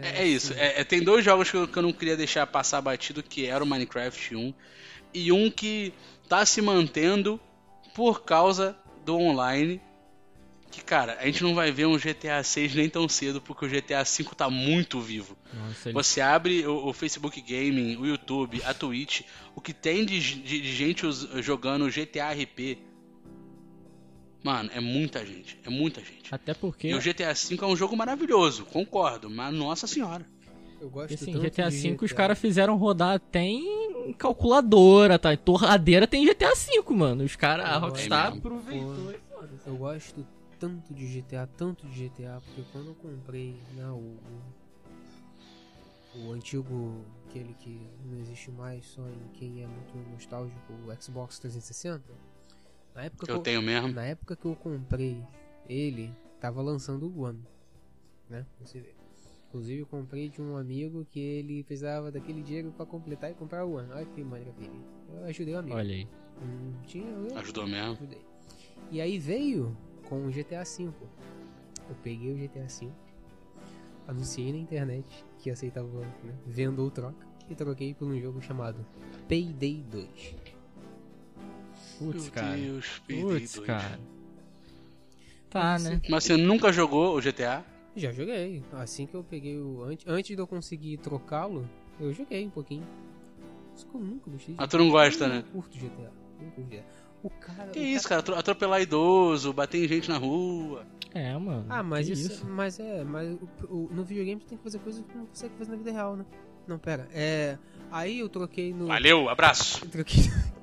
É, 0.02 0.22
é 0.22 0.26
isso. 0.26 0.54
É, 0.54 0.80
é, 0.80 0.84
tem 0.84 1.04
dois 1.04 1.26
jogos 1.26 1.50
que 1.52 1.58
eu, 1.58 1.68
que 1.68 1.78
eu 1.78 1.84
não 1.84 1.92
queria 1.92 2.16
deixar 2.16 2.48
passar 2.48 2.80
batido, 2.82 3.22
que 3.22 3.46
era 3.48 3.62
o 3.64 3.68
Minecraft 3.68 4.36
1 4.36 4.54
e 5.14 5.32
um 5.32 5.50
que 5.52 5.94
tá 6.30 6.46
se 6.46 6.62
mantendo 6.62 7.40
por 7.94 8.24
causa 8.24 8.78
do 9.06 9.18
online. 9.18 9.82
Que, 10.72 10.82
cara, 10.82 11.18
a 11.20 11.26
gente 11.26 11.44
não 11.44 11.54
vai 11.54 11.72
ver 11.72 11.86
um 11.86 11.98
GTA 11.98 12.42
6 12.44 12.74
nem 12.74 12.90
tão 12.90 13.08
cedo, 13.10 13.42
porque 13.42 13.66
o 13.66 13.70
GTA 13.70 14.04
5 14.06 14.34
tá 14.34 14.50
muito 14.50 15.02
vivo. 15.02 15.38
Nossa, 15.54 15.90
ele- 15.90 15.94
Você 15.94 16.22
abre 16.22 16.66
o, 16.66 16.88
o 16.88 16.94
Facebook 16.94 17.40
Gaming, 17.42 17.98
o 17.98 18.06
YouTube, 18.08 18.62
a 18.64 18.74
Twitch, 18.74 19.22
o 19.54 19.60
que 19.60 19.74
tem 19.74 20.06
de, 20.06 20.20
de- 20.20 20.62
de 20.62 20.74
gente 20.76 21.04
jogando 21.42 21.90
GTA 21.90 22.32
RP. 22.32 22.78
Mano, 24.44 24.70
é 24.74 24.80
muita 24.80 25.24
gente. 25.26 25.60
É 25.66 25.70
muita 25.70 26.00
gente. 26.02 26.34
Até 26.34 26.54
porque. 26.54 26.88
E 26.88 26.96
o 26.96 27.00
GTA 27.02 27.34
V 27.34 27.58
é 27.62 27.66
um 27.66 27.76
jogo 27.76 27.96
maravilhoso, 27.96 28.66
concordo, 28.66 29.30
mas 29.30 29.54
nossa 29.54 29.86
senhora. 29.86 30.26
Eu 30.80 30.90
gosto 30.90 31.14
Assim, 31.14 31.34
tanto 31.34 31.44
GTA 31.44 31.70
de 31.70 31.78
V 31.92 31.98
os 32.02 32.12
caras 32.12 32.40
fizeram 32.40 32.76
rodar 32.76 33.16
até 33.16 33.44
em 33.44 34.14
calculadora, 34.18 35.20
tá? 35.20 35.36
Torradeira 35.38 36.08
tem 36.08 36.26
GTA 36.26 36.54
V, 36.56 36.82
mano. 36.96 37.24
Os 37.24 37.36
caras, 37.36 37.68
a 37.68 37.74
É 37.76 37.78
Rockstar 37.78 38.32
mesmo. 38.34 38.38
aproveitou 38.48 39.12
e 39.12 39.20
foda-se. 39.32 39.68
Eu 39.68 39.76
gosto 39.76 40.26
tanto 40.62 40.94
de 40.94 41.08
GTA, 41.08 41.48
tanto 41.58 41.88
de 41.88 42.08
GTA, 42.08 42.40
porque 42.46 42.62
quando 42.72 42.90
eu 42.90 42.96
comprei 42.96 43.56
né, 43.74 43.90
o, 43.90 44.16
o, 46.16 46.20
o 46.28 46.32
antigo, 46.34 47.04
aquele 47.28 47.56
que 47.56 47.82
não 48.06 48.20
existe 48.20 48.52
mais, 48.52 48.86
só 48.86 49.02
em 49.10 49.28
quem 49.34 49.64
é 49.64 49.68
muito 49.68 49.98
nostálgico, 50.12 50.72
o 50.86 51.02
Xbox 51.02 51.40
360, 51.40 52.04
na 52.94 53.06
época 53.06 53.26
Que 53.26 53.32
eu 53.32 53.40
tenho 53.40 53.60
mesmo. 53.64 53.92
na 53.92 54.06
época 54.06 54.36
que 54.36 54.46
eu 54.46 54.56
comprei 54.56 55.24
ele, 55.68 56.14
tava 56.40 56.62
lançando 56.62 57.08
o 57.08 57.22
One, 57.24 57.42
né? 58.30 58.46
Você 58.60 58.80
vê. 58.82 58.94
Inclusive 59.48 59.82
eu 59.82 59.88
comprei 59.88 60.30
de 60.30 60.40
um 60.44 60.56
amigo 60.56 61.04
que 61.10 61.20
ele 61.20 61.64
precisava 61.64 62.12
daquele 62.12 62.44
dinheiro 62.44 62.72
pra 62.72 62.86
completar 62.86 63.32
e 63.32 63.34
comprar 63.34 63.66
o 63.66 63.74
One. 63.78 63.92
Olha 63.92 64.06
que 64.06 64.24
maravilha. 64.24 64.72
Eu 65.10 65.24
ajudei 65.26 65.56
o 65.56 65.58
amigo. 65.58 65.76
Olha 65.76 65.94
aí. 65.96 66.08
Hum, 66.42 66.74
tinha, 66.86 67.10
eu 67.10 67.36
Ajudou 67.40 67.66
mesmo. 67.68 67.94
ajudei. 67.94 68.22
E 68.92 69.02
aí 69.02 69.18
veio 69.18 69.76
com 70.12 70.28
o 70.28 70.30
GTA 70.30 70.64
V. 70.66 70.92
Eu 71.90 71.96
peguei 72.04 72.34
o 72.34 72.36
GTA 72.36 72.68
V, 72.68 72.90
anunciei 74.06 74.52
na 74.52 74.58
internet 74.60 75.06
que 75.40 75.50
aceitava 75.50 75.88
né, 75.88 76.34
venda 76.46 76.82
ou 76.82 76.92
troca 76.92 77.26
e 77.50 77.56
troquei 77.56 77.94
por 77.94 78.10
um 78.10 78.20
jogo 78.20 78.42
chamado 78.42 78.86
Payday 79.30 79.86
2. 79.90 80.36
Putz, 81.98 82.24
Meu 82.24 82.32
cara. 82.34 82.58
Deus, 82.58 83.02
Payday 83.08 83.24
Putz, 83.24 83.56
2. 83.56 83.68
cara. 83.68 84.00
Tá, 85.50 85.80
né? 85.80 86.02
Mas 86.10 86.26
você 86.26 86.36
nunca 86.36 86.74
jogou 86.74 87.18
o 87.18 87.22
GTA? 87.22 87.64
Já 87.96 88.12
joguei. 88.12 88.64
Assim 88.74 89.06
que 89.06 89.16
eu 89.16 89.24
peguei 89.24 89.58
o. 89.58 89.82
Antes, 89.84 90.06
antes 90.08 90.36
de 90.36 90.42
eu 90.42 90.48
conseguir 90.48 90.98
trocá-lo, 90.98 91.68
eu 92.00 92.14
joguei 92.14 92.46
um 92.46 92.50
pouquinho. 92.50 92.86
Que 93.76 93.96
eu 93.96 94.02
nunca 94.02 94.30
gostei 94.30 94.56
Ah, 94.58 94.68
tu 94.68 94.78
não 94.78 94.90
gosta, 94.90 95.26
Eu 95.26 95.30
né? 95.30 95.44
Curto 95.54 95.78
GTA. 95.78 96.12
Não 96.40 96.50
curto 96.52 96.70
GTA. 96.70 96.86
O 97.24 97.30
cara. 97.30 97.70
Que 97.70 97.80
o 97.80 97.84
isso, 97.84 98.08
cara? 98.10 98.20
atro- 98.22 98.36
Atropelar 98.36 98.82
idoso, 98.82 99.54
bater 99.54 99.84
em 99.84 99.88
gente 99.88 100.10
na 100.10 100.18
rua. 100.18 100.86
É, 101.14 101.38
mano. 101.38 101.66
Ah, 101.70 101.84
mas 101.84 102.08
que 102.08 102.14
isso, 102.14 102.46
Mas 102.48 102.80
é. 102.80 103.04
Mas 103.04 103.30
o- 103.34 103.50
o- 103.76 103.90
no 103.92 104.04
videogame 104.04 104.42
você 104.42 104.48
tem 104.50 104.58
que 104.58 104.64
fazer 104.64 104.80
coisas 104.80 105.04
que 105.06 105.18
não 105.18 105.26
consegue 105.26 105.54
fazer 105.58 105.72
na 105.72 105.78
vida 105.78 105.92
real, 105.92 106.16
né? 106.16 106.26
Não, 106.68 106.80
pera. 106.80 107.08
É. 107.14 107.58
Aí 107.92 108.20
eu 108.20 108.30
troquei 108.30 108.74
no. 108.74 108.88
Valeu, 108.88 109.28
abraço. 109.30 109.84
Eu 109.86 109.90
troquei. 109.90 110.24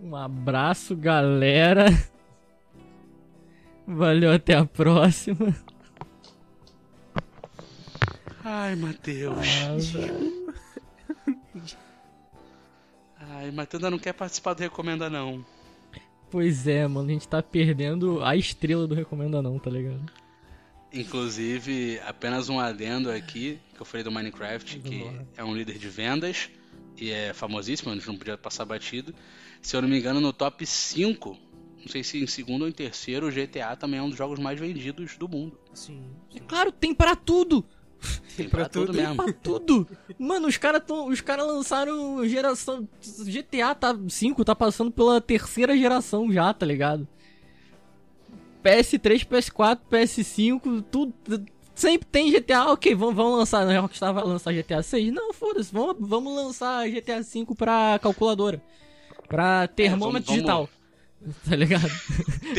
Um 0.00 0.14
abraço, 0.14 0.94
galera. 0.96 1.86
Valeu, 3.86 4.30
até 4.32 4.54
a 4.54 4.64
próxima. 4.64 5.54
Ai, 8.44 8.76
Matheus. 8.76 9.36
Ah, 9.36 10.37
Ai, 13.38 13.52
ainda 13.72 13.90
não 13.90 14.00
quer 14.00 14.12
participar 14.12 14.54
do 14.54 14.60
Recomenda, 14.60 15.08
não. 15.08 15.46
Pois 16.28 16.66
é, 16.66 16.86
mano, 16.88 17.08
a 17.08 17.12
gente 17.12 17.28
tá 17.28 17.40
perdendo 17.40 18.22
a 18.22 18.34
estrela 18.34 18.86
do 18.86 18.96
Recomenda 18.96 19.40
Não, 19.40 19.58
tá 19.60 19.70
ligado? 19.70 20.10
Inclusive, 20.92 22.00
apenas 22.04 22.48
um 22.48 22.58
adendo 22.58 23.10
aqui, 23.10 23.60
que 23.74 23.80
eu 23.80 23.86
falei 23.86 24.02
do 24.02 24.10
Minecraft, 24.10 24.80
que 24.80 25.08
é 25.36 25.44
um 25.44 25.54
líder 25.54 25.78
de 25.78 25.88
vendas 25.88 26.50
e 26.96 27.10
é 27.12 27.32
famosíssimo, 27.32 27.92
a 27.92 27.94
gente 27.94 28.08
não 28.08 28.16
podia 28.16 28.36
passar 28.36 28.64
batido. 28.64 29.14
Se 29.62 29.76
eu 29.76 29.82
não 29.82 29.88
me 29.88 29.98
engano, 29.98 30.20
no 30.20 30.32
top 30.32 30.66
5, 30.66 31.38
não 31.80 31.88
sei 31.88 32.02
se 32.02 32.20
em 32.20 32.26
segundo 32.26 32.62
ou 32.62 32.68
em 32.68 32.72
terceiro, 32.72 33.28
o 33.28 33.30
GTA 33.30 33.76
também 33.76 34.00
é 34.00 34.02
um 34.02 34.08
dos 34.08 34.18
jogos 34.18 34.40
mais 34.40 34.58
vendidos 34.58 35.16
do 35.16 35.28
mundo. 35.28 35.58
Sim, 35.72 36.02
sim. 36.32 36.40
Claro, 36.48 36.72
tem 36.72 36.92
pra 36.92 37.14
tudo! 37.14 37.64
Tem 38.36 38.48
pra 38.48 38.60
pra 38.60 38.68
tudo 38.68 38.86
tudo. 38.86 38.96
mesmo. 38.96 39.16
Pra 39.16 39.32
tudo! 39.32 39.88
Mano, 40.18 40.46
os 40.48 40.56
caras 40.56 40.82
os 40.88 41.20
cara 41.20 41.42
lançaram 41.42 42.26
geração. 42.28 42.88
GTA 43.26 43.74
tá 43.74 43.96
5 44.08 44.44
tá 44.44 44.54
passando 44.54 44.90
pela 44.92 45.20
terceira 45.20 45.76
geração 45.76 46.32
já, 46.32 46.52
tá 46.54 46.64
ligado? 46.64 47.06
PS3, 48.62 49.24
PS4, 49.26 49.78
PS5, 49.90 50.84
tudo. 50.90 51.12
Sempre 51.74 52.08
tem 52.10 52.30
GTA, 52.32 52.72
ok, 52.72 52.92
vamos, 52.94 53.14
vamos 53.14 53.38
lançar. 53.38 53.66
A 53.68 53.80
Rockstar 53.80 54.12
vai 54.12 54.24
lançar 54.24 54.52
GTA 54.52 54.82
6? 54.82 55.12
Não, 55.12 55.32
foda-se, 55.32 55.72
vamos, 55.72 55.96
vamos 56.00 56.34
lançar 56.34 56.88
GTA 56.88 57.22
5 57.22 57.54
pra 57.54 57.98
calculadora. 58.02 58.60
Pra 59.28 59.68
termômetro 59.68 60.34
vamos- 60.34 60.46
vamos- 60.46 60.68
digital. 60.68 60.68
Tá 61.48 61.56
ligado? 61.56 61.90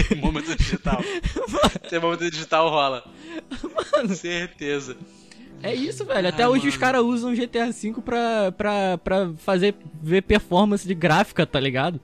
Termômetro 0.10 0.56
digital. 0.56 1.02
Termômetro 1.90 2.30
digital 2.30 2.70
rola. 2.70 3.04
Certeza. 4.16 4.98
É 5.62 5.74
isso, 5.76 6.06
velho. 6.06 6.28
Até 6.30 6.44
Ah, 6.44 6.50
hoje 6.50 6.68
os 6.68 6.74
mano. 6.76 6.80
caras 6.80 7.02
usam 7.04 7.34
GTA 7.36 7.70
V 7.72 7.94
pra, 8.04 8.52
pra, 8.52 8.98
pra 8.98 9.34
fazer 9.38 9.76
ver 10.02 10.22
performance 10.24 10.88
de 10.88 10.94
gráfica, 10.96 11.46
tá 11.46 11.60
ligado? 11.60 12.00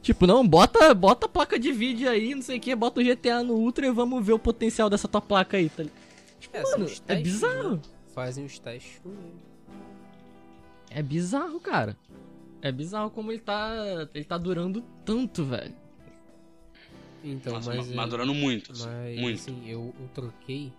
Tipo, 0.00 0.26
não, 0.26 0.46
bota, 0.46 0.92
bota 0.94 1.26
a 1.26 1.28
placa 1.28 1.58
de 1.58 1.70
vídeo 1.72 2.08
aí, 2.10 2.34
não 2.34 2.42
sei 2.42 2.58
o 2.58 2.60
que, 2.60 2.74
bota 2.74 3.00
o 3.00 3.04
GTA 3.04 3.42
no 3.42 3.54
Ultra 3.54 3.86
e 3.86 3.90
vamos 3.92 4.24
ver 4.24 4.32
o 4.32 4.38
potencial 4.38 4.88
dessa 4.90 5.06
tua 5.08 5.20
placa 5.20 5.56
aí, 5.56 5.68
tá 5.68 5.82
ligado? 5.84 5.96
Tipo, 6.40 6.56
É, 6.56 6.62
mano, 6.62 6.84
os 6.86 7.02
é 7.06 7.16
bizarro. 7.16 7.70
né? 7.76 7.80
Fazem 8.14 8.44
os 8.44 8.58
testes 8.58 9.00
com 9.02 9.10
ele. 9.10 9.34
É 10.90 11.02
bizarro, 11.02 11.58
cara. 11.60 11.96
É 12.60 12.70
bizarro 12.70 13.10
como 13.10 13.32
ele 13.32 13.40
tá. 13.40 13.72
Ele 14.14 14.24
tá 14.24 14.36
durando 14.38 14.82
tanto, 15.04 15.44
velho. 15.44 15.74
Então, 17.24 17.54
Nossa, 17.54 17.74
mas. 17.74 17.88
ma- 17.88 17.94
madurando 17.94 18.34
muito. 18.34 18.72
assim, 18.72 18.84
Mas 18.88 19.20
muito. 19.20 19.40
assim, 19.40 19.62
eu, 19.66 19.94
eu 19.98 20.08
troquei 20.12 20.72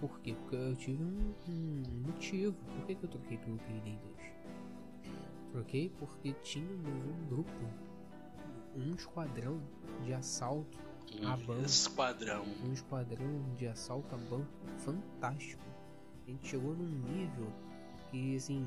Por 0.00 0.20
quê? 0.20 0.34
Porque 0.34 0.56
eu 0.56 0.76
tive 0.76 1.02
um, 1.02 1.34
um 1.48 1.82
motivo. 2.06 2.56
Por 2.76 2.86
que, 2.86 2.94
que 2.94 3.04
eu 3.04 3.08
troquei 3.08 3.38
pelo 3.38 3.58
Payday 3.58 3.98
2? 4.16 4.18
Troquei 5.52 5.88
porque 5.98 6.32
tinha 6.42 6.70
um 6.70 7.26
grupo, 7.28 7.50
um 8.76 8.94
esquadrão 8.94 9.60
de 10.04 10.14
assalto 10.14 10.78
a 11.24 11.36
banco. 11.36 11.64
Esquadrão. 11.64 12.44
Um 12.64 12.72
esquadrão 12.72 13.54
de 13.56 13.66
assalto 13.66 14.14
a 14.14 14.18
banco 14.18 14.48
fantástico. 14.78 15.64
A 16.26 16.30
gente 16.30 16.46
chegou 16.46 16.74
num 16.74 16.88
nível 17.08 17.50
que, 18.10 18.36
assim, 18.36 18.66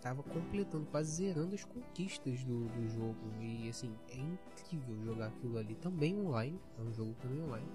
tava 0.00 0.22
completando, 0.22 0.86
quase 0.86 1.16
zerando 1.16 1.54
as 1.54 1.64
conquistas 1.64 2.44
do, 2.44 2.66
do 2.68 2.88
jogo. 2.88 3.18
E, 3.40 3.68
assim, 3.68 3.94
é 4.08 4.16
incrível 4.16 5.04
jogar 5.04 5.26
aquilo 5.26 5.58
ali. 5.58 5.74
Também 5.74 6.18
online, 6.18 6.58
é 6.78 6.82
um 6.82 6.92
jogo 6.92 7.14
também 7.20 7.42
online. 7.42 7.68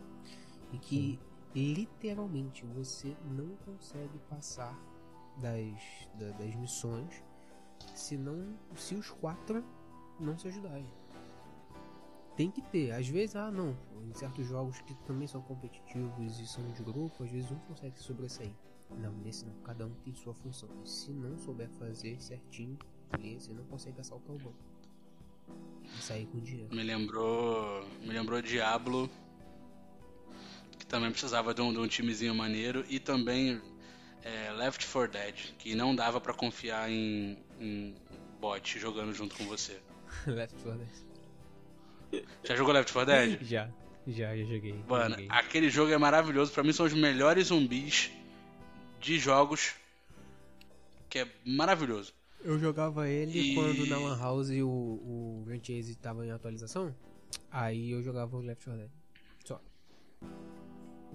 E 0.71 0.77
que. 0.77 1.19
Literalmente, 1.55 2.65
você 2.65 3.15
não 3.31 3.55
consegue 3.65 4.19
passar 4.29 4.77
das, 5.37 6.09
da, 6.19 6.31
das 6.37 6.55
missões 6.55 7.23
se 7.93 8.17
não 8.17 8.57
se 8.75 8.95
os 8.95 9.09
quatro 9.09 9.63
não 10.19 10.37
se 10.37 10.47
ajudarem. 10.47 10.87
Tem 12.35 12.51
que 12.51 12.61
ter, 12.61 12.91
às 12.91 13.07
vezes, 13.07 13.35
ah 13.37 13.49
não, 13.49 13.77
em 14.03 14.13
certos 14.13 14.45
jogos 14.45 14.81
que 14.81 14.93
também 15.05 15.27
são 15.27 15.41
competitivos 15.41 16.39
e 16.39 16.45
são 16.45 16.65
de 16.71 16.83
grupo, 16.83 17.23
às 17.23 17.31
vezes 17.31 17.49
um 17.49 17.59
consegue 17.59 17.97
sobressair. 17.99 18.51
Não, 18.99 19.13
nesse 19.13 19.45
não, 19.45 19.55
cada 19.63 19.85
um 19.85 19.93
tem 20.03 20.13
sua 20.13 20.33
função. 20.33 20.69
E 20.83 20.89
se 20.89 21.11
não 21.11 21.37
souber 21.37 21.69
fazer 21.71 22.21
certinho, 22.21 22.77
você 23.37 23.53
não 23.53 23.63
consegue 23.65 23.99
assaltar 24.01 24.35
o 24.35 24.39
banco. 24.39 24.57
E 25.85 26.01
sair 26.01 26.25
com 26.27 26.39
dinheiro. 26.39 26.75
Me 26.75 26.83
lembrou. 26.83 27.85
Me 28.01 28.09
lembrou 28.09 28.41
Diablo. 28.41 29.09
Que 30.85 30.89
também 30.89 31.09
precisava 31.09 31.53
de 31.53 31.61
um, 31.61 31.73
de 31.73 31.79
um 31.79 31.87
timezinho 31.87 32.35
maneiro. 32.35 32.85
E 32.87 32.99
também 32.99 33.59
é, 34.23 34.51
Left 34.51 34.85
4 34.85 35.11
Dead, 35.11 35.35
que 35.57 35.75
não 35.75 35.95
dava 35.95 36.21
para 36.21 36.33
confiar 36.33 36.89
em, 36.89 37.37
em 37.59 37.95
bot 38.39 38.79
jogando 38.79 39.11
junto 39.13 39.35
com 39.35 39.45
você. 39.45 39.79
Left 40.27 40.55
4 40.63 40.79
Dead. 40.79 42.25
Já 42.43 42.55
jogou 42.55 42.73
Left 42.73 42.93
4 42.93 43.13
Dead? 43.13 43.41
Já, 43.45 43.69
já, 44.07 44.37
já 44.37 44.43
joguei. 44.43 44.75
Mano, 44.87 45.15
joguei. 45.15 45.27
aquele 45.31 45.67
jogo 45.67 45.91
é 45.91 45.97
maravilhoso. 45.97 46.51
Para 46.51 46.63
mim 46.63 46.71
são 46.71 46.85
os 46.85 46.93
melhores 46.93 47.47
zumbis 47.47 48.11
de 48.99 49.17
jogos. 49.17 49.73
Que 51.09 51.19
é 51.19 51.27
maravilhoso. 51.43 52.13
Eu 52.43 52.59
jogava 52.59 53.09
ele 53.09 53.39
e... 53.39 53.55
quando 53.55 53.87
na 53.87 53.97
Lan 53.97 54.19
House 54.19 54.51
o, 54.51 54.67
o 54.67 55.43
Grand 55.47 55.63
Chase 55.63 55.95
tava 55.95 56.23
em 56.23 56.29
atualização. 56.29 56.95
Aí 57.49 57.89
eu 57.89 58.03
jogava 58.03 58.37
o 58.37 58.41
Left 58.41 58.63
4 58.63 58.79
Dead. 58.79 58.91
Só. 59.43 59.59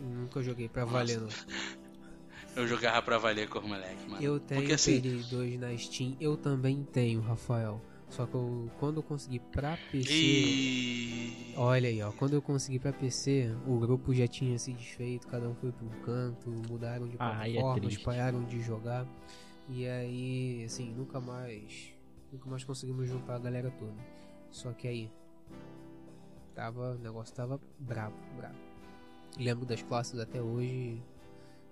Nunca 0.00 0.42
joguei 0.42 0.68
pra 0.68 0.82
Nossa. 0.82 0.94
valer, 0.94 1.20
não. 1.20 1.28
Eu 2.56 2.66
jogava 2.66 3.00
pra 3.00 3.16
valer 3.16 3.48
com 3.48 3.60
o 3.60 3.68
moleque, 3.68 4.08
mano. 4.08 4.22
Eu 4.22 4.40
tenho 4.40 4.60
Porque, 4.60 4.74
assim... 4.74 5.00
2 5.30 5.60
na 5.60 5.76
Steam, 5.76 6.16
eu 6.20 6.36
também 6.36 6.82
tenho, 6.82 7.20
Rafael. 7.20 7.80
Só 8.08 8.26
que 8.26 8.34
eu, 8.34 8.68
quando 8.80 8.96
eu 8.96 9.02
consegui 9.04 9.38
pra 9.38 9.78
PC. 9.92 10.12
E... 10.12 11.54
Olha 11.56 11.88
aí, 11.88 12.02
ó. 12.02 12.10
Quando 12.10 12.34
eu 12.34 12.42
consegui 12.42 12.80
pra 12.80 12.92
PC, 12.92 13.54
o 13.66 13.78
grupo 13.78 14.12
já 14.12 14.26
tinha 14.26 14.58
se 14.58 14.72
desfeito, 14.72 15.28
cada 15.28 15.48
um 15.48 15.54
foi 15.54 15.70
pra 15.70 15.86
um 15.86 16.02
canto, 16.02 16.50
mudaram 16.68 17.06
de 17.06 17.14
ah, 17.20 17.48
é 17.48 17.52
plataformas, 17.52 17.94
é 17.94 17.98
pararam 18.02 18.44
de 18.44 18.60
jogar. 18.60 19.06
E 19.68 19.86
aí, 19.86 20.64
assim, 20.64 20.92
nunca 20.92 21.20
mais. 21.20 21.94
Nunca 22.32 22.50
mais 22.50 22.64
conseguimos 22.64 23.08
juntar 23.08 23.36
a 23.36 23.38
galera 23.38 23.70
toda. 23.70 23.94
Só 24.50 24.72
que 24.72 24.88
aí. 24.88 25.10
Tava. 26.52 26.96
O 26.96 26.98
negócio 26.98 27.32
tava 27.32 27.60
brabo, 27.78 28.16
brabo. 28.36 28.69
Lembro 29.38 29.66
das 29.66 29.82
classes 29.82 30.18
até 30.18 30.40
hoje. 30.40 31.02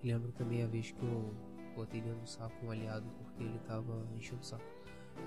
Lembro 0.03 0.31
também 0.31 0.63
a 0.63 0.67
vez 0.67 0.91
que 0.91 1.03
eu 1.03 1.33
botei 1.75 2.01
dentro 2.01 2.19
do 2.19 2.29
saco 2.29 2.53
um 2.65 2.71
aliado 2.71 3.05
porque 3.17 3.43
ele 3.43 3.59
tava 3.67 4.05
enchendo 4.15 4.41
o 4.41 4.45
saco. 4.45 4.63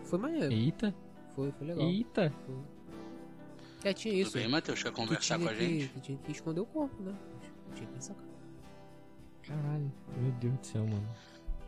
Foi 0.05 0.19
maneiro. 0.19 0.53
Eita. 0.53 0.95
Foi, 1.35 1.53
foi 1.53 1.67
legal. 1.67 1.87
Eita. 1.87 2.33
Foi. 2.47 2.57
É, 3.85 3.93
tinha 3.93 4.15
isso. 4.15 4.33
Tudo 4.33 4.43
bem, 4.43 4.51
Matheus? 4.51 4.83
Quer 4.83 4.93
conversar 4.93 5.39
com 5.39 5.47
a 5.47 5.55
que, 5.55 5.59
gente? 5.59 5.89
Tu 5.89 6.01
tinha 6.01 6.19
que 6.19 6.33
esconder 6.33 6.61
o 6.61 6.67
corpo, 6.67 7.03
né? 7.03 7.15
Tinha 7.75 7.89
que 7.89 8.05
sacar. 8.05 8.25
Caralho, 9.47 9.93
meu 10.17 10.33
Deus 10.33 10.55
do 10.59 10.67
céu, 10.67 10.87
mano. 10.87 11.09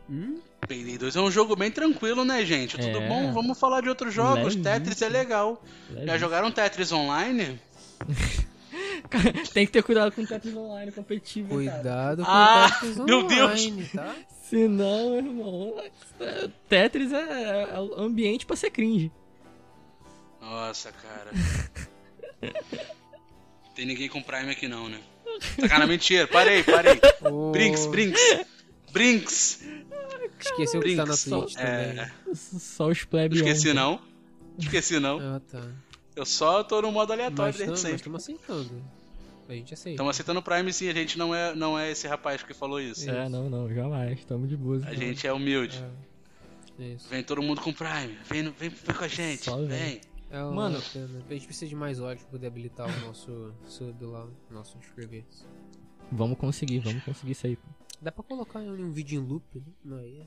Hum? 0.09 0.39
Payday 0.67 0.97
2 0.97 1.15
é 1.15 1.21
um 1.21 1.31
jogo 1.31 1.55
bem 1.55 1.71
tranquilo, 1.71 2.23
né, 2.23 2.45
gente? 2.45 2.77
Tudo 2.77 2.99
é. 2.99 3.07
bom? 3.09 3.33
Vamos 3.33 3.59
falar 3.59 3.81
de 3.81 3.89
outros 3.89 4.13
jogos. 4.13 4.55
Leve 4.55 4.61
Tetris 4.61 5.01
é 5.01 5.09
legal. 5.09 5.61
Leve. 5.89 6.05
Já 6.05 6.17
jogaram 6.17 6.51
Tetris 6.51 6.91
online? 6.91 7.59
Tem 9.53 9.65
que 9.65 9.71
ter 9.71 9.83
cuidado 9.83 10.11
com 10.11 10.21
o 10.21 10.27
Tetris 10.27 10.55
online 10.55 10.91
competitivo. 10.91 11.49
Cuidado 11.49 12.23
cara. 12.23 12.25
com 12.25 12.31
ah, 12.31 12.65
o 12.65 12.71
Tetris 12.71 12.99
online, 12.99 13.11
meu 13.11 13.27
Deus. 13.27 13.91
tá? 13.91 14.15
Senão, 14.49 15.15
irmão, 15.15 15.83
Tetris 16.69 17.11
é, 17.11 17.17
é 17.17 17.75
ambiente 17.97 18.45
pra 18.45 18.55
ser 18.55 18.69
cringe. 18.69 19.11
Nossa, 20.39 20.91
cara. 20.91 21.31
Tem 23.75 23.85
ninguém 23.85 24.07
com 24.07 24.21
Prime 24.21 24.51
aqui 24.51 24.67
não, 24.67 24.87
né? 24.87 24.99
Sacana 25.59 25.85
mentira, 25.85 26.27
parei, 26.27 26.63
parei. 26.63 26.99
Oh. 27.21 27.51
Brinks, 27.51 27.87
Brinks. 27.87 28.21
Brinks. 28.91 29.63
Esqueceu 30.39 30.81
que 30.81 30.95
tá 30.95 31.05
na 31.05 31.17
Twitch 31.17 31.55
é... 31.57 31.93
também. 31.93 32.35
Só 32.35 32.87
os 32.87 33.03
plebes. 33.03 33.39
Esqueci 33.39 33.73
não. 33.73 33.99
Esqueci 34.57 34.99
não. 34.99 35.19
Ah, 35.19 35.41
tá. 35.51 35.61
Eu 36.15 36.25
só 36.25 36.63
tô 36.63 36.81
no 36.81 36.91
modo 36.91 37.11
aleatório 37.11 37.53
mas 37.53 37.57
desde 37.57 37.77
sempre. 37.77 38.09
Mas 38.09 38.27
estamos 38.27 38.49
aceitando. 38.49 38.83
A 39.47 39.53
gente 39.53 39.73
aceita. 39.73 39.89
Estamos 39.91 40.09
aceitando 40.15 40.39
o 40.39 40.43
Prime 40.43 40.73
sim, 40.73 40.89
a 40.89 40.93
gente 40.93 41.17
não 41.17 41.35
é, 41.35 41.53
não 41.53 41.77
é 41.77 41.91
esse 41.91 42.07
rapaz 42.07 42.41
que 42.41 42.53
falou 42.53 42.79
isso. 42.79 43.09
É, 43.09 43.29
não, 43.29 43.49
não, 43.49 43.71
jamais. 43.73 44.17
Estamos 44.19 44.49
de 44.49 44.57
boa. 44.57 44.77
A 44.77 44.79
então. 44.79 44.93
gente 44.93 45.27
é 45.27 45.33
humilde. 45.33 45.83
É. 46.79 46.83
Isso. 46.83 47.07
Vem 47.09 47.23
todo 47.23 47.41
mundo 47.41 47.61
com 47.61 47.71
Prime. 47.71 48.17
Vem, 48.25 48.49
vem, 48.51 48.69
vem 48.69 48.95
com 48.95 49.03
a 49.03 49.07
gente. 49.07 49.43
Só 49.43 49.57
vem. 49.57 49.67
vem. 49.67 50.01
É 50.31 50.41
Mano, 50.43 50.77
a 50.77 51.33
gente 51.33 51.45
precisa 51.45 51.67
de 51.67 51.75
mais 51.75 51.99
olhos 51.99 52.21
pra 52.23 52.31
poder 52.31 52.47
habilitar 52.47 52.87
o 52.87 53.05
nosso 53.05 53.53
sub 53.67 54.05
lá, 54.05 54.25
o 54.25 54.53
nosso 54.53 54.77
inscrever. 54.77 55.23
Vamos 56.11 56.37
conseguir, 56.37 56.79
vamos 56.79 57.03
conseguir 57.03 57.31
isso 57.31 57.47
aí. 57.47 57.57
Dá 58.01 58.11
pra 58.11 58.23
colocar 58.23 58.59
um 58.59 58.91
vídeo 58.91 59.21
em 59.21 59.25
loop, 59.25 59.43
né? 59.55 59.71
Não, 59.83 59.97
aí 59.97 60.19
é 60.19 60.25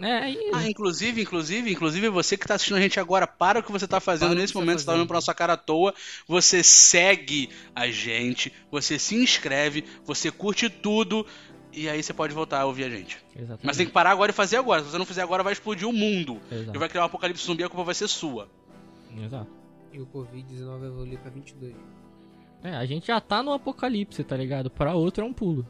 é, 0.00 0.30
e... 0.30 0.50
Ah, 0.52 0.68
inclusive, 0.68 1.22
inclusive, 1.22 1.70
inclusive, 1.70 2.08
você 2.08 2.36
que 2.36 2.44
está 2.44 2.54
assistindo 2.54 2.76
a 2.76 2.80
gente 2.80 2.98
agora, 2.98 3.26
para 3.26 3.60
o 3.60 3.62
que 3.62 3.72
você 3.72 3.84
está 3.84 4.00
fazendo 4.00 4.30
para 4.30 4.40
nesse 4.40 4.54
momento, 4.54 4.78
você 4.78 4.82
está 4.82 4.92
olhando 4.92 5.06
pra 5.06 5.16
nossa 5.16 5.34
cara 5.34 5.54
à 5.54 5.56
toa, 5.56 5.94
você 6.26 6.62
segue 6.62 7.50
a 7.74 7.88
gente, 7.88 8.52
você 8.70 8.98
se 8.98 9.14
inscreve, 9.14 9.84
você 10.04 10.30
curte 10.30 10.68
tudo, 10.68 11.26
e 11.72 11.88
aí 11.88 12.02
você 12.02 12.12
pode 12.12 12.34
voltar 12.34 12.60
a 12.60 12.66
ouvir 12.66 12.84
a 12.84 12.90
gente. 12.90 13.18
Exatamente. 13.34 13.66
Mas 13.66 13.76
tem 13.76 13.86
que 13.86 13.92
parar 13.92 14.10
agora 14.10 14.30
e 14.30 14.34
fazer 14.34 14.56
agora. 14.56 14.82
Se 14.82 14.90
você 14.90 14.98
não 14.98 15.06
fizer 15.06 15.22
agora, 15.22 15.42
vai 15.42 15.52
explodir 15.52 15.88
o 15.88 15.92
mundo. 15.92 16.40
Exato. 16.50 16.76
E 16.76 16.78
vai 16.78 16.88
criar 16.88 17.02
um 17.02 17.06
apocalipse 17.06 17.44
zumbi, 17.44 17.64
a 17.64 17.68
culpa 17.68 17.84
vai 17.84 17.94
ser 17.94 18.08
sua. 18.08 18.48
Exato. 19.16 19.50
E 19.92 20.00
o 20.00 20.06
Covid-19 20.06 20.78
vai 20.78 20.88
evoluir 20.88 21.18
pra 21.18 21.30
22. 21.30 21.74
É, 22.62 22.76
a 22.76 22.86
gente 22.86 23.08
já 23.08 23.20
tá 23.20 23.42
no 23.42 23.52
apocalipse, 23.52 24.22
tá 24.22 24.36
ligado? 24.36 24.70
Para 24.70 24.94
outro 24.94 25.24
é 25.24 25.26
um 25.26 25.32
pulo. 25.32 25.66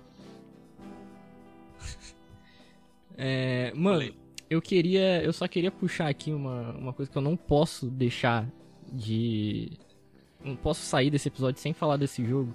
É, 3.17 3.73
mano, 3.75 4.13
eu 4.49 4.61
queria. 4.61 5.23
Eu 5.23 5.33
só 5.33 5.49
queria 5.49 5.71
puxar 5.71 6.09
aqui 6.09 6.33
uma, 6.33 6.73
uma 6.73 6.93
coisa 6.93 7.11
que 7.11 7.17
eu 7.17 7.23
não 7.23 7.37
posso 7.37 7.91
deixar 7.91 8.47
de. 8.93 9.73
Não 10.45 10.57
posso 10.57 10.83
sair 10.83 11.11
desse 11.11 11.29
episódio 11.29 11.61
sem 11.61 11.73
falar 11.73 11.97
desse 11.97 12.25
jogo. 12.25 12.55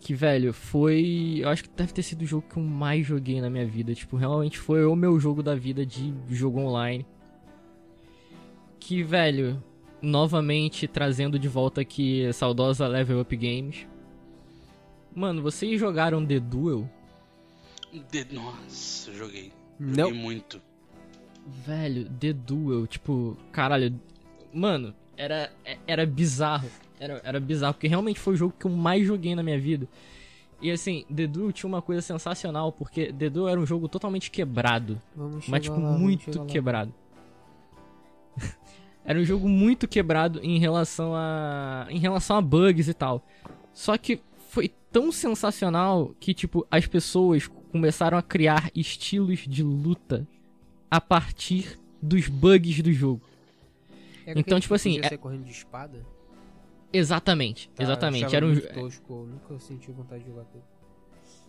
Que, 0.00 0.14
velho, 0.14 0.52
foi. 0.52 1.38
Eu 1.40 1.48
acho 1.48 1.64
que 1.64 1.70
deve 1.70 1.92
ter 1.92 2.02
sido 2.02 2.22
o 2.22 2.26
jogo 2.26 2.46
que 2.48 2.58
eu 2.58 2.62
mais 2.62 3.06
joguei 3.06 3.40
na 3.40 3.50
minha 3.50 3.66
vida. 3.66 3.94
Tipo, 3.94 4.16
realmente 4.16 4.58
foi 4.58 4.84
o 4.84 4.96
meu 4.96 5.18
jogo 5.20 5.42
da 5.42 5.54
vida 5.54 5.84
de 5.84 6.14
jogo 6.28 6.60
online. 6.60 7.06
Que, 8.78 9.02
velho, 9.02 9.62
novamente 10.00 10.86
trazendo 10.86 11.38
de 11.38 11.48
volta 11.48 11.80
aqui 11.80 12.26
a 12.26 12.32
saudosa 12.32 12.86
Level 12.86 13.20
Up 13.20 13.36
Games. 13.36 13.86
Mano, 15.14 15.42
vocês 15.42 15.80
jogaram 15.80 16.24
The 16.24 16.38
Duel? 16.38 16.88
The... 18.10 18.26
Nossa, 18.32 19.10
eu 19.10 19.14
joguei. 19.16 19.52
Não. 19.78 20.12
muito. 20.12 20.60
Velho, 21.46 22.08
The 22.10 22.32
Duel, 22.32 22.86
tipo, 22.86 23.36
caralho. 23.52 23.98
Mano, 24.52 24.94
era, 25.16 25.52
era 25.86 26.06
bizarro. 26.06 26.68
Era, 26.98 27.20
era 27.24 27.40
bizarro, 27.40 27.74
porque 27.74 27.88
realmente 27.88 28.18
foi 28.18 28.34
o 28.34 28.36
jogo 28.36 28.54
que 28.58 28.66
eu 28.66 28.70
mais 28.70 29.06
joguei 29.06 29.34
na 29.34 29.42
minha 29.42 29.58
vida. 29.58 29.88
E 30.60 30.70
assim, 30.70 31.04
The 31.14 31.26
Duel 31.26 31.52
tinha 31.52 31.68
uma 31.68 31.82
coisa 31.82 32.00
sensacional, 32.00 32.72
porque 32.72 33.12
The 33.12 33.28
Duel 33.28 33.48
era 33.48 33.60
um 33.60 33.66
jogo 33.66 33.88
totalmente 33.88 34.30
quebrado. 34.30 35.00
mas, 35.46 35.62
tipo, 35.62 35.78
lá, 35.78 35.92
muito 35.92 36.44
quebrado. 36.46 36.92
era 39.04 39.18
um 39.18 39.24
jogo 39.24 39.48
muito 39.48 39.86
quebrado 39.86 40.40
em 40.42 40.58
relação 40.58 41.14
a. 41.14 41.86
em 41.90 41.98
relação 41.98 42.36
a 42.36 42.40
bugs 42.40 42.88
e 42.88 42.94
tal. 42.94 43.22
Só 43.72 43.98
que 43.98 44.20
foi 44.48 44.70
tão 44.90 45.12
sensacional 45.12 46.14
que, 46.18 46.32
tipo, 46.32 46.66
as 46.70 46.86
pessoas 46.86 47.50
começaram 47.76 48.16
a 48.16 48.22
criar 48.22 48.70
estilos 48.74 49.40
de 49.40 49.62
luta 49.62 50.26
a 50.90 51.00
partir 51.00 51.78
dos 52.00 52.28
bugs 52.28 52.80
do 52.80 52.92
jogo. 52.92 53.22
É 54.26 54.32
então, 54.34 54.58
tipo 54.58 54.74
assim. 54.74 54.98
É... 55.02 55.16
correndo 55.16 55.44
de 55.44 55.52
espada? 55.52 56.04
Exatamente, 56.92 57.68
tá, 57.74 57.82
exatamente. 57.82 58.34
Era 58.34 58.46
um 58.46 58.58
tosco, 58.58 59.26
nunca 59.26 59.58
senti 59.60 59.90
vontade 59.90 60.24
de 60.24 60.30
jogar 60.30 60.44
tudo. 60.44 60.64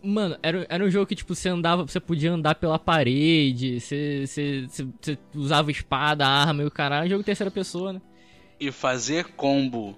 Mano, 0.03 0.38
era, 0.43 0.65
era 0.69 0.84
um 0.84 0.89
jogo 0.89 1.05
que, 1.05 1.15
tipo, 1.15 1.34
você 1.34 1.49
andava, 1.49 1.88
você 1.88 1.99
podia 1.99 2.32
andar 2.32 2.55
pela 2.55 2.78
parede, 2.78 3.80
você, 3.80 4.25
você, 4.28 4.67
você, 4.67 4.88
você 4.99 5.17
usava 5.34 5.71
espada, 5.71 6.28
arma 6.28 6.63
e 6.63 6.65
o 6.65 6.71
caralho, 6.71 7.09
jogo 7.09 7.23
terceira 7.23 7.49
pessoa, 7.49 7.93
né? 7.93 8.01
E 8.59 8.71
fazer 8.71 9.25
combo 9.36 9.97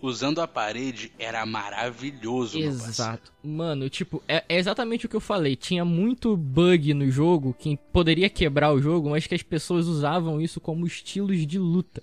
usando 0.00 0.40
a 0.40 0.48
parede 0.48 1.12
era 1.18 1.44
maravilhoso. 1.44 2.58
Exato. 2.58 3.32
Mano, 3.42 3.88
tipo, 3.88 4.22
é, 4.28 4.44
é 4.48 4.58
exatamente 4.58 5.06
o 5.06 5.08
que 5.08 5.16
eu 5.16 5.20
falei. 5.20 5.56
Tinha 5.56 5.84
muito 5.84 6.36
bug 6.36 6.94
no 6.94 7.10
jogo 7.10 7.54
que 7.58 7.78
poderia 7.92 8.30
quebrar 8.30 8.72
o 8.72 8.80
jogo, 8.80 9.10
mas 9.10 9.26
que 9.26 9.34
as 9.34 9.42
pessoas 9.42 9.86
usavam 9.86 10.40
isso 10.40 10.60
como 10.60 10.86
estilos 10.86 11.46
de 11.46 11.58
luta. 11.58 12.02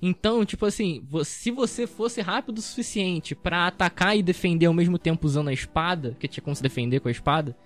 Então, 0.00 0.44
tipo 0.44 0.64
assim, 0.64 1.02
se 1.24 1.50
você 1.50 1.86
fosse 1.86 2.20
rápido 2.20 2.58
o 2.58 2.62
suficiente 2.62 3.34
pra 3.34 3.66
atacar 3.66 4.16
e 4.16 4.22
defender 4.22 4.66
ao 4.66 4.74
mesmo 4.74 4.96
tempo 4.98 5.26
usando 5.26 5.48
a 5.48 5.52
espada, 5.52 6.16
que 6.20 6.28
tinha 6.28 6.42
como 6.42 6.54
se 6.54 6.62
defender 6.62 7.00
com 7.00 7.08
a 7.08 7.12
espada, 7.12 7.56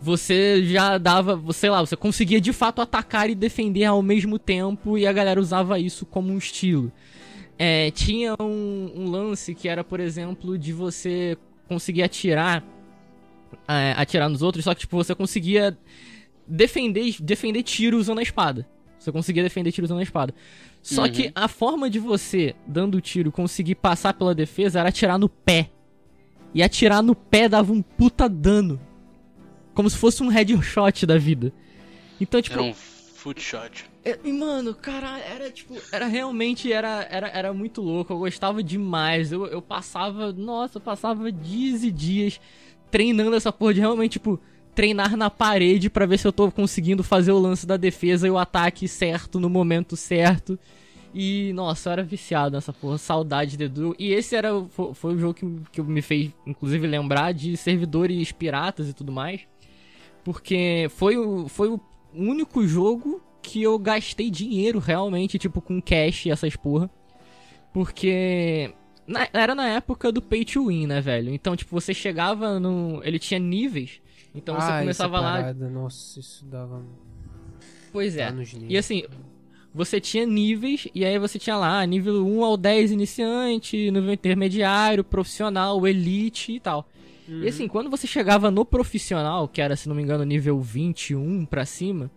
você 0.00 0.64
já 0.64 0.96
dava, 0.96 1.40
sei 1.52 1.70
lá, 1.70 1.80
você 1.80 1.96
conseguia 1.96 2.40
de 2.40 2.52
fato 2.52 2.80
atacar 2.80 3.28
e 3.28 3.34
defender 3.34 3.84
ao 3.84 4.00
mesmo 4.00 4.38
tempo 4.38 4.96
e 4.96 5.06
a 5.06 5.12
galera 5.12 5.40
usava 5.40 5.78
isso 5.78 6.06
como 6.06 6.32
um 6.32 6.38
estilo. 6.38 6.90
É, 7.58 7.90
tinha 7.90 8.34
um, 8.40 8.92
um 8.94 9.10
lance 9.10 9.54
que 9.54 9.68
era, 9.68 9.82
por 9.82 9.98
exemplo, 10.00 10.56
de 10.56 10.72
você 10.72 11.36
conseguir 11.68 12.02
atirar 12.02 12.64
é, 13.66 13.94
atirar 13.96 14.28
nos 14.28 14.42
outros, 14.42 14.64
só 14.64 14.74
que 14.74 14.80
tipo, 14.80 14.96
você 14.96 15.14
conseguia 15.14 15.76
defender, 16.46 17.16
defender 17.20 17.62
tiro 17.62 17.98
usando 17.98 18.18
a 18.18 18.22
espada. 18.22 18.66
Você 18.98 19.12
conseguia 19.12 19.42
defender 19.42 19.72
tiro 19.72 19.84
usando 19.84 20.00
a 20.00 20.02
espada. 20.02 20.34
Só 20.82 21.02
Uhum. 21.04 21.10
que 21.10 21.32
a 21.34 21.48
forma 21.48 21.88
de 21.88 21.98
você, 21.98 22.54
dando 22.66 23.00
tiro, 23.00 23.30
conseguir 23.32 23.74
passar 23.76 24.14
pela 24.14 24.34
defesa 24.34 24.80
era 24.80 24.88
atirar 24.88 25.18
no 25.18 25.28
pé. 25.28 25.70
E 26.54 26.62
atirar 26.62 27.02
no 27.02 27.14
pé 27.14 27.48
dava 27.48 27.72
um 27.72 27.82
puta 27.82 28.28
dano. 28.28 28.80
Como 29.74 29.88
se 29.88 29.96
fosse 29.96 30.22
um 30.22 30.28
headshot 30.28 31.06
da 31.06 31.18
vida. 31.18 31.52
Então, 32.20 32.40
tipo, 32.42 32.54
Era 32.58 32.62
um 32.64 32.74
foot 32.74 33.40
shot. 33.40 33.84
É, 34.10 34.18
E, 34.24 34.32
mano, 34.32 34.74
caralho, 34.74 35.22
era 35.24 35.50
tipo. 35.50 35.74
Era 35.92 36.06
realmente. 36.06 36.72
Era, 36.72 37.06
era, 37.10 37.28
era 37.28 37.52
muito 37.52 37.80
louco. 37.80 38.12
Eu 38.12 38.18
gostava 38.18 38.62
demais. 38.62 39.32
Eu, 39.32 39.46
eu 39.46 39.62
passava. 39.62 40.32
Nossa, 40.32 40.78
eu 40.78 40.82
passava 40.82 41.30
dias 41.30 41.82
e 41.82 41.90
dias 41.90 42.40
treinando 42.90 43.36
essa 43.36 43.52
porra 43.52 43.74
de 43.74 43.80
realmente, 43.80 44.12
tipo. 44.12 44.40
Treinar 44.74 45.16
na 45.16 45.28
parede 45.28 45.90
pra 45.90 46.06
ver 46.06 46.18
se 46.18 46.28
eu 46.28 46.32
tô 46.32 46.52
conseguindo 46.52 47.02
fazer 47.02 47.32
o 47.32 47.38
lance 47.38 47.66
da 47.66 47.76
defesa 47.76 48.28
e 48.28 48.30
o 48.30 48.38
ataque 48.38 48.86
certo 48.86 49.40
no 49.40 49.50
momento 49.50 49.96
certo. 49.96 50.56
E, 51.12 51.52
nossa, 51.52 51.88
eu 51.88 51.92
era 51.94 52.02
viciado 52.04 52.54
nessa 52.54 52.72
porra. 52.72 52.96
Saudade 52.96 53.56
de 53.56 53.64
Edu. 53.64 53.96
E 53.98 54.12
esse 54.12 54.36
era, 54.36 54.64
foi, 54.70 54.94
foi 54.94 55.14
o 55.14 55.18
jogo 55.18 55.34
que, 55.34 55.46
que 55.72 55.82
me 55.82 56.00
fez, 56.00 56.30
inclusive, 56.46 56.86
lembrar 56.86 57.32
de 57.32 57.56
servidores 57.56 58.30
piratas 58.30 58.88
e 58.88 58.92
tudo 58.92 59.10
mais. 59.10 59.40
Porque 60.22 60.86
foi 60.90 61.16
o, 61.16 61.48
foi 61.48 61.68
o 61.68 61.80
único 62.14 62.64
jogo 62.64 63.20
que 63.48 63.62
eu 63.62 63.78
gastei 63.78 64.30
dinheiro 64.30 64.78
realmente, 64.78 65.38
tipo, 65.38 65.62
com 65.62 65.80
cash 65.80 66.26
e 66.26 66.30
essas 66.30 66.54
porra. 66.54 66.90
Porque 67.72 68.70
na- 69.06 69.28
era 69.32 69.54
na 69.54 69.66
época 69.68 70.12
do 70.12 70.20
pay 70.20 70.44
to 70.44 70.66
win, 70.66 70.86
né, 70.86 71.00
velho? 71.00 71.32
Então, 71.32 71.56
tipo, 71.56 71.70
você 71.70 71.94
chegava 71.94 72.60
no. 72.60 73.00
Ele 73.02 73.18
tinha 73.18 73.40
níveis. 73.40 74.02
Então 74.34 74.54
você 74.54 74.70
ah, 74.70 74.80
começava 74.80 75.16
essa 75.16 75.24
lá. 75.26 75.32
parada, 75.32 75.68
Nossa, 75.70 76.20
isso 76.20 76.44
dava. 76.44 76.84
Pois 77.90 78.16
é. 78.16 78.32
E 78.68 78.76
assim, 78.76 79.04
você 79.74 79.98
tinha 79.98 80.26
níveis, 80.26 80.86
e 80.94 81.04
aí 81.04 81.18
você 81.18 81.38
tinha 81.38 81.56
lá 81.56 81.84
nível 81.86 82.26
1 82.26 82.44
ao 82.44 82.56
10 82.56 82.92
iniciante, 82.92 83.90
nível 83.90 84.12
intermediário, 84.12 85.02
profissional, 85.02 85.86
elite 85.86 86.52
e 86.52 86.60
tal. 86.60 86.86
Uhum. 87.26 87.42
E 87.42 87.48
assim, 87.48 87.66
quando 87.66 87.88
você 87.88 88.06
chegava 88.06 88.50
no 88.50 88.64
profissional, 88.64 89.48
que 89.48 89.62
era, 89.62 89.74
se 89.74 89.88
não 89.88 89.96
me 89.96 90.02
engano, 90.02 90.24
nível 90.24 90.60
21 90.60 91.46
pra 91.46 91.64
cima, 91.64 92.10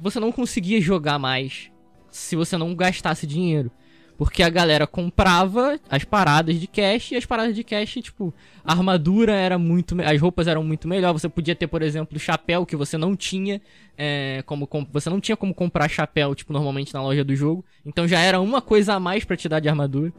você 0.00 0.18
não 0.20 0.32
conseguia 0.32 0.80
jogar 0.80 1.18
mais 1.18 1.70
se 2.10 2.36
você 2.36 2.56
não 2.56 2.74
gastasse 2.74 3.26
dinheiro. 3.26 3.70
Porque 4.16 4.42
a 4.42 4.48
galera 4.48 4.84
comprava 4.84 5.78
as 5.88 6.02
paradas 6.02 6.58
de 6.58 6.66
cash 6.66 7.12
e 7.12 7.16
as 7.16 7.24
paradas 7.24 7.54
de 7.54 7.62
cash, 7.62 7.98
tipo, 8.02 8.34
a 8.64 8.72
armadura 8.72 9.32
era 9.32 9.56
muito. 9.56 9.94
As 10.02 10.20
roupas 10.20 10.48
eram 10.48 10.64
muito 10.64 10.88
melhor. 10.88 11.12
Você 11.12 11.28
podia 11.28 11.54
ter, 11.54 11.68
por 11.68 11.82
exemplo, 11.82 12.18
chapéu 12.18 12.66
que 12.66 12.74
você 12.74 12.98
não 12.98 13.14
tinha. 13.14 13.60
é, 13.96 14.42
como 14.44 14.66
com- 14.66 14.84
Você 14.92 15.08
não 15.08 15.20
tinha 15.20 15.36
como 15.36 15.54
comprar 15.54 15.88
chapéu, 15.88 16.34
tipo, 16.34 16.52
normalmente 16.52 16.92
na 16.92 17.00
loja 17.00 17.22
do 17.24 17.34
jogo. 17.36 17.64
Então 17.86 18.08
já 18.08 18.18
era 18.20 18.40
uma 18.40 18.60
coisa 18.60 18.94
a 18.94 19.00
mais 19.00 19.24
pra 19.24 19.36
te 19.36 19.48
dar 19.48 19.60
de 19.60 19.68
armadura. 19.68 20.12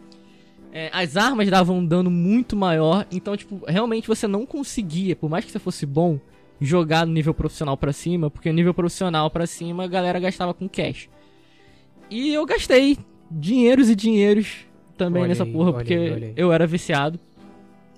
É, 0.71 0.89
as 0.93 1.17
armas 1.17 1.49
davam 1.49 1.79
um 1.79 1.85
dano 1.85 2.09
muito 2.09 2.55
maior. 2.55 3.05
Então, 3.11 3.35
tipo, 3.35 3.61
realmente 3.67 4.07
você 4.07 4.27
não 4.27 4.45
conseguia, 4.45 5.13
por 5.15 5.29
mais 5.29 5.43
que 5.43 5.51
você 5.51 5.59
fosse 5.59 5.85
bom, 5.85 6.19
jogar 6.59 7.05
no 7.05 7.13
nível 7.13 7.33
profissional 7.33 7.77
pra 7.77 7.93
cima. 7.93 8.29
Porque 8.29 8.49
no 8.49 8.55
nível 8.55 8.73
profissional 8.73 9.29
pra 9.29 9.47
cima 9.47 9.83
a 9.83 9.87
galera 9.87 10.19
gastava 10.19 10.53
com 10.53 10.67
cash. 10.67 11.09
E 12.09 12.33
eu 12.33 12.45
gastei 12.45 12.97
dinheiros 13.29 13.89
e 13.89 13.95
dinheiros 13.95 14.65
também 14.97 15.21
Olha 15.21 15.29
nessa 15.29 15.45
porra, 15.45 15.73
porque 15.73 15.97
olha 15.97 16.27
aí. 16.27 16.33
eu 16.35 16.51
era 16.51 16.67
viciado. 16.67 17.19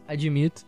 Admito. 0.07 0.63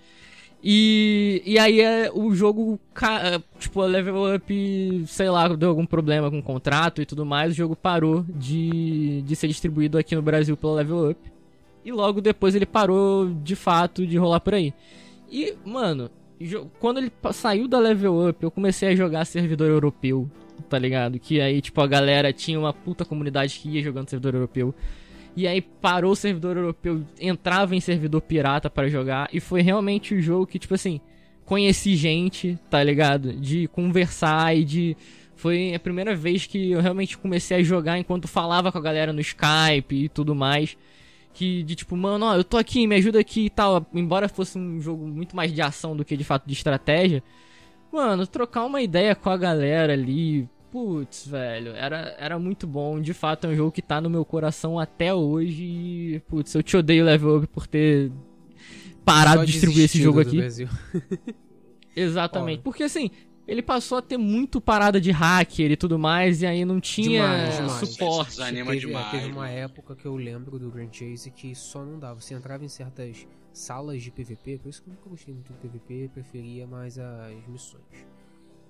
E, 0.66 1.42
e 1.46 1.60
aí 1.60 1.82
é, 1.82 2.10
o 2.14 2.34
jogo, 2.34 2.80
é, 3.02 3.42
tipo, 3.60 3.82
a 3.82 3.86
level 3.86 4.34
up, 4.34 5.04
sei 5.08 5.30
lá, 5.30 5.50
deu 5.50 5.68
algum 5.68 5.86
problema 5.86 6.32
com 6.32 6.40
o 6.40 6.44
contrato 6.44 7.02
e 7.02 7.06
tudo 7.06 7.26
mais, 7.26 7.52
o 7.52 7.56
jogo 7.56 7.76
parou 7.76 8.26
de, 8.30 9.22
de 9.24 9.36
ser 9.36 9.50
distribuído 9.50 9.98
aqui 9.98 10.16
no 10.16 10.22
Brasil 10.22 10.56
pela 10.56 10.76
level 10.76 11.12
up. 11.12 11.20
E 11.84 11.92
logo 11.92 12.22
depois 12.22 12.56
ele 12.56 12.66
parou 12.66 13.30
de 13.44 13.58
fato 13.58 14.08
de 14.08 14.18
rolar 14.18 14.40
por 14.40 14.54
aí. 14.54 14.74
E, 15.30 15.54
mano, 15.66 16.10
quando 16.80 16.98
ele 16.98 17.12
saiu 17.32 17.68
da 17.68 17.80
level 17.80 18.30
up, 18.30 18.44
eu 18.44 18.52
comecei 18.52 18.90
a 18.90 18.96
jogar 18.96 19.26
servidor 19.26 19.70
europeu, 19.70 20.30
tá 20.70 20.78
ligado? 20.78 21.20
Que 21.20 21.40
aí, 21.42 21.62
tipo, 21.62 21.82
a 21.82 21.88
galera 21.88 22.34
tinha 22.34 22.60
uma 22.60 22.74
puta 22.74 23.06
comunidade 23.06 23.60
que 23.60 23.70
ia 23.70 23.84
jogando 23.84 24.10
servidor 24.10 24.36
europeu. 24.36 24.74
E 25.36 25.48
aí 25.48 25.62
parou 25.62 26.12
o 26.12 26.16
servidor 26.16 26.58
europeu, 26.58 27.04
entrava 27.20 27.76
em 27.76 27.80
servidor 27.80 28.22
pirata 28.22 28.70
para 28.70 28.88
jogar. 28.88 29.30
E 29.34 29.40
foi 29.40 29.62
realmente 29.62 30.14
o 30.14 30.22
jogo 30.22 30.46
que, 30.46 30.60
tipo 30.60 30.76
assim, 30.76 31.02
conheci 31.46 31.96
gente, 31.96 32.58
tá 32.70 32.84
ligado? 32.84 33.34
De 33.34 33.68
conversar 33.68 34.56
e 34.56 34.64
de. 34.64 34.98
Foi 35.36 35.74
a 35.74 35.80
primeira 35.80 36.16
vez 36.16 36.46
que 36.46 36.72
eu 36.72 36.80
realmente 36.80 37.18
comecei 37.18 37.58
a 37.58 37.64
jogar 37.64 37.98
enquanto 37.98 38.28
falava 38.28 38.72
com 38.72 38.78
a 38.78 38.82
galera 38.82 39.12
no 39.12 39.20
Skype 39.20 39.96
e 39.96 40.08
tudo 40.08 40.36
mais. 40.36 40.78
Que 41.34 41.64
de 41.64 41.76
tipo, 41.76 41.98
mano, 41.98 42.26
ó, 42.26 42.36
eu 42.36 42.44
tô 42.44 42.58
aqui, 42.58 42.86
me 42.86 42.96
ajuda 42.96 43.20
aqui 43.20 43.46
e 43.46 43.50
tal. 43.50 43.86
Embora 43.94 44.30
fosse 44.30 44.58
um 44.58 44.80
jogo 44.80 45.08
muito 45.08 45.36
mais 45.36 45.52
de 45.52 45.62
ação 45.62 45.96
do 45.96 46.06
que 46.06 46.16
de 46.16 46.24
fato 46.24 46.46
de 46.46 46.54
estratégia. 46.54 47.24
Mano, 47.92 48.26
trocar 48.26 48.66
uma 48.66 48.82
ideia 48.82 49.16
com 49.16 49.30
a 49.30 49.38
galera 49.38 49.94
ali. 49.94 50.48
Putz, 50.72 51.28
velho, 51.28 51.74
era, 51.76 52.16
era 52.18 52.40
muito 52.40 52.66
bom. 52.66 53.00
De 53.00 53.14
fato, 53.14 53.46
é 53.46 53.50
um 53.52 53.56
jogo 53.56 53.72
que 53.72 53.82
tá 53.82 54.02
no 54.02 54.10
meu 54.10 54.26
coração 54.26 54.80
até 54.80 55.14
hoje. 55.14 55.64
E, 55.64 56.22
putz, 56.28 56.56
eu 56.56 56.64
te 56.64 56.76
odeio, 56.76 57.06
Level 57.06 57.38
Up, 57.38 57.48
por 57.48 57.68
ter 57.68 58.12
parado 59.06 59.46
de 59.46 59.52
distribuir 59.52 59.86
esse 59.86 60.02
jogo 60.02 60.20
aqui. 60.20 60.40
Exatamente. 61.96 62.62
Porque 62.64 62.84
assim, 62.84 63.12
ele 63.48 63.62
passou 63.62 63.98
a 63.98 64.02
ter 64.02 64.18
muito 64.18 64.62
parada 64.62 65.00
de 65.02 65.12
hacker 65.12 65.72
e 65.72 65.76
tudo 65.78 66.00
mais, 66.00 66.42
e 66.42 66.46
aí 66.46 66.64
não 66.66 66.80
tinha 66.80 67.22
Demais, 67.22 67.56
demais. 67.58 67.90
suporte. 67.90 68.30
Desanima 68.32 68.72
teve, 68.72 68.88
demais, 68.88 69.12
teve 69.12 69.26
uma 69.28 69.34
mano. 69.42 69.48
época 69.54 69.96
que 69.96 70.06
eu 70.06 70.16
lembro 70.16 70.58
do 70.58 70.70
Grand 70.72 70.90
Chase 70.92 71.30
que 71.32 71.54
só 71.56 71.84
não 71.84 72.00
dava. 72.00 72.20
Você 72.22 72.34
entrava 72.34 72.64
em 72.64 72.70
certas 72.70 73.28
salas 73.52 74.02
de 74.02 74.10
PVP, 74.12 74.60
por 74.60 74.70
isso 74.70 74.82
que 74.82 74.90
eu 74.90 74.94
nunca 74.94 75.10
gostei 75.10 75.34
muito 75.34 75.52
do 75.52 75.60
PVP, 75.60 76.10
preferia 76.14 76.66
mais 76.66 76.98
as 76.98 77.46
missões. 77.48 77.84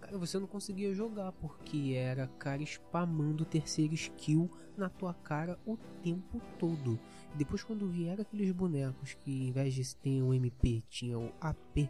Cara, 0.02 0.18
você 0.18 0.38
não 0.38 0.48
conseguia 0.48 0.94
jogar 0.94 1.32
porque 1.34 1.94
era 1.96 2.28
cara 2.38 2.62
spamando 2.64 3.46
terceira 3.46 3.94
skill 3.94 4.52
na 4.76 4.90
tua 4.90 5.14
cara 5.14 5.58
o 5.66 5.78
tempo 6.04 6.42
todo. 6.60 7.00
E 7.34 7.38
depois 7.38 7.64
quando 7.64 7.88
vieram 7.88 8.22
aqueles 8.24 8.52
bonecos 8.52 9.14
que 9.24 9.48
em 9.48 9.52
vez 9.52 9.74
de 9.74 9.96
ter 9.96 10.22
um 10.22 10.34
MP 10.34 10.84
tinha 10.90 11.18
o 11.18 11.32
AP, 11.40 11.90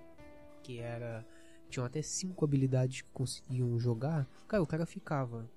que 0.62 0.78
era 0.80 1.26
tinham 1.74 1.86
até 1.86 2.02
cinco 2.02 2.46
habilidades 2.46 3.02
que 3.02 3.10
conseguiam 3.12 3.78
jogar, 3.80 4.28
cara, 4.48 4.62
o 4.64 4.68
cara 4.68 4.86
ficava 4.86 5.50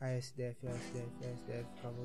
ASDF, 0.00 0.66
ASDF, 0.66 1.08
ASDF, 1.24 1.66
ficava 1.74 1.96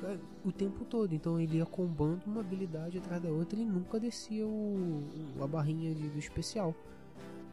cara, 0.00 0.20
o 0.44 0.50
tempo 0.52 0.84
todo. 0.84 1.14
Então 1.14 1.38
ele 1.40 1.58
ia 1.58 1.66
combando 1.66 2.22
uma 2.26 2.40
habilidade 2.40 2.98
atrás 2.98 3.22
da 3.22 3.28
outra 3.28 3.58
e 3.58 3.64
nunca 3.64 4.00
descia 4.00 4.46
o, 4.46 5.00
o- 5.38 5.42
a 5.44 5.46
barrinha 5.46 5.94
de- 5.94 6.08
do 6.08 6.18
especial. 6.18 6.74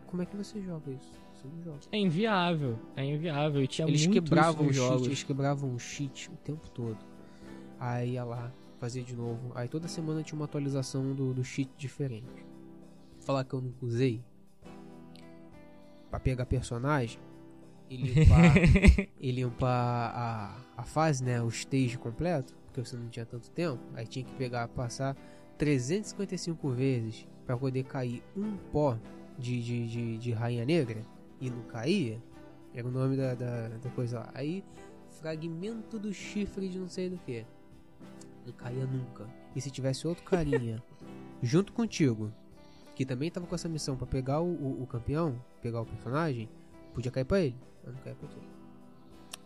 Como 0.07 0.21
é 0.21 0.25
que 0.25 0.35
você 0.35 0.61
joga 0.61 0.91
isso? 0.91 1.11
Você 1.35 1.47
não 1.47 1.63
joga. 1.63 1.79
É 1.91 1.97
inviável, 1.97 2.79
é 2.95 3.03
inviável. 3.05 3.61
E 3.63 3.67
tinha 3.67 3.87
Eles 3.87 4.05
muito 4.07 4.21
quebravam 4.23 4.67
o 4.67 4.71
isso 4.71 4.79
nos 4.79 4.87
cheat, 4.87 4.89
jogos. 4.93 5.07
eles 5.07 5.23
quebravam 5.23 5.73
o 5.75 5.79
cheat 5.79 6.29
o 6.31 6.37
tempo 6.37 6.69
todo. 6.69 6.97
Aí 7.79 8.11
ia 8.13 8.23
lá, 8.23 8.51
fazia 8.79 9.03
de 9.03 9.15
novo. 9.15 9.51
Aí 9.55 9.67
toda 9.67 9.87
semana 9.87 10.23
tinha 10.23 10.37
uma 10.37 10.45
atualização 10.45 11.13
do, 11.13 11.33
do 11.33 11.43
cheat 11.43 11.69
diferente. 11.77 12.45
Falar 13.21 13.43
que 13.43 13.53
eu 13.53 13.61
nunca 13.61 13.85
usei 13.85 14.23
pra 16.13 16.19
pegar 16.19 16.45
personagem 16.45 17.19
e 17.89 17.97
limpar, 17.97 18.53
e 19.19 19.31
limpar 19.31 20.11
a, 20.13 20.55
a 20.77 20.83
fase, 20.83 21.23
né? 21.23 21.41
O 21.41 21.47
stage 21.47 21.97
completo, 21.97 22.53
porque 22.65 22.85
você 22.85 22.95
não 22.95 23.09
tinha 23.09 23.25
tanto 23.25 23.49
tempo. 23.49 23.81
Aí 23.95 24.05
tinha 24.05 24.23
que 24.23 24.31
pegar, 24.33 24.67
passar 24.67 25.15
355 25.57 26.69
vezes 26.69 27.27
pra 27.47 27.57
poder 27.57 27.85
cair 27.85 28.21
um 28.37 28.55
pó 28.71 28.95
de, 29.39 29.59
de, 29.63 29.87
de, 29.87 30.17
de 30.19 30.31
Rainha 30.31 30.63
Negra 30.63 31.03
e 31.41 31.49
não 31.49 31.63
caía. 31.63 32.21
Era 32.75 32.87
o 32.87 32.91
nome 32.91 33.17
da, 33.17 33.33
da, 33.33 33.69
da 33.69 33.89
coisa 33.89 34.19
lá. 34.19 34.29
Aí, 34.35 34.63
fragmento 35.19 35.97
do 35.97 36.13
chifre 36.13 36.69
de 36.69 36.77
não 36.77 36.87
sei 36.87 37.09
do 37.09 37.17
que. 37.17 37.43
Não 38.45 38.53
caía 38.53 38.85
nunca. 38.85 39.27
E 39.55 39.61
se 39.61 39.71
tivesse 39.71 40.07
outro 40.07 40.23
carinha 40.23 40.81
junto 41.41 41.73
contigo, 41.73 42.31
que 42.95 43.05
também 43.05 43.31
tava 43.31 43.47
com 43.47 43.55
essa 43.55 43.67
missão 43.69 43.95
pra 43.95 44.05
pegar 44.07 44.41
o, 44.41 44.45
o, 44.53 44.83
o 44.83 44.87
campeão, 44.87 45.39
pegar 45.61 45.81
o 45.81 45.85
personagem, 45.85 46.49
podia 46.93 47.11
cair 47.11 47.25
pra 47.25 47.41
ele. 47.41 47.55
Mas 47.83 47.93
não 47.95 48.01
caía 48.01 48.15
pra. 48.15 48.29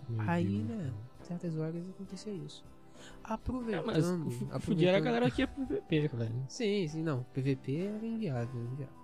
Meu 0.09 0.21
Aí, 0.29 0.61
Deus. 0.61 0.79
né, 0.79 0.93
certas 1.23 1.57
horas 1.57 1.89
acontecia 1.89 2.33
isso. 2.33 2.63
É, 2.67 3.33
Aproveitando. 3.33 3.85
mas 4.47 4.63
fudia 4.63 4.89
era 4.89 4.97
a 4.97 5.01
galera 5.01 5.29
que 5.29 5.41
ia 5.41 5.47
pro 5.47 5.65
PVP, 5.65 6.07
velho. 6.07 6.45
Sim, 6.47 6.87
sim, 6.87 7.03
não. 7.03 7.23
PVP 7.33 7.77
era 7.77 8.05
inviável, 8.05 8.61
inviável. 8.61 8.95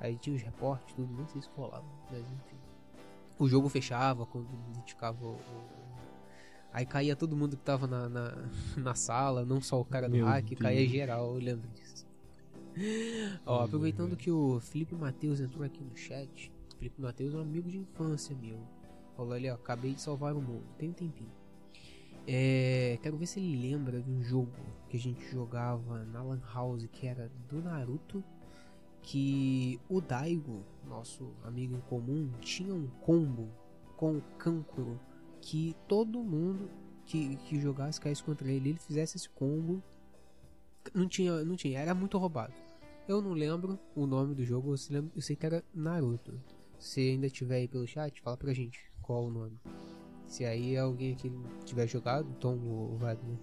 Aí 0.00 0.16
tinha 0.18 0.36
os 0.36 0.42
reportes, 0.42 0.94
tudo, 0.94 1.12
nem 1.14 1.26
sei 1.26 1.42
se 1.42 1.48
rolava, 1.56 1.84
mas 2.10 2.20
enfim. 2.20 2.56
O 3.38 3.48
jogo 3.48 3.68
fechava 3.68 4.24
quando 4.26 4.48
indicava 4.78 5.24
o. 5.24 5.38
Aí 6.72 6.84
caía 6.86 7.16
todo 7.16 7.36
mundo 7.36 7.56
que 7.56 7.62
tava 7.62 7.86
na, 7.86 8.08
na, 8.08 8.34
na 8.76 8.94
sala, 8.94 9.44
não 9.44 9.60
só 9.60 9.80
o 9.80 9.84
cara 9.84 10.08
do 10.08 10.16
Meu 10.16 10.26
hack, 10.26 10.54
caía 10.58 10.80
Deus. 10.80 10.90
geral, 10.90 11.34
eu 11.34 11.40
lembro 11.40 11.68
disso. 11.70 12.05
Ó, 13.46 13.64
aproveitando 13.64 14.16
que 14.16 14.30
o 14.30 14.60
Felipe 14.60 14.94
Matheus 14.94 15.40
entrou 15.40 15.64
aqui 15.64 15.82
no 15.82 15.96
chat. 15.96 16.52
Felipe 16.78 17.00
Matheus 17.00 17.34
é 17.34 17.38
um 17.38 17.40
amigo 17.40 17.70
de 17.70 17.78
infância 17.78 18.36
meu. 18.36 18.58
Falou 19.16 19.32
ali, 19.32 19.50
ó, 19.50 19.54
acabei 19.54 19.94
de 19.94 20.00
salvar 20.00 20.34
o 20.34 20.42
mundo. 20.42 20.64
Tem 20.78 20.90
um 20.90 20.92
tempinho. 20.92 21.32
É, 22.26 22.98
quero 23.02 23.16
ver 23.16 23.26
se 23.26 23.38
ele 23.38 23.70
lembra 23.70 24.02
de 24.02 24.10
um 24.10 24.22
jogo 24.22 24.50
que 24.88 24.96
a 24.96 25.00
gente 25.00 25.24
jogava 25.30 26.04
na 26.04 26.22
Lan 26.22 26.40
House 26.52 26.86
que 26.92 27.06
era 27.06 27.30
do 27.48 27.62
Naruto. 27.62 28.22
Que 29.02 29.80
o 29.88 30.00
Daigo, 30.00 30.64
nosso 30.84 31.32
amigo 31.44 31.76
em 31.76 31.80
comum, 31.82 32.28
tinha 32.40 32.74
um 32.74 32.88
combo 33.00 33.48
com 33.96 34.16
o 34.16 34.22
Kankuro 34.36 35.00
que 35.40 35.76
todo 35.86 36.24
mundo 36.24 36.68
que, 37.04 37.36
que 37.36 37.60
jogasse 37.60 38.00
caísse 38.00 38.22
contra 38.22 38.50
ele, 38.50 38.70
ele 38.70 38.78
fizesse 38.80 39.16
esse 39.16 39.28
combo. 39.28 39.80
Não 40.92 41.08
tinha, 41.08 41.44
não 41.44 41.54
tinha, 41.54 41.78
era 41.78 41.94
muito 41.94 42.18
roubado. 42.18 42.65
Eu 43.08 43.22
não 43.22 43.32
lembro 43.32 43.78
o 43.94 44.06
nome 44.06 44.34
do 44.34 44.44
jogo, 44.44 44.74
eu, 44.74 44.78
lembro- 44.90 45.12
eu 45.14 45.22
sei 45.22 45.36
que 45.36 45.46
era 45.46 45.64
Naruto. 45.72 46.40
Se 46.78 47.00
ainda 47.00 47.30
tiver 47.30 47.56
aí 47.56 47.68
pelo 47.68 47.86
chat, 47.86 48.20
fala 48.20 48.36
pra 48.36 48.52
gente 48.52 48.90
qual 49.00 49.24
o 49.26 49.30
nome. 49.30 49.58
Se 50.26 50.44
aí 50.44 50.76
alguém 50.76 51.12
aqui 51.12 51.30
tiver 51.64 51.86
jogado, 51.86 52.28
Tom 52.40 52.58
ou 52.66 52.96
Wagner. 52.96 53.38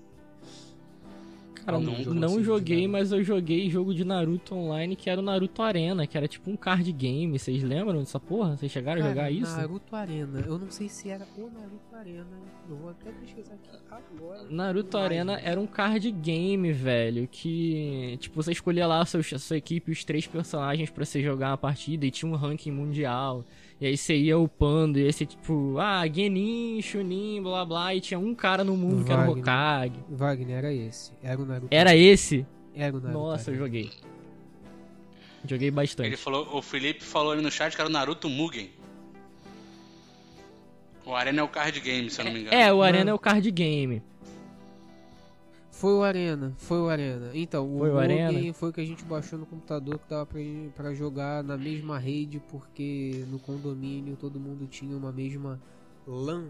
Cara, 1.66 1.78
Algum 1.78 2.14
não, 2.14 2.14
não 2.14 2.44
joguei, 2.44 2.88
mas 2.88 3.12
eu 3.12 3.24
joguei 3.24 3.70
jogo 3.70 3.94
de 3.94 4.04
Naruto 4.04 4.54
online 4.56 4.96
que 4.96 5.10
era 5.10 5.20
o 5.20 5.24
Naruto 5.24 5.62
Arena, 5.62 6.06
que 6.06 6.18
era 6.18 6.28
tipo 6.28 6.52
um 6.52 6.58
card 6.58 6.92
game. 6.92 7.38
Vocês 7.40 7.64
lembram 7.64 8.00
dessa 8.00 8.20
porra? 8.20 8.58
Vocês 8.58 8.72
chegaram 8.72 9.00
a 9.00 9.04
Cara, 9.04 9.14
jogar 9.16 9.32
isso? 9.32 9.56
Naruto 9.56 9.96
Arena. 9.96 10.44
Eu 10.46 10.58
não 10.58 10.70
sei 10.70 10.90
se 10.90 11.10
era 11.10 11.26
o 11.38 11.50
Naruto 11.50 11.96
Arena. 11.96 12.26
Eu 12.70 12.76
vou 12.76 12.90
até 12.90 13.12
pesquisar 13.12 13.54
aqui 13.54 13.70
agora. 13.90 14.44
Naruto. 14.50 14.98
Arena 14.98 15.40
era 15.40 15.60
um 15.60 15.68
card 15.68 16.12
game, 16.12 16.72
velho, 16.72 17.28
que 17.28 18.18
tipo 18.20 18.42
você 18.42 18.52
escolhia 18.52 18.86
lá 18.86 19.02
a 19.02 19.06
sua, 19.06 19.22
a 19.22 19.40
sua 19.40 19.58
equipe, 19.58 19.92
os 19.92 20.04
três 20.04 20.28
personagens 20.28 20.90
pra 20.90 21.06
você 21.06 21.22
jogar 21.22 21.52
uma 21.52 21.58
partida 21.58 22.06
e 22.06 22.12
tinha 22.12 22.32
um 22.32 22.36
ranking 22.36 22.72
mundial. 22.72 23.46
E 23.82 23.86
aí 23.88 23.98
você 23.98 24.16
ia 24.16 24.38
upando, 24.38 24.98
e 25.00 25.06
aí 25.06 25.12
você 25.12 25.26
tipo, 25.26 25.78
ah, 25.78 26.04
Genin, 26.08 26.82
Chunin, 26.82 27.42
blá 27.42 27.66
blá, 27.66 27.94
e 27.94 28.00
tinha 28.00 28.20
um 28.20 28.34
cara 28.34 28.64
no 28.64 28.78
mundo 28.78 29.04
que 29.04 29.12
era 29.12 29.24
o 29.24 29.26
Wagner. 29.26 29.44
Hokage. 29.44 29.94
Wagner, 30.10 30.58
era 30.58 30.74
esse. 30.74 31.12
Era 31.22 31.42
o 31.42 31.46
Naruto. 31.46 31.68
Era 31.70 31.96
esse? 31.96 32.46
Era 32.76 32.96
o 32.96 33.02
Naruto. 33.02 33.20
Nossa, 33.20 33.52
eu 33.52 33.58
joguei. 33.58 33.90
Joguei 35.46 35.70
bastante. 35.70 36.08
Ele 36.08 36.18
falou, 36.18 36.48
o 36.56 36.62
Felipe 36.62 37.04
falou 37.04 37.34
ali 37.34 37.42
no 37.42 37.52
chat 37.52 37.76
que 37.76 37.82
era 37.82 37.90
o 37.90 37.92
Naruto 37.92 38.30
Mugen. 38.30 38.70
O 41.06 41.14
Arena 41.14 41.42
é 41.42 41.44
o 41.44 41.50
card 41.50 41.78
game, 41.82 42.10
se 42.10 42.22
eu 42.22 42.26
não 42.26 42.32
me 42.32 42.42
engano. 42.42 42.56
É, 42.56 42.74
o 42.74 42.82
Arena 42.82 43.00
Mano. 43.00 43.10
é 43.12 43.14
o 43.14 43.20
card 43.20 43.52
game. 43.52 44.02
Foi 45.84 45.96
o 45.96 46.02
Arena, 46.02 46.54
foi 46.56 46.80
o 46.80 46.88
Arena. 46.88 47.32
Então, 47.34 47.76
o 47.76 47.80
Foi 47.80 47.92
o 47.92 48.00
Arena? 48.00 48.54
foi 48.54 48.70
o 48.70 48.72
que 48.72 48.80
a 48.80 48.86
gente 48.86 49.04
baixou 49.04 49.38
no 49.38 49.46
computador 49.46 50.00
que 50.00 50.10
dava 50.10 50.26
pra, 50.26 50.40
pra 50.74 50.94
jogar 50.94 51.44
na 51.44 51.58
mesma 51.58 52.00
rede, 52.00 52.40
porque 52.50 53.26
no 53.28 53.38
condomínio 53.38 54.16
todo 54.16 54.40
mundo 54.40 54.66
tinha 54.66 54.96
uma 54.96 55.12
mesma 55.12 55.62
LAN 56.08 56.48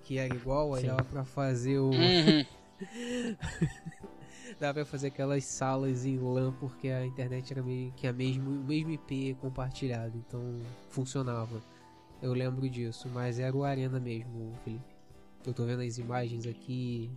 que 0.00 0.18
era 0.18 0.34
igual, 0.34 0.74
aí 0.74 0.80
Sim. 0.80 0.88
dava 0.88 1.04
pra 1.04 1.24
fazer 1.24 1.78
o. 1.78 1.90
Uhum. 1.90 2.44
dava 4.58 4.74
pra 4.74 4.84
fazer 4.84 5.06
aquelas 5.06 5.44
salas 5.44 6.04
em 6.04 6.18
LAN 6.18 6.52
porque 6.58 6.88
a 6.88 7.06
internet 7.06 7.52
era 7.52 7.62
meio 7.62 7.92
que 7.92 8.08
a 8.08 8.12
mesmo, 8.12 8.50
o 8.50 8.64
mesmo 8.64 8.90
IP 8.90 9.36
compartilhado, 9.40 10.18
então 10.26 10.42
funcionava. 10.90 11.62
Eu 12.20 12.32
lembro 12.32 12.68
disso, 12.68 13.08
mas 13.14 13.38
era 13.38 13.56
o 13.56 13.62
Arena 13.62 14.00
mesmo, 14.00 14.52
Felipe. 14.64 14.82
Eu 15.46 15.54
tô 15.54 15.64
vendo 15.66 15.82
as 15.82 15.98
imagens 15.98 16.48
aqui. 16.48 17.12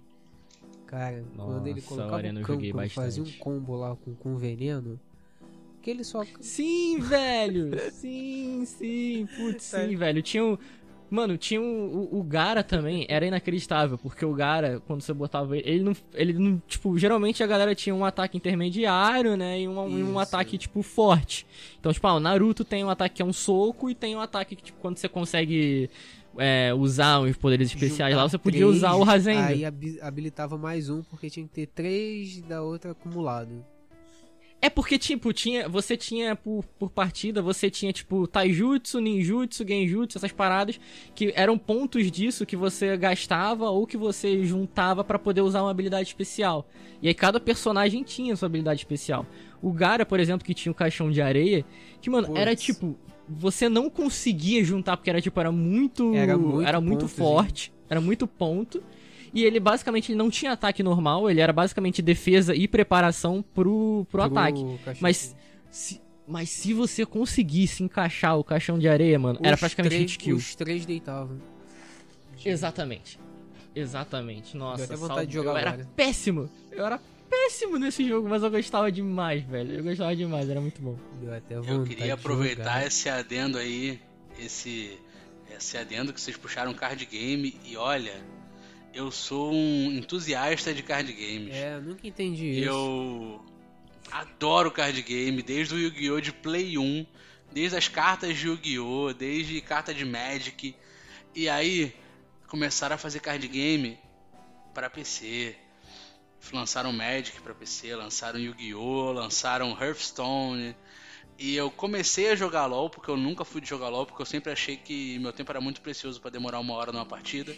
Cara, 0.88 1.24
quando 1.36 1.68
ele 1.68 1.76
Nossa, 1.76 1.88
colocava 1.88 2.28
o 2.28 2.42
campo, 2.42 2.64
ele 2.64 2.90
fazia 2.90 3.24
um 3.24 3.32
combo 3.40 3.76
lá 3.76 3.96
com, 3.96 4.14
com 4.16 4.38
veneno. 4.38 5.00
Que 5.82 5.92
ele 5.92 6.04
só. 6.04 6.24
Sim, 6.40 7.00
velho! 7.00 7.72
Sim, 7.92 8.64
sim, 8.66 9.28
putz, 9.36 9.72
Tá. 9.72 9.86
sim, 9.86 9.96
velho. 9.96 10.22
Tinha 10.22 10.44
um. 10.44 10.58
Mano, 11.10 11.38
tinha 11.38 11.62
um, 11.62 12.10
o, 12.12 12.20
o 12.20 12.24
Gara 12.24 12.64
também, 12.64 13.06
era 13.08 13.26
inacreditável, 13.26 13.96
porque 13.96 14.26
o 14.26 14.34
Gara, 14.34 14.82
quando 14.88 15.02
você 15.02 15.14
botava 15.14 15.56
ele, 15.56 15.70
ele 15.70 15.84
não, 15.84 15.96
ele 16.14 16.34
não, 16.34 16.62
tipo, 16.68 16.98
geralmente 16.98 17.44
a 17.44 17.48
galera 17.48 17.76
tinha 17.76 17.94
um 17.94 18.04
ataque 18.04 18.36
intermediário, 18.36 19.38
né, 19.38 19.62
e 19.62 19.68
um, 19.68 20.00
e 20.00 20.04
um 20.04 20.18
ataque, 20.18 20.58
tipo, 20.58 20.82
forte. 20.82 21.46
Então, 21.80 21.94
tipo, 21.94 22.08
ah, 22.08 22.16
o 22.16 22.20
Naruto 22.20 22.66
tem 22.66 22.84
um 22.84 22.90
ataque 22.90 23.18
que 23.18 23.22
é 23.22 23.26
um 23.26 23.32
soco, 23.32 23.88
e 23.88 23.94
tem 23.94 24.16
um 24.16 24.20
ataque 24.20 24.56
que, 24.56 24.64
tipo, 24.64 24.80
quando 24.82 24.98
você 24.98 25.08
consegue 25.08 25.92
é, 26.38 26.74
usar 26.74 27.20
os 27.20 27.36
poderes 27.38 27.68
especiais 27.70 28.16
lá, 28.16 28.22
juntar 28.24 28.30
você 28.32 28.38
podia 28.38 28.62
três, 28.62 28.76
usar 28.76 28.94
o 28.94 29.04
Rasengan. 29.04 29.46
Aí 29.46 29.66
habi- 29.66 30.00
habilitava 30.02 30.58
mais 30.58 30.90
um, 30.90 31.02
porque 31.04 31.30
tinha 31.30 31.46
que 31.48 31.54
ter 31.54 31.68
três 31.68 32.42
da 32.42 32.62
outra 32.62 32.92
acumulado. 32.92 33.66
É 34.62 34.70
porque, 34.70 34.98
tipo, 34.98 35.32
tinha, 35.32 35.70
você 35.70 35.96
tinha 35.96 36.36
por, 36.36 36.64
por 36.80 36.90
partida, 36.90 37.40
você 37.42 37.70
tinha, 37.70 37.94
tipo, 37.94 38.26
taijutsu, 38.26 39.00
ninjutsu, 39.00 39.64
genjutsu, 39.68 40.18
essas 40.18 40.32
paradas, 40.32 40.80
que 41.14 41.32
eram 41.36 41.56
pontos 41.56 42.10
disso 42.10 42.46
que 42.46 42.56
você 42.56 42.98
gastava 42.98 43.70
ou 43.70 43.86
que 43.86 43.96
você 43.98 44.44
juntava 44.44 45.04
pra 45.04 45.20
poder 45.20 45.42
usar 45.42 45.62
uma 45.62 45.70
habilidade 45.70 46.08
especial. 46.08 46.68
E 47.00 47.08
aí 47.08 47.14
cada 47.14 47.40
personagem 47.40 48.02
tinha 48.02 48.36
sua 48.36 48.48
habilidade 48.48 48.80
especial. 48.80 49.26
O 49.62 49.72
Gara, 49.72 50.06
por 50.06 50.20
exemplo, 50.20 50.44
que 50.46 50.54
tinha 50.54 50.72
o 50.72 50.76
caixão 50.76 51.12
de 51.12 51.22
areia, 51.22 51.64
que, 52.02 52.10
mano, 52.10 52.28
Puts. 52.28 52.40
era 52.40 52.56
tipo, 52.56 52.98
você 53.28 53.68
não 53.68 53.90
conseguia 53.90 54.64
juntar, 54.64 54.98
porque 54.98 55.10
era, 55.10 55.22
tipo, 55.22 55.40
era 55.40 55.52
muito. 55.52 56.14
Era 56.14 56.38
muito 56.38 56.68
era 56.68 56.82
muito 56.82 57.02
pontozinho. 57.02 57.18
forte, 57.28 57.74
era 57.90 58.00
muito 58.02 58.28
ponto. 58.28 58.84
E 59.34 59.44
ele 59.44 59.60
basicamente 59.60 60.12
ele 60.12 60.18
não 60.18 60.30
tinha 60.30 60.54
ataque 60.54 60.82
normal, 60.82 61.30
ele 61.30 61.42
era 61.42 61.52
basicamente 61.52 62.02
defesa 62.02 62.56
e 62.56 62.68
preparação 62.68 63.44
pro, 63.54 64.08
pro 64.10 64.22
ataque. 64.22 64.64
cachorro. 64.86 64.98
Mas 65.02 65.36
se, 65.70 66.02
mas 66.26 66.50
se 66.50 66.74
você 66.74 67.06
conseguisse 67.06 67.84
encaixar 67.84 68.38
o 68.40 68.44
caixão 68.44 68.80
de 68.80 68.88
areia, 68.88 69.20
mano, 69.20 69.40
era 69.44 69.56
Os 69.56 69.60
praticamente 69.60 69.94
três, 69.96 70.12
hit 70.12 70.20
kill. 70.20 70.38
Os 70.38 70.56
três 70.56 70.86
deitavam. 70.86 71.38
Exatamente. 72.46 73.20
Exatamente. 73.76 74.56
Nossa, 74.56 74.78
Deu 74.78 74.86
até 74.86 74.96
vontade 74.96 75.16
salve. 75.16 75.28
de 75.28 75.34
jogar 75.34 75.52
eu 75.52 75.58
era 75.58 75.88
péssimo. 75.96 76.50
Eu 76.72 76.86
era 76.86 77.00
péssimo 77.36 77.78
nesse 77.78 78.08
jogo, 78.08 78.28
mas 78.30 78.42
eu 78.44 78.50
gostava 78.50 78.92
demais, 78.92 79.44
velho. 79.44 79.76
Eu 79.76 79.84
gostava 79.84 80.16
demais, 80.16 80.50
era 80.50 80.62
muito 80.62 80.82
bom. 80.82 80.98
Deu 81.20 81.34
até 81.34 81.56
Eu 81.58 81.84
queria 81.84 82.14
aproveitar 82.14 82.86
esse 82.86 83.10
adendo 83.10 83.58
aí, 83.58 84.00
esse, 84.40 84.98
esse 85.56 85.78
adendo 85.78 86.14
que 86.14 86.22
vocês 86.22 86.38
puxaram 86.38 86.74
card 86.74 87.06
game 87.06 87.60
e 87.66 87.76
olha, 87.76 88.16
eu 88.94 89.12
sou 89.12 89.52
um 89.52 89.92
entusiasta 89.92 90.74
de 90.74 90.82
card 90.82 91.12
games. 91.12 91.54
É, 91.54 91.76
eu 91.76 91.82
nunca 91.82 92.08
entendi 92.08 92.62
isso. 92.62 92.70
Eu 92.70 93.46
adoro 94.12 94.72
card 94.72 95.02
game, 95.02 95.42
desde 95.42 95.76
o 95.76 95.78
Yu-Gi-Oh! 95.78 96.22
de 96.22 96.32
Play 96.32 96.78
1, 96.78 97.06
desde 97.52 97.78
as 97.78 97.88
cartas 97.88 98.38
de 98.38 98.48
Yu-Gi-Oh! 98.48 99.14
desde 99.14 99.60
carta 99.62 99.94
de 99.94 100.06
Magic. 100.06 100.76
E 101.36 101.50
aí 101.50 101.94
começaram 102.48 102.96
a 102.96 102.98
fazer 102.98 103.20
card 103.20 103.46
game 103.48 103.98
para 104.74 104.90
PC. 104.90 105.56
Lançaram 106.54 106.92
Magic 106.94 107.42
para 107.42 107.54
PC, 107.54 107.96
lançaram 107.96 108.40
Yu-Gi-Oh! 108.40 109.12
lançaram 109.12 109.72
Hearthstone. 109.72 110.76
E 111.38 111.56
eu 111.56 111.70
comecei 111.70 112.32
a 112.32 112.36
jogar 112.36 112.66
LoL, 112.66 112.90
porque 112.90 113.10
eu 113.10 113.18
nunca 113.18 113.44
fui 113.44 113.60
de 113.60 113.68
jogar 113.68 113.90
LoL, 113.90 114.06
porque 114.06 114.22
eu 114.22 114.26
sempre 114.26 114.52
achei 114.52 114.78
que 114.78 115.20
meu 115.20 115.34
tempo 115.34 115.52
era 115.52 115.60
muito 115.60 115.82
precioso 115.82 116.22
para 116.22 116.32
demorar 116.32 116.60
uma 116.60 116.74
hora 116.74 116.92
numa 116.92 117.06
partida. 117.06 117.54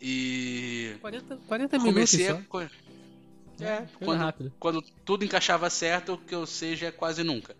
E 0.00 0.96
40, 1.00 1.36
40 1.48 1.78
minutos 1.78 1.94
comecei 1.94 2.28
a. 2.28 2.34
É, 2.34 3.64
É, 3.64 3.88
quando, 4.04 4.18
rápida. 4.20 4.52
quando 4.60 4.82
tudo 5.04 5.24
encaixava 5.24 5.68
certo, 5.68 6.12
o 6.14 6.18
que 6.18 6.34
eu 6.34 6.46
seja 6.46 6.86
é 6.86 6.90
quase 6.90 7.24
nunca. 7.24 7.56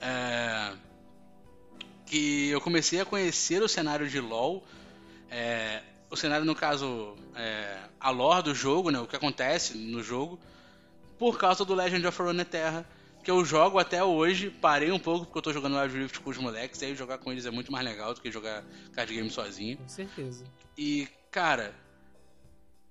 É, 0.00 0.72
que 2.04 2.48
eu 2.50 2.60
comecei 2.60 3.00
a 3.00 3.04
conhecer 3.04 3.62
o 3.62 3.68
cenário 3.68 4.08
de 4.08 4.20
LoL, 4.20 4.62
é, 5.30 5.82
o 6.10 6.16
cenário 6.16 6.44
no 6.44 6.54
caso, 6.54 7.16
é, 7.34 7.78
a 7.98 8.10
lore 8.10 8.44
do 8.44 8.54
jogo, 8.54 8.90
né, 8.90 8.98
o 8.98 9.06
que 9.06 9.16
acontece 9.16 9.76
no 9.76 10.02
jogo, 10.02 10.38
por 11.18 11.38
causa 11.38 11.64
do 11.64 11.74
Legend 11.74 12.06
of 12.06 12.22
Runeterra, 12.22 12.86
que 13.24 13.30
eu 13.30 13.44
jogo 13.44 13.78
até 13.78 14.04
hoje. 14.04 14.50
Parei 14.50 14.92
um 14.92 14.98
pouco 14.98 15.24
porque 15.26 15.38
eu 15.38 15.42
tô 15.42 15.52
jogando 15.52 15.76
Wild 15.76 15.98
Rift 15.98 16.20
com 16.20 16.30
os 16.30 16.38
moleques, 16.38 16.80
e 16.80 16.86
aí 16.86 16.94
jogar 16.94 17.18
com 17.18 17.32
eles 17.32 17.46
é 17.46 17.50
muito 17.50 17.72
mais 17.72 17.84
legal 17.84 18.14
do 18.14 18.20
que 18.20 18.30
jogar 18.30 18.64
card 18.92 19.12
game 19.12 19.30
sozinho. 19.30 19.78
Com 19.78 19.88
certeza. 19.88 20.44
E, 20.78 21.08
cara, 21.30 21.74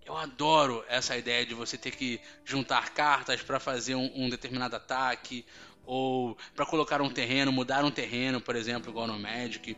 eu 0.05 0.15
adoro 0.17 0.83
essa 0.87 1.17
ideia 1.17 1.45
de 1.45 1.53
você 1.53 1.77
ter 1.77 1.91
que 1.91 2.19
juntar 2.43 2.93
cartas 2.93 3.41
para 3.41 3.59
fazer 3.59 3.95
um, 3.95 4.11
um, 4.15 4.29
determinado 4.29 4.75
ataque 4.75 5.45
ou 5.85 6.37
para 6.55 6.65
colocar 6.65 7.01
um 7.01 7.09
terreno, 7.09 7.51
mudar 7.51 7.85
um 7.85 7.91
terreno, 7.91 8.41
por 8.41 8.55
exemplo, 8.55 8.89
igual 8.89 9.07
no 9.07 9.17
Magic. 9.17 9.77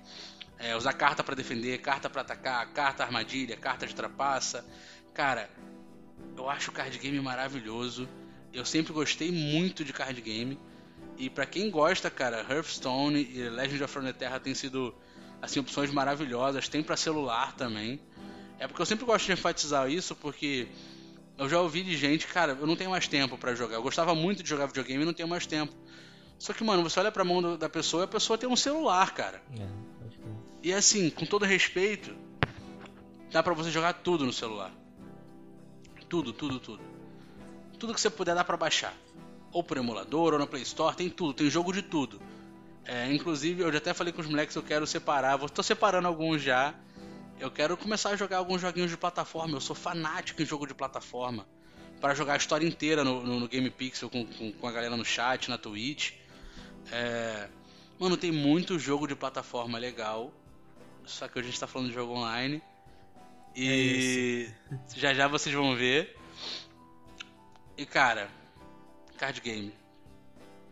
É, 0.59 0.75
usar 0.75 0.93
carta 0.93 1.23
para 1.23 1.35
defender, 1.35 1.77
carta 1.79 2.09
para 2.09 2.21
atacar, 2.21 2.65
carta 2.73 3.03
armadilha, 3.03 3.55
carta 3.55 3.85
de 3.85 3.93
trapaça. 3.93 4.65
Cara, 5.13 5.49
eu 6.35 6.49
acho 6.49 6.71
o 6.71 6.73
card 6.73 6.97
game 6.97 7.19
maravilhoso. 7.19 8.07
Eu 8.53 8.65
sempre 8.65 8.91
gostei 8.91 9.31
muito 9.31 9.83
de 9.83 9.93
card 9.93 10.19
game. 10.21 10.59
E 11.17 11.29
para 11.29 11.45
quem 11.45 11.69
gosta, 11.69 12.09
cara, 12.09 12.45
Hearthstone 12.49 13.21
e 13.21 13.49
Legend 13.49 13.83
of 13.83 13.97
Runeterra 13.97 14.39
tem 14.39 14.53
sido 14.53 14.95
assim 15.41 15.59
opções 15.59 15.91
maravilhosas. 15.91 16.67
Tem 16.67 16.81
para 16.81 16.97
celular 16.97 17.53
também. 17.55 17.99
É 18.59 18.67
porque 18.67 18.81
eu 18.81 18.85
sempre 18.85 19.05
gosto 19.05 19.25
de 19.25 19.33
enfatizar 19.33 19.89
isso 19.89 20.15
porque 20.15 20.67
eu 21.37 21.47
já 21.47 21.61
ouvi 21.61 21.83
de 21.83 21.95
gente, 21.95 22.25
cara, 22.27 22.57
eu 22.59 22.65
não 22.65 22.75
tenho 22.75 22.89
mais 22.89 23.07
tempo 23.07 23.37
para 23.37 23.53
jogar. 23.53 23.75
Eu 23.75 23.83
gostava 23.83 24.15
muito 24.15 24.41
de 24.41 24.49
jogar 24.49 24.65
videogame 24.65 25.03
e 25.03 25.05
não 25.05 25.13
tenho 25.13 25.29
mais 25.29 25.45
tempo. 25.45 25.73
Só 26.39 26.53
que, 26.53 26.63
mano, 26.63 26.83
você 26.83 26.99
olha 26.99 27.11
pra 27.11 27.23
mão 27.23 27.57
da 27.57 27.69
pessoa 27.69 28.03
e 28.03 28.05
a 28.05 28.07
pessoa 28.07 28.37
tem 28.37 28.49
um 28.49 28.55
celular, 28.55 29.13
cara. 29.13 29.41
É. 29.59 29.67
E 30.67 30.73
assim, 30.73 31.09
com 31.09 31.25
todo 31.25 31.45
respeito, 31.45 32.13
dá 33.31 33.41
pra 33.41 33.53
você 33.53 33.71
jogar 33.71 33.93
tudo 33.93 34.25
no 34.25 34.33
celular. 34.33 34.69
Tudo, 36.09 36.33
tudo, 36.33 36.59
tudo. 36.59 36.83
Tudo 37.79 37.93
que 37.93 38.01
você 38.01 38.09
puder 38.09 38.35
dá 38.35 38.43
pra 38.43 38.57
baixar. 38.57 38.93
Ou 39.53 39.63
por 39.63 39.77
emulador, 39.77 40.33
ou 40.33 40.39
na 40.39 40.45
Play 40.45 40.63
Store, 40.63 40.93
tem 40.93 41.09
tudo, 41.09 41.31
tem 41.35 41.49
jogo 41.49 41.71
de 41.71 41.81
tudo. 41.81 42.21
É, 42.83 43.09
inclusive, 43.13 43.63
eu 43.63 43.71
já 43.71 43.77
até 43.77 43.93
falei 43.93 44.11
com 44.11 44.19
os 44.19 44.27
moleques, 44.27 44.57
eu 44.57 44.61
quero 44.61 44.85
separar, 44.85 45.37
vou, 45.37 45.47
tô 45.47 45.63
separando 45.63 46.05
alguns 46.05 46.41
já. 46.41 46.75
Eu 47.39 47.49
quero 47.49 47.77
começar 47.77 48.09
a 48.09 48.17
jogar 48.17 48.39
alguns 48.39 48.59
joguinhos 48.59 48.91
de 48.91 48.97
plataforma, 48.97 49.55
eu 49.55 49.61
sou 49.61 49.73
fanático 49.73 50.41
em 50.41 50.45
jogo 50.45 50.67
de 50.67 50.73
plataforma. 50.73 51.47
para 52.01 52.13
jogar 52.13 52.33
a 52.33 52.37
história 52.37 52.67
inteira 52.67 53.05
no, 53.05 53.23
no, 53.23 53.39
no 53.39 53.47
Game 53.47 53.69
Pixel 53.69 54.09
com, 54.09 54.25
com, 54.25 54.51
com, 54.51 54.67
a 54.67 54.71
galera 54.73 54.97
no 54.97 55.05
chat, 55.05 55.47
na 55.47 55.57
Twitch. 55.57 56.11
É... 56.91 57.47
Mano, 57.97 58.17
tem 58.17 58.33
muito 58.33 58.77
jogo 58.77 59.07
de 59.07 59.15
plataforma 59.15 59.77
legal 59.77 60.33
só 61.07 61.27
que 61.27 61.37
hoje 61.39 61.47
a 61.47 61.51
gente 61.51 61.59
tá 61.59 61.67
falando 61.67 61.89
de 61.89 61.93
jogo 61.93 62.13
online. 62.13 62.61
E 63.55 64.49
é 64.69 64.77
já 64.95 65.13
já 65.13 65.27
vocês 65.27 65.53
vão 65.53 65.75
ver. 65.75 66.15
E 67.77 67.85
cara, 67.85 68.29
card 69.17 69.41
game. 69.41 69.73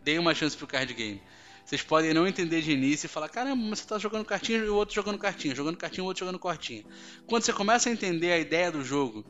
Dei 0.02 0.18
uma 0.18 0.34
chance 0.34 0.56
pro 0.56 0.66
card 0.66 0.92
game. 0.94 1.20
Vocês 1.64 1.82
podem 1.82 2.14
não 2.14 2.28
entender 2.28 2.62
de 2.62 2.70
início 2.70 3.06
e 3.06 3.08
falar: 3.08 3.28
caramba, 3.28 3.56
mas 3.56 3.80
você 3.80 3.88
tá 3.88 3.98
jogando 3.98 4.24
cartinha 4.24 4.58
e 4.58 4.68
o 4.68 4.76
outro 4.76 4.94
jogando 4.94 5.18
cartinha, 5.18 5.54
jogando 5.54 5.76
cartinha 5.76 6.02
e 6.02 6.04
o 6.04 6.06
outro 6.06 6.20
jogando 6.20 6.38
cartinha. 6.38 6.84
Quando 7.26 7.42
você 7.42 7.52
começa 7.52 7.88
a 7.88 7.92
entender 7.92 8.32
a 8.32 8.38
ideia 8.38 8.70
do 8.70 8.84
jogo, 8.84 9.24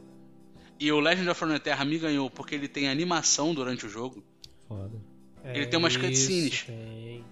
e 0.78 0.92
o 0.92 1.00
Legend 1.00 1.30
of 1.30 1.40
Runeterra 1.42 1.84
me 1.84 1.98
ganhou 1.98 2.28
porque 2.28 2.54
ele 2.54 2.68
tem 2.68 2.88
animação 2.88 3.54
durante 3.54 3.86
o 3.86 3.88
jogo. 3.88 4.22
Foda. 4.68 5.00
Ele 5.44 5.64
é 5.64 5.66
tem 5.66 5.78
umas 5.78 5.96
cutscenes. 5.96 6.64
Tem. 6.64 7.24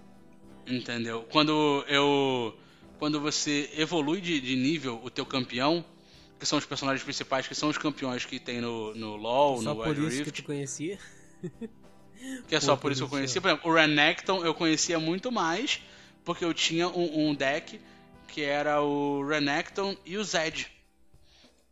Entendeu? 0.65 1.27
Quando 1.31 1.85
eu 1.87 2.57
quando 2.97 3.19
você 3.19 3.69
evolui 3.77 4.21
de, 4.21 4.39
de, 4.39 4.55
nível 4.55 4.99
o 5.03 5.09
teu 5.09 5.25
campeão, 5.25 5.83
que 6.39 6.45
são 6.45 6.57
os 6.57 6.65
personagens 6.65 7.03
principais, 7.03 7.47
que 7.47 7.55
são 7.55 7.69
os 7.69 7.77
campeões 7.77 8.25
que 8.25 8.39
tem 8.39 8.61
no, 8.61 8.93
no 8.95 9.15
LoL, 9.15 9.61
só 9.61 9.73
no 9.73 9.81
Wild 9.81 10.01
Rift. 10.01 10.05
Só 10.05 10.11
por 10.11 10.13
isso 10.13 10.23
que 10.23 10.31
tu 10.31 10.43
conhecia? 10.43 10.99
que 12.47 12.55
é 12.55 12.59
só 12.59 12.75
por 12.75 12.91
isso 12.91 13.01
que 13.01 13.05
eu 13.05 13.09
conhecia. 13.09 13.41
Por 13.41 13.49
exemplo, 13.49 13.69
o 13.69 13.73
Renekton 13.73 14.45
eu 14.45 14.53
conhecia 14.53 14.99
muito 14.99 15.31
mais, 15.31 15.81
porque 16.23 16.43
eu 16.43 16.53
tinha 16.53 16.87
um, 16.87 17.29
um 17.29 17.35
deck 17.35 17.79
que 18.27 18.41
era 18.41 18.81
o 18.81 19.25
Renekton 19.25 19.95
e 20.05 20.17
o 20.17 20.23
Zed. 20.23 20.67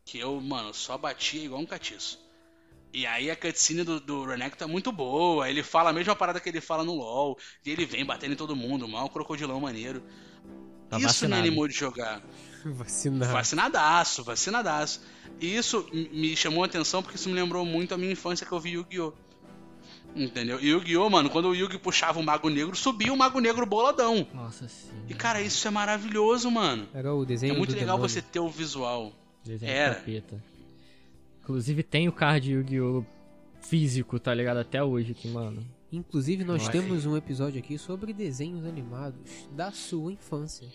Que 0.05 0.19
eu, 0.19 0.39
mano, 0.39 0.73
só 0.73 0.97
batia 0.97 1.43
igual 1.43 1.61
um 1.61 1.65
catiço. 1.65 2.21
E 2.93 3.07
aí 3.07 3.31
a 3.31 3.35
cutscene 3.35 3.83
do, 3.83 3.99
do 3.99 4.23
Renekton 4.23 4.65
é 4.65 4.67
muito 4.67 4.91
boa, 4.91 5.49
ele 5.49 5.63
fala 5.63 5.89
a 5.89 5.93
mesma 5.93 6.15
parada 6.15 6.39
que 6.39 6.47
ele 6.47 6.61
fala 6.61 6.83
no 6.83 6.93
LoL, 6.93 7.37
e 7.65 7.71
ele 7.71 7.85
vem 7.85 8.05
batendo 8.05 8.33
em 8.33 8.37
todo 8.37 8.55
mundo, 8.55 8.87
mal 8.87 9.09
crocodilão 9.09 9.59
maneiro. 9.59 10.03
Tá 10.93 10.97
isso 10.99 11.07
vacinado. 11.07 11.41
me 11.41 11.47
animou 11.47 11.67
de 11.67 11.73
jogar. 11.75 12.21
Vacinado. 12.65 13.31
Vacinadaço, 13.33 14.23
vacinadaço. 14.23 15.01
E 15.41 15.53
isso 15.53 15.85
me 15.91 16.33
chamou 16.35 16.63
a 16.63 16.65
atenção 16.65 17.03
porque 17.03 17.17
isso 17.17 17.27
me 17.27 17.35
lembrou 17.35 17.65
muito 17.65 17.93
a 17.93 17.97
minha 17.97 18.11
infância 18.13 18.45
que 18.47 18.51
eu 18.53 18.59
vi 18.59 18.71
Yu-Gi-Oh! 18.71 19.11
Entendeu? 20.15 20.59
E 20.61 20.69
Yu-Gi-Oh, 20.69 21.09
mano, 21.09 21.29
quando 21.29 21.49
o 21.49 21.55
Yu-Gi 21.55 21.77
puxava 21.79 22.19
o 22.19 22.23
Mago 22.23 22.47
Negro, 22.49 22.73
subia 22.75 23.11
o 23.11 23.17
Mago 23.17 23.39
Negro 23.41 23.65
boladão. 23.65 24.25
Nossa 24.33 24.67
sim. 24.69 24.91
E 25.09 25.13
cara, 25.13 25.41
isso 25.41 25.67
é 25.67 25.71
maravilhoso, 25.71 26.49
mano. 26.49 26.87
Era 26.93 27.13
o 27.13 27.25
desenho 27.25 27.53
É 27.53 27.57
muito 27.57 27.71
legal 27.73 27.97
demônio. 27.97 28.07
você 28.09 28.21
ter 28.21 28.39
o 28.39 28.47
visual. 28.49 29.11
Desenho 29.43 29.71
Era. 29.71 29.95
Capeta. 29.95 30.41
Inclusive 31.41 31.83
tem 31.83 32.07
o 32.07 32.11
card 32.13 32.49
Yu-Gi-Oh! 32.51 33.03
físico, 33.59 34.19
tá 34.19 34.33
ligado? 34.33 34.57
Até 34.57 34.81
hoje 34.83 35.11
aqui, 35.11 35.27
mano. 35.27 35.65
Inclusive, 35.91 36.43
nós 36.43 36.67
temos 36.69 37.05
um 37.05 37.15
episódio 37.15 37.59
aqui 37.59 37.77
sobre 37.77 38.13
desenhos 38.13 38.65
animados 38.65 39.47
da 39.51 39.71
sua 39.71 40.11
infância. 40.11 40.67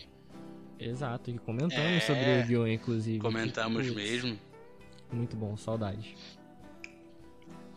Exato, 0.79 1.29
e 1.29 1.37
comentamos 1.37 1.75
é, 1.75 1.99
sobre 1.99 2.23
o 2.23 2.39
Yu-Gi-Oh! 2.39 2.67
inclusive. 2.67 3.19
Comentamos 3.19 3.87
Putz, 3.87 3.95
mesmo. 3.95 4.39
Muito 5.11 5.35
bom, 5.35 5.57
saudade. 5.57 6.15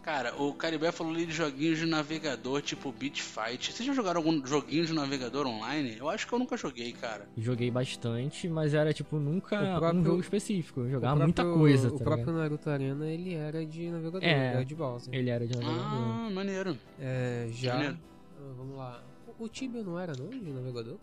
Cara, 0.02 0.34
o 0.34 0.52
Caribé 0.52 0.90
falou 0.90 1.12
ali 1.12 1.24
de 1.24 1.32
joguinhos 1.32 1.78
de 1.78 1.86
navegador, 1.86 2.60
tipo 2.60 2.90
Beat 2.90 3.20
Fight. 3.20 3.72
Vocês 3.72 3.86
já 3.86 3.94
jogaram 3.94 4.18
algum 4.18 4.44
joguinho 4.44 4.84
de 4.84 4.92
navegador 4.92 5.46
online? 5.46 5.96
Eu 5.96 6.08
acho 6.08 6.26
que 6.26 6.32
eu 6.32 6.40
nunca 6.40 6.56
joguei, 6.56 6.92
cara. 6.92 7.28
Joguei 7.38 7.70
bastante, 7.70 8.48
mas 8.48 8.74
era 8.74 8.92
tipo 8.92 9.16
nunca 9.20 9.76
próprio, 9.78 10.00
um 10.00 10.04
jogo 10.04 10.20
específico. 10.20 10.80
Eu 10.80 10.90
jogava 10.90 11.16
próprio, 11.18 11.44
muita 11.44 11.58
coisa. 11.58 11.88
Tá 11.88 11.94
o 11.94 11.98
próprio 12.00 12.26
ligado? 12.26 12.38
Naruto 12.42 12.68
Arena 12.68 13.06
ele 13.06 13.34
era 13.34 13.64
de 13.64 13.90
navegador, 13.90 14.24
é, 14.24 14.46
era 14.46 14.64
de 14.64 14.74
Bowser. 14.74 15.14
Ele 15.14 15.30
era 15.30 15.46
de 15.46 15.56
navegador. 15.56 15.86
Ah, 15.86 16.30
maneiro. 16.32 16.78
É, 17.00 17.48
já. 17.52 17.74
Maneiro. 17.74 17.98
Ah, 18.40 18.54
vamos 18.56 18.76
lá. 18.76 19.04
O 19.38 19.48
Tibia 19.48 19.84
não 19.84 19.98
era 19.98 20.14
não 20.18 20.28
de 20.28 20.50
navegador? 20.50 20.98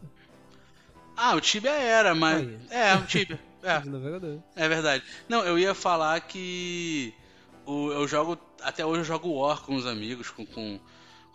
Ah, 1.22 1.36
o 1.36 1.42
Tibia 1.42 1.72
era, 1.72 2.16
mas. 2.16 2.48
Aí. 2.48 2.60
É, 2.70 2.96
o 2.96 3.06
Tibia. 3.06 3.40
É. 3.62 3.84
navegador. 3.84 4.40
É 4.56 4.70
verdade. 4.70 5.04
Não, 5.28 5.44
eu 5.44 5.60
ia 5.60 5.76
falar 5.76 6.18
que 6.22 7.14
o, 7.66 7.92
eu 7.92 8.08
jogo. 8.08 8.38
Até 8.62 8.86
hoje 8.86 9.02
eu 9.02 9.04
jogo 9.04 9.34
War 9.34 9.62
com 9.62 9.76
os 9.76 9.86
amigos, 9.86 10.30
com, 10.30 10.46
com, 10.46 10.80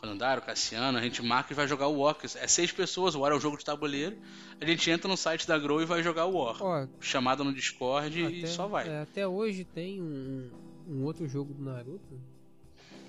com 0.01 0.07
o 0.07 0.11
Andaro, 0.11 0.41
Cassiano, 0.41 0.97
a 0.97 1.03
gente 1.03 1.23
marca 1.23 1.53
e 1.53 1.55
vai 1.55 1.69
jogar 1.69 1.89
o 1.89 1.99
War. 1.99 2.17
É 2.37 2.47
seis 2.47 2.73
pessoas, 2.73 3.15
o 3.15 3.21
War 3.21 3.33
é 3.33 3.37
um 3.37 3.41
jogo 3.41 3.59
de 3.59 3.65
tabuleiro. 3.67 4.17
A 4.59 4.65
gente 4.65 4.91
entra 4.91 5.07
no 5.07 5.19
site 5.19 5.47
da 5.47 5.59
Grow 5.59 5.83
e 5.83 5.85
vai 5.85 6.03
jogar 6.03 6.25
o 6.25 6.39
War. 6.39 6.57
Ó, 6.63 6.87
chamada 6.99 7.45
no 7.45 7.53
Discord 7.53 8.25
até, 8.25 8.33
e 8.33 8.47
só 8.47 8.67
vai. 8.67 8.89
É, 8.89 9.03
até 9.03 9.29
hoje 9.29 9.63
tem 9.63 10.01
um, 10.01 10.51
um 10.89 11.05
outro 11.05 11.29
jogo 11.29 11.53
do 11.53 11.63
Naruto 11.63 12.19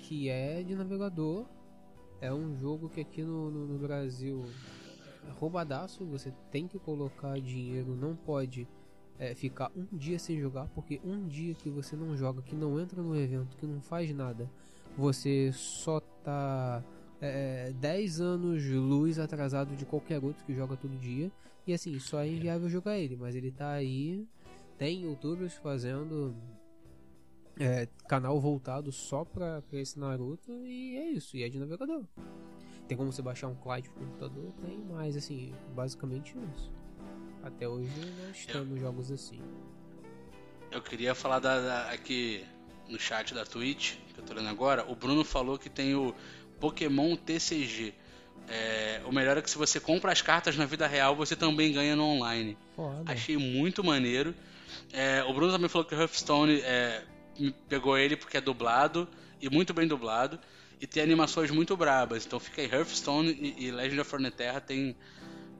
que 0.02 0.28
é 0.28 0.62
de 0.62 0.74
navegador. 0.74 1.46
É 2.20 2.30
um 2.30 2.54
jogo 2.60 2.90
que 2.90 3.00
aqui 3.00 3.22
no, 3.22 3.50
no, 3.50 3.66
no 3.66 3.78
Brasil 3.78 4.44
é 4.44 4.75
roubadaço. 5.38 6.04
Você 6.06 6.32
tem 6.50 6.66
que 6.66 6.78
colocar 6.78 7.40
dinheiro, 7.40 7.96
não 7.96 8.14
pode 8.14 8.66
é, 9.18 9.34
ficar 9.34 9.70
um 9.76 9.86
dia 9.96 10.18
sem 10.18 10.38
jogar, 10.38 10.66
porque 10.74 11.00
um 11.04 11.26
dia 11.26 11.54
que 11.54 11.70
você 11.70 11.96
não 11.96 12.16
joga, 12.16 12.42
que 12.42 12.54
não 12.54 12.78
entra 12.80 13.02
no 13.02 13.16
evento, 13.16 13.56
que 13.56 13.66
não 13.66 13.80
faz 13.80 14.14
nada, 14.14 14.50
você 14.96 15.50
só 15.52 16.00
tá 16.00 16.82
é, 17.20 17.72
10 17.80 18.20
anos 18.20 18.64
luz 18.64 19.18
atrasado 19.18 19.74
de 19.76 19.84
qualquer 19.84 20.22
outro 20.22 20.44
que 20.44 20.54
joga 20.54 20.76
todo 20.76 20.98
dia. 20.98 21.30
E 21.66 21.72
assim, 21.72 21.98
só 21.98 22.20
é 22.20 22.28
inviável 22.28 22.68
jogar 22.68 22.98
ele, 22.98 23.16
mas 23.16 23.34
ele 23.34 23.50
tá 23.50 23.70
aí. 23.70 24.26
Tem 24.78 25.04
youtubers 25.04 25.54
fazendo 25.54 26.34
é, 27.58 27.88
canal 28.06 28.38
voltado 28.38 28.92
só 28.92 29.24
pra, 29.24 29.62
pra 29.62 29.80
esse 29.80 29.98
Naruto 29.98 30.52
e 30.66 30.96
é 30.96 31.10
isso, 31.10 31.36
e 31.36 31.42
é 31.42 31.48
de 31.48 31.58
navegador. 31.58 32.04
Tem 32.88 32.96
como 32.96 33.10
você 33.10 33.20
baixar 33.20 33.48
um 33.48 33.54
client 33.54 33.86
pro 33.88 34.04
computador, 34.04 34.52
tem, 34.64 34.78
mas 34.90 35.16
assim, 35.16 35.52
basicamente 35.74 36.36
isso. 36.54 36.70
Até 37.42 37.68
hoje 37.68 37.90
nós 38.26 38.46
temos 38.46 38.70
eu, 38.70 38.78
jogos 38.78 39.10
assim. 39.10 39.40
Eu 40.70 40.82
queria 40.82 41.14
falar 41.14 41.38
da, 41.38 41.60
da, 41.60 41.90
aqui 41.90 42.44
no 42.88 42.98
chat 42.98 43.34
da 43.34 43.44
Twitch, 43.44 43.94
que 44.14 44.20
eu 44.20 44.24
tô 44.24 44.34
lendo 44.34 44.48
agora, 44.48 44.84
o 44.88 44.94
Bruno 44.94 45.24
falou 45.24 45.58
que 45.58 45.68
tem 45.68 45.94
o 45.94 46.14
Pokémon 46.60 47.16
TCG. 47.16 47.92
É, 48.48 49.00
o 49.04 49.12
melhor 49.12 49.36
é 49.36 49.42
que 49.42 49.50
se 49.50 49.58
você 49.58 49.80
compra 49.80 50.12
as 50.12 50.22
cartas 50.22 50.56
na 50.56 50.66
vida 50.66 50.86
real, 50.86 51.16
você 51.16 51.34
também 51.34 51.72
ganha 51.72 51.96
no 51.96 52.04
online. 52.04 52.56
Foda. 52.76 53.10
Achei 53.10 53.36
muito 53.36 53.82
maneiro. 53.82 54.34
É, 54.92 55.24
o 55.24 55.32
Bruno 55.32 55.52
também 55.52 55.68
falou 55.68 55.84
que 55.84 55.94
o 55.94 56.00
Hearthstone 56.00 56.60
é, 56.60 57.02
pegou 57.68 57.98
ele 57.98 58.16
porque 58.16 58.36
é 58.36 58.40
dublado 58.40 59.08
e 59.40 59.50
muito 59.50 59.74
bem 59.74 59.88
dublado 59.88 60.38
e 60.80 60.86
tem 60.86 61.02
animações 61.02 61.50
muito 61.50 61.76
brabas. 61.76 62.26
Então 62.26 62.38
fica 62.38 62.62
aí 62.62 62.70
Hearthstone 62.70 63.30
e, 63.30 63.66
e 63.66 63.70
Legend 63.70 64.00
of 64.00 64.12
Runeterra 64.12 64.60
tem 64.60 64.96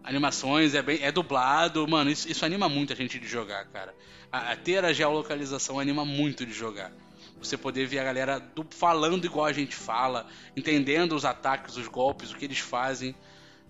animações, 0.04 0.74
é 0.74 0.82
bem 0.82 1.02
é 1.02 1.10
dublado, 1.10 1.86
mano, 1.88 2.10
isso, 2.10 2.30
isso 2.30 2.44
anima 2.44 2.68
muito 2.68 2.92
a 2.92 2.96
gente 2.96 3.18
de 3.18 3.26
jogar, 3.26 3.64
cara. 3.66 3.94
A, 4.30 4.52
a 4.52 4.56
ter 4.56 4.84
a 4.84 4.92
geolocalização 4.92 5.80
anima 5.80 6.04
muito 6.04 6.46
de 6.46 6.52
jogar. 6.52 6.92
Você 7.38 7.56
poder 7.56 7.86
ver 7.86 7.98
a 7.98 8.04
galera 8.04 8.38
do- 8.38 8.66
falando 8.70 9.24
igual 9.24 9.46
a 9.46 9.52
gente 9.52 9.74
fala, 9.74 10.26
entendendo 10.56 11.14
os 11.14 11.24
ataques, 11.24 11.76
os 11.76 11.86
golpes, 11.88 12.30
o 12.32 12.36
que 12.36 12.44
eles 12.44 12.58
fazem. 12.58 13.14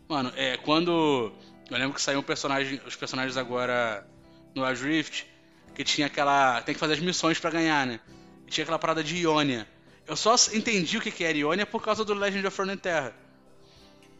Mano, 0.09 0.33
é 0.37 0.57
quando. 0.59 1.33
Eu 1.69 1.77
lembro 1.79 1.95
que 1.95 2.01
saiu 2.03 2.21
um 2.21 2.23
personagem, 2.23 2.81
os 2.87 2.95
personagens 2.95 3.37
agora 3.37 4.07
no 4.55 4.65
Wild 4.65 4.85
Rift, 4.85 5.27
que 5.75 5.83
tinha 5.83 6.07
aquela. 6.07 6.63
Tem 6.63 6.75
que 6.75 6.79
fazer 6.81 6.93
as 6.95 7.01
missões 7.01 7.41
pra 7.41 7.51
ganhar, 7.51 7.87
né? 7.87 7.99
E 8.47 8.51
tinha 8.51 8.63
aquela 8.63 8.79
parada 8.79 9.03
de 9.03 9.17
Ionia. 9.17 9.67
Eu 10.07 10.17
só 10.17 10.35
entendi 10.53 10.99
o 10.99 11.01
que 11.01 11.11
que 11.11 11.25
era 11.25 11.37
Ionia 11.37 11.67
por 11.67 11.83
causa 11.83 12.05
do 12.05 12.15
Legend 12.15 12.47
of 12.47 12.57
Frontera. 12.57 13.15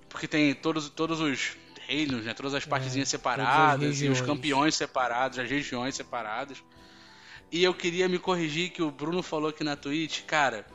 Porque 0.09 0.27
tem 0.27 0.55
todos, 0.55 0.89
todos 0.89 1.21
os 1.21 1.57
reinos, 1.87 2.25
né? 2.25 2.35
Todas 2.35 2.55
as 2.55 2.65
partezinhas 2.65 3.09
separadas, 3.09 4.01
e 4.03 4.09
os 4.09 4.21
campeões 4.21 4.75
separados, 4.75 5.39
as 5.39 5.49
regiões 5.49 5.95
separadas. 5.95 6.63
E 7.53 7.63
eu 7.63 7.73
queria 7.73 8.09
me 8.09 8.19
corrigir 8.19 8.71
que 8.71 8.83
o 8.83 8.91
Bruno 8.91 9.23
falou 9.23 9.51
aqui 9.51 9.63
na 9.63 9.77
Twitch, 9.77 10.23
cara. 10.23 10.67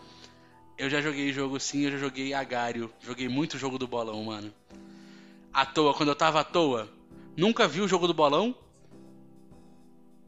Eu 0.77 0.89
já 0.89 1.01
joguei 1.01 1.33
jogo 1.33 1.59
sim, 1.59 1.81
eu 1.81 1.91
já 1.91 1.97
joguei 1.97 2.33
Agário. 2.33 2.91
Joguei 3.01 3.27
muito 3.27 3.57
jogo 3.57 3.77
do 3.77 3.87
bolão, 3.87 4.23
mano. 4.23 4.53
À 5.53 5.65
toa, 5.65 5.93
quando 5.93 6.09
eu 6.09 6.15
tava 6.15 6.39
à 6.39 6.43
toa. 6.43 6.89
Nunca 7.35 7.67
vi 7.67 7.81
o 7.81 7.87
jogo 7.87 8.07
do 8.07 8.13
bolão? 8.13 8.55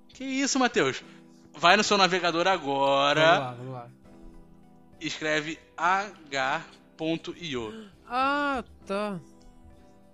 Que 0.10 0.24
isso, 0.24 0.60
Matheus? 0.60 1.02
Vai 1.56 1.78
no 1.78 1.84
seu 1.84 1.98
navegador 1.98 2.44
Vamos 2.44 2.62
agora, 2.62 3.40
lá, 3.40 3.52
vamos 3.54 3.74
lá. 3.74 3.90
Escreve 5.08 5.58
h.io. 5.78 7.90
Ah, 8.08 8.64
tá. 8.86 9.20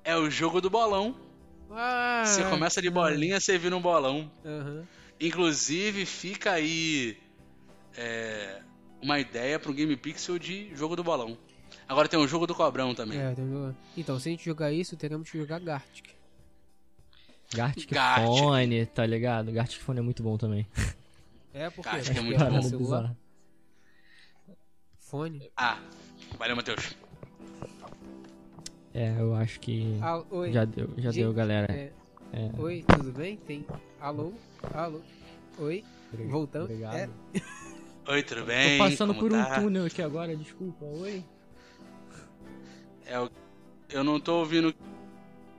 É 0.04 0.16
o 0.16 0.30
jogo 0.30 0.62
do 0.62 0.70
bolão. 0.70 1.16
Ah, 1.72 2.24
Você 2.26 2.44
começa 2.50 2.82
de 2.82 2.90
bolinha, 2.90 3.40
você 3.40 3.58
vira 3.58 3.76
um 3.76 3.82
bolão. 3.82 4.32
aham. 4.46 4.84
Inclusive, 5.22 6.06
fica 6.06 6.54
aí 6.54 7.18
é, 7.98 8.62
uma 9.02 9.20
ideia 9.20 9.60
pro 9.60 9.74
Game 9.74 9.96
Pixel 9.98 10.40
de 10.40 10.74
jogo 10.74 10.96
do 10.96 11.04
bolão. 11.04 11.38
Agora 11.88 12.08
tem 12.08 12.18
o 12.20 12.28
jogo 12.28 12.48
do 12.48 12.56
cobrão 12.56 12.96
também. 12.96 13.20
É, 13.20 13.32
entendeu? 13.32 13.76
Então, 13.98 14.18
se 14.20 14.30
a 14.30 14.32
gente 14.32 14.46
jogar 14.46 14.72
isso, 14.72 14.96
teremos 14.96 15.30
que 15.30 15.38
jogar 15.38 15.60
Gartic. 15.60 16.06
Gartic 17.54 17.92
Gartic. 17.92 18.28
Phone, 18.28 18.86
tá 18.86 19.06
ligado? 19.06 19.52
Gartic 19.52 19.82
Phone 19.82 20.00
é 20.00 20.04
muito 20.04 20.24
bom 20.24 20.38
também. 20.38 20.66
É, 21.54 21.70
porque 21.70 21.90
Gartic 21.90 22.16
é 22.16 22.22
muito 22.22 22.46
que 22.46 22.52
bom. 22.52 22.62
celular. 22.62 23.16
Fone. 25.10 25.50
Ah, 25.58 25.80
valeu, 26.38 26.56
Matheus. 26.56 26.96
É, 28.94 29.20
eu 29.20 29.34
acho 29.34 29.60
que 29.60 29.98
Ah, 30.02 30.24
oi. 30.30 30.52
já 30.54 30.66
deu, 30.66 30.88
já 30.98 31.12
Gente, 31.12 31.24
deu, 31.24 31.34
galera. 31.34 31.66
é, 31.74 31.92
É, 32.32 32.52
Oi, 32.62 32.84
tudo 32.88 33.12
bem? 33.12 33.38
Tem. 33.38 33.66
Alô? 34.00 34.32
Alô? 34.72 35.02
Oi? 35.58 35.84
obri- 36.14 36.28
voltamos. 36.28 36.70
Obrigado. 36.70 36.96
É. 36.96 37.10
Oi, 38.12 38.22
tudo 38.24 38.42
Tô 38.42 38.48
bem? 38.48 38.78
passando 38.78 39.08
Como 39.16 39.20
por 39.20 39.32
um 39.34 39.44
tá? 39.44 39.60
túnel 39.62 39.86
aqui 39.86 40.02
agora, 40.04 40.36
desculpa. 40.36 40.86
Oi? 40.86 41.24
É, 43.08 43.20
o- 43.20 43.30
eu 43.90 44.04
não 44.04 44.20
tô 44.20 44.38
ouvindo. 44.40 44.72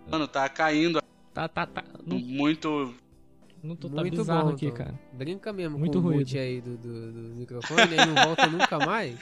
Mano, 0.08 0.28
tá 0.28 0.48
caindo 0.48 1.00
Tá, 1.34 1.48
tá, 1.48 1.66
tá. 1.66 1.84
Não, 2.06 2.18
muito. 2.20 2.94
Não 3.62 3.76
tô 3.76 3.88
tá 3.90 4.00
Muito 4.00 4.16
bizarro 4.16 4.48
bom, 4.48 4.54
aqui, 4.54 4.68
Tom. 4.68 4.72
cara. 4.72 5.00
Brinca 5.12 5.52
mesmo 5.52 5.78
Muito 5.78 5.92
com 5.92 5.98
o 5.98 6.02
ruído. 6.02 6.18
mute 6.20 6.38
aí 6.38 6.60
do, 6.60 6.76
do, 6.76 7.12
do 7.12 7.34
microfone, 7.36 7.98
aí 7.98 8.06
não 8.06 8.14
volta 8.14 8.46
nunca 8.46 8.78
mais. 8.78 9.18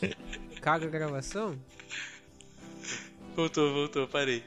Caga 0.60 0.86
a 0.86 0.90
gravação? 0.90 1.58
Voltou, 3.34 3.72
voltou, 3.72 4.08
parei. 4.08 4.42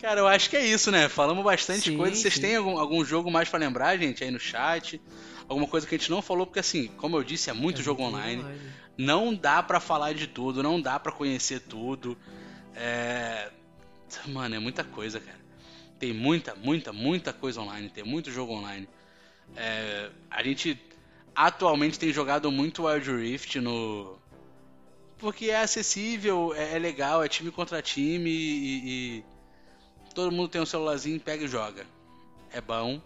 Cara, 0.00 0.20
eu 0.20 0.28
acho 0.28 0.50
que 0.50 0.56
é 0.56 0.64
isso, 0.66 0.90
né? 0.90 1.08
Falamos 1.08 1.42
bastante 1.44 1.90
Sim, 1.90 1.96
coisa. 1.96 2.14
Vocês 2.14 2.34
sim. 2.34 2.40
têm 2.42 2.56
algum, 2.56 2.78
algum 2.78 3.04
jogo 3.04 3.30
mais 3.30 3.48
pra 3.48 3.58
lembrar, 3.58 3.96
gente, 3.96 4.22
aí 4.22 4.30
no 4.30 4.38
chat? 4.38 5.00
Alguma 5.48 5.66
coisa 5.66 5.86
que 5.86 5.94
a 5.94 5.98
gente 5.98 6.10
não 6.10 6.20
falou, 6.20 6.46
porque 6.46 6.60
assim, 6.60 6.88
como 6.96 7.16
eu 7.16 7.24
disse, 7.24 7.50
é 7.50 7.52
muito 7.52 7.80
É 7.80 7.84
jogo 7.84 8.02
muito 8.02 8.16
online. 8.16 8.44
Não 8.98 9.34
dá 9.34 9.62
pra 9.62 9.80
falar 9.80 10.12
de 10.14 10.26
tudo, 10.26 10.62
não 10.62 10.80
dá 10.80 10.98
pra 10.98 11.12
conhecer 11.12 11.60
tudo. 11.60 12.16
É. 12.74 13.50
Mano, 14.28 14.54
é 14.54 14.58
muita 14.58 14.84
coisa, 14.84 15.18
cara. 15.20 15.38
Tem 15.98 16.12
muita, 16.12 16.54
muita, 16.54 16.92
muita 16.92 17.32
coisa 17.32 17.60
online, 17.60 17.88
tem 17.88 18.04
muito 18.04 18.30
jogo 18.30 18.52
online. 18.52 18.88
É, 19.56 20.10
A 20.30 20.42
gente 20.42 20.78
atualmente 21.34 21.98
tem 21.98 22.12
jogado 22.12 22.50
muito 22.50 22.86
Wild 22.86 23.10
Rift 23.10 23.60
no. 23.60 24.18
Porque 25.18 25.50
é 25.50 25.60
acessível, 25.60 26.52
é, 26.54 26.74
é 26.76 26.78
legal, 26.78 27.22
é 27.22 27.28
time 27.28 27.50
contra 27.50 27.80
time 27.82 28.30
e, 28.30 29.18
e 29.18 29.24
todo 30.14 30.32
mundo 30.32 30.48
tem 30.48 30.60
um 30.60 30.66
celularzinho, 30.66 31.20
pega 31.20 31.44
e 31.44 31.48
joga. 31.48 31.86
É 32.50 32.60
bom. 32.60 33.00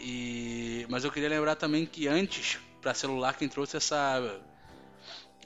E 0.00 0.86
mas 0.88 1.04
eu 1.04 1.12
queria 1.12 1.28
lembrar 1.28 1.56
também 1.56 1.86
que 1.86 2.08
antes 2.08 2.58
para 2.80 2.94
celular 2.94 3.36
quem 3.36 3.48
trouxe 3.48 3.76
essa 3.76 4.40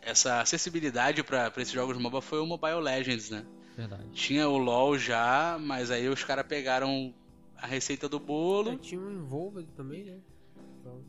essa 0.02 0.40
acessibilidade 0.40 1.22
para 1.22 1.52
esses 1.58 1.72
jogos 1.72 1.98
MOBA 1.98 2.20
foi 2.22 2.40
o 2.40 2.46
Mobile 2.46 2.80
Legends, 2.80 3.30
né? 3.30 3.44
Verdade. 3.78 4.02
Tinha 4.12 4.48
o 4.48 4.58
LoL 4.58 4.98
já, 4.98 5.56
mas 5.60 5.90
aí 5.92 6.08
os 6.08 6.24
caras 6.24 6.44
pegaram 6.44 7.14
a 7.56 7.64
receita 7.64 8.08
do 8.08 8.16
É, 8.16 8.20
bolo. 8.20 8.76
tinha 8.78 9.00
um 9.00 9.12
Envolved 9.12 9.68
também, 9.76 10.02
né? 10.04 10.18
Então, 10.80 11.00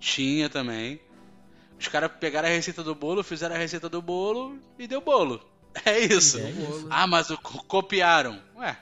Tinha 0.00 0.48
também. 0.48 0.98
Os 1.78 1.88
caras 1.88 2.10
pegaram 2.18 2.48
a 2.48 2.50
receita 2.50 2.82
do 2.82 2.94
bolo, 2.94 3.22
fizeram 3.22 3.54
a 3.54 3.58
receita 3.58 3.90
do 3.90 4.00
bolo 4.00 4.58
e 4.78 4.86
deu 4.86 5.00
bolo. 5.02 5.40
É 5.86 5.98
isso. 6.00 6.38
É 6.38 6.50
bolo. 6.52 6.76
isso. 6.78 6.86
Ah, 6.90 7.06
mas 7.06 7.28
o- 7.30 7.36
copiaram. 7.38 8.38
Ué, 8.56 8.78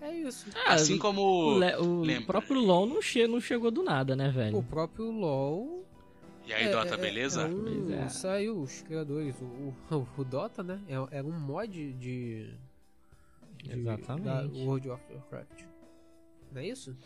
É 0.00 0.12
isso. 0.12 0.46
Ah, 0.66 0.74
assim 0.74 0.94
o, 0.94 0.98
como. 0.98 1.20
O 1.22 2.00
lembra, 2.02 2.26
próprio 2.26 2.60
LoL 2.60 2.86
não, 2.86 3.00
che 3.02 3.26
não 3.28 3.40
chegou 3.40 3.70
do 3.70 3.82
nada, 3.84 4.14
né, 4.16 4.28
velho? 4.28 4.56
O 4.58 4.62
próprio 4.62 5.10
LoL. 5.10 5.84
E 6.46 6.52
aí, 6.52 6.64
é- 6.66 6.70
Dota, 6.70 6.94
é- 6.94 6.98
beleza? 6.98 7.42
é 7.42 7.46
um-. 7.46 8.08
Saiu 8.08 8.60
os 8.60 8.82
criadores. 8.82 9.34
O, 9.40 9.44
o, 9.94 10.08
o 10.18 10.24
Dota, 10.24 10.62
né? 10.62 10.80
É- 10.88 11.18
Era 11.18 11.26
um 11.26 11.38
mod 11.38 11.92
de. 11.94 12.50
de 13.62 13.72
Exatamente. 13.72 14.24
da 14.24 14.42
World 14.64 14.90
of 14.90 15.02
Warcraft. 15.12 15.64
Não 16.50 16.60
é 16.60 16.66
isso? 16.66 16.96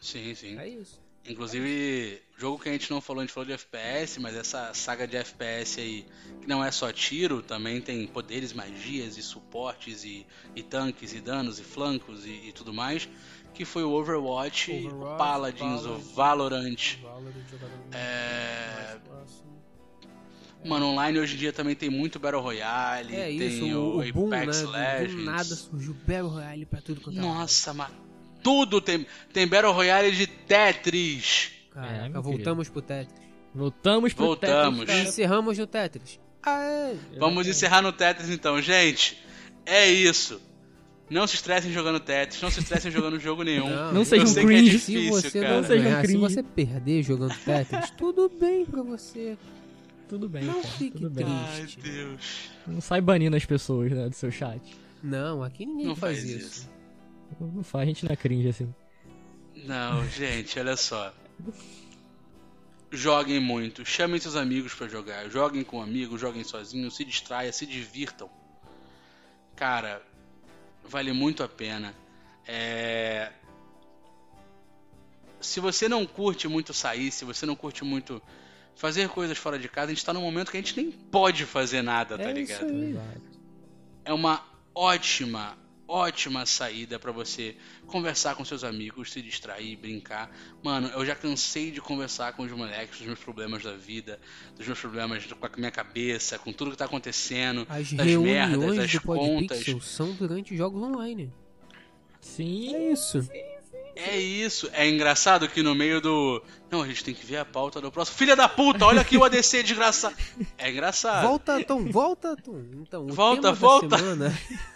Sim, 0.00 0.34
sim. 0.34 0.58
É 0.58 0.68
isso. 0.68 1.00
Inclusive, 1.24 2.20
jogo 2.36 2.58
que 2.60 2.68
a 2.68 2.72
gente 2.72 2.90
não 2.90 3.00
falou, 3.00 3.20
a 3.20 3.24
gente 3.24 3.32
falou 3.32 3.46
de 3.46 3.52
FPS, 3.52 4.18
mas 4.18 4.34
essa 4.34 4.74
saga 4.74 5.06
de 5.06 5.16
FPS 5.16 5.80
aí, 5.80 6.04
que 6.40 6.48
não 6.48 6.64
é 6.64 6.70
só 6.72 6.92
tiro, 6.92 7.40
também 7.40 7.80
tem 7.80 8.04
poderes, 8.08 8.52
magias 8.52 9.16
e 9.16 9.22
suportes 9.22 10.02
e, 10.02 10.26
e 10.56 10.64
tanques 10.64 11.12
e 11.12 11.20
danos 11.20 11.60
e 11.60 11.62
flancos 11.62 12.26
e, 12.26 12.48
e 12.48 12.52
tudo 12.52 12.74
mais, 12.74 13.08
que 13.64 13.70
foi 13.70 13.82
o 13.84 13.90
Overwatch, 13.92 14.70
o 14.70 14.86
Overwatch, 14.86 15.18
Paladins, 15.18 15.80
o 15.82 15.88
Paladins. 15.88 16.14
Valorant. 16.14 16.96
Valorant 17.02 17.34
jogador 17.50 17.70
É... 17.92 18.96
próximo. 19.06 19.52
Mano, 20.64 20.86
online 20.86 21.18
hoje 21.18 21.34
em 21.34 21.38
dia 21.38 21.52
também 21.52 21.74
tem 21.74 21.90
muito 21.90 22.18
Battle 22.20 22.40
Royale, 22.40 23.16
É 23.16 23.24
tem 23.26 23.36
isso, 23.48 23.64
o, 23.76 23.96
o, 23.98 24.00
o 24.08 24.12
boom, 24.12 24.28
né? 24.28 24.42
Apex 24.42 24.60
Do, 24.60 24.66
do 24.66 24.72
Legends. 24.72 25.24
nada 25.24 25.44
surgiu 25.56 25.94
Battle 26.06 26.28
Royale 26.28 26.66
pra 26.66 26.80
tudo 26.80 27.00
quanto 27.00 27.18
é. 27.18 27.20
Nossa, 27.20 27.74
mas 27.74 27.90
tudo 28.42 28.80
tem, 28.80 29.06
tem 29.32 29.46
Battle 29.46 29.72
Royale 29.72 30.12
de 30.12 30.26
Tetris. 30.26 31.50
Caraca, 31.72 32.18
É, 32.18 32.20
voltamos 32.20 32.68
pro 32.68 32.80
Tetris. 32.82 33.22
Voltamos 33.54 34.12
pro 34.12 34.24
Voltamos. 34.26 34.78
Tetris, 34.80 34.96
cara. 34.96 35.08
Encerramos 35.08 35.58
no 35.58 35.66
Tetris. 35.66 36.20
Aê! 36.44 36.96
Vamos 37.18 37.46
encerrar 37.46 37.82
no 37.82 37.92
Tetris 37.92 38.30
então, 38.30 38.60
gente. 38.62 39.20
É 39.66 39.88
isso. 39.88 40.40
Não 41.12 41.26
se 41.26 41.34
estressem 41.36 41.70
jogando 41.72 42.00
Tetris, 42.00 42.40
não 42.40 42.50
se 42.50 42.60
estressem 42.60 42.90
jogando 42.90 43.18
jogo 43.20 43.42
nenhum. 43.42 43.68
Não, 43.68 43.92
Não 43.92 44.04
sejam 44.04 44.32
que 44.32 44.40
é 44.40 44.44
cringe. 44.44 44.78
Se 44.78 44.92
difícil, 44.92 45.12
você 45.12 45.40
cara. 45.42 45.56
não 45.60 45.66
sejam 45.68 45.84
ganhar, 45.84 46.00
se 46.00 46.06
cringe. 46.06 46.18
você 46.20 46.42
perder 46.42 47.02
jogando 47.02 47.34
Tetris, 47.44 47.90
tudo 47.98 48.28
bem 48.28 48.64
pra 48.64 48.82
você. 48.82 49.36
Tudo 50.08 50.28
bem, 50.28 50.44
Não 50.44 50.54
cara. 50.54 50.68
fique 50.74 50.98
Tudo 50.98 51.10
bem. 51.10 51.26
triste. 51.56 51.78
Ai, 51.84 51.90
Deus. 51.90 52.50
Não 52.66 52.80
sai 52.80 53.00
banindo 53.00 53.36
as 53.36 53.44
pessoas, 53.44 53.90
né, 53.92 54.08
do 54.08 54.14
seu 54.14 54.30
chat. 54.30 54.60
Não, 55.02 55.42
aqui 55.42 55.64
ninguém 55.66 55.86
Não 55.86 55.96
faz, 55.96 56.18
faz 56.18 56.30
isso. 56.30 56.46
isso. 56.60 56.70
Não 57.40 57.62
faz, 57.62 57.82
a 57.82 57.86
gente 57.86 58.04
não 58.04 58.12
é 58.12 58.16
cringe 58.16 58.48
assim. 58.48 58.74
Não, 59.64 60.06
gente, 60.08 60.58
olha 60.58 60.76
só. 60.76 61.12
Joguem 62.90 63.40
muito, 63.40 63.84
chamem 63.86 64.20
seus 64.20 64.36
amigos 64.36 64.74
pra 64.74 64.86
jogar. 64.86 65.28
Joguem 65.30 65.64
com 65.64 65.80
amigos, 65.80 66.20
joguem 66.20 66.44
sozinhos, 66.44 66.94
se 66.94 67.04
distraia, 67.04 67.50
se 67.52 67.64
divirtam. 67.64 68.28
Cara, 69.56 70.02
vale 70.84 71.12
muito 71.12 71.42
a 71.42 71.48
pena. 71.48 71.94
É... 72.46 73.30
Se 75.40 75.58
você 75.58 75.88
não 75.88 76.06
curte 76.06 76.46
muito 76.48 76.72
sair, 76.72 77.10
se 77.10 77.24
você 77.24 77.44
não 77.44 77.56
curte 77.56 77.84
muito 77.84 78.22
fazer 78.74 79.08
coisas 79.08 79.36
fora 79.36 79.58
de 79.58 79.68
casa, 79.68 79.86
a 79.90 79.94
gente 79.94 80.04
tá 80.04 80.12
num 80.12 80.20
momento 80.22 80.50
que 80.50 80.56
a 80.56 80.60
gente 80.60 80.76
nem 80.76 80.90
pode 80.90 81.44
fazer 81.44 81.82
nada, 81.82 82.16
tá 82.16 82.24
É 82.24 82.40
isso 82.40 82.64
ligado? 82.64 82.98
é 84.04 84.12
uma 84.12 84.44
ótima, 84.74 85.56
ótima 85.92 86.46
saída 86.46 86.98
pra 86.98 87.12
você 87.12 87.54
conversar 87.86 88.34
com 88.34 88.44
seus 88.44 88.64
amigos, 88.64 89.12
se 89.12 89.20
distrair, 89.20 89.76
brincar. 89.76 90.34
Mano, 90.62 90.88
eu 90.88 91.04
já 91.04 91.14
cansei 91.14 91.70
de 91.70 91.80
conversar 91.80 92.32
com 92.32 92.44
os 92.44 92.52
moleques 92.52 92.98
dos 92.98 93.06
meus 93.06 93.18
problemas 93.18 93.62
da 93.62 93.76
vida, 93.76 94.18
dos 94.56 94.66
meus 94.66 94.80
problemas 94.80 95.26
com 95.26 95.46
a 95.46 95.50
minha 95.58 95.70
cabeça, 95.70 96.38
com 96.38 96.52
tudo 96.52 96.70
que 96.70 96.78
tá 96.78 96.86
acontecendo, 96.86 97.66
As 97.68 97.92
das 97.92 98.06
reuniões 98.06 98.58
merdas, 98.58 98.76
das 98.76 98.98
contas. 98.98 99.64
São 99.82 100.12
durante 100.14 100.56
jogos 100.56 100.82
online. 100.82 101.30
Sim, 102.20 102.74
É 102.74 102.92
isso. 102.92 103.28
É 103.94 104.16
isso. 104.16 104.70
É 104.72 104.88
engraçado 104.88 105.46
que 105.48 105.62
no 105.62 105.74
meio 105.74 106.00
do. 106.00 106.42
Não, 106.70 106.80
a 106.80 106.86
gente 106.86 107.04
tem 107.04 107.14
que 107.14 107.26
ver 107.26 107.36
a 107.36 107.44
pauta 107.44 107.78
do 107.78 107.92
próximo. 107.92 108.16
Filha 108.16 108.34
da 108.34 108.48
puta, 108.48 108.86
olha 108.86 109.02
aqui 109.02 109.18
o 109.18 109.24
ADC 109.24 109.62
desgraçado. 109.62 110.16
É 110.56 110.70
engraçado. 110.70 111.26
Volta, 111.26 111.62
Tom, 111.62 111.84
volta, 111.90 112.34
Tom. 112.36 112.62
Então, 112.80 113.04
o 113.04 113.12
Volta, 113.12 113.42
tema 113.42 113.54
volta. 113.54 113.88
Da 113.88 113.98
semana... 113.98 114.38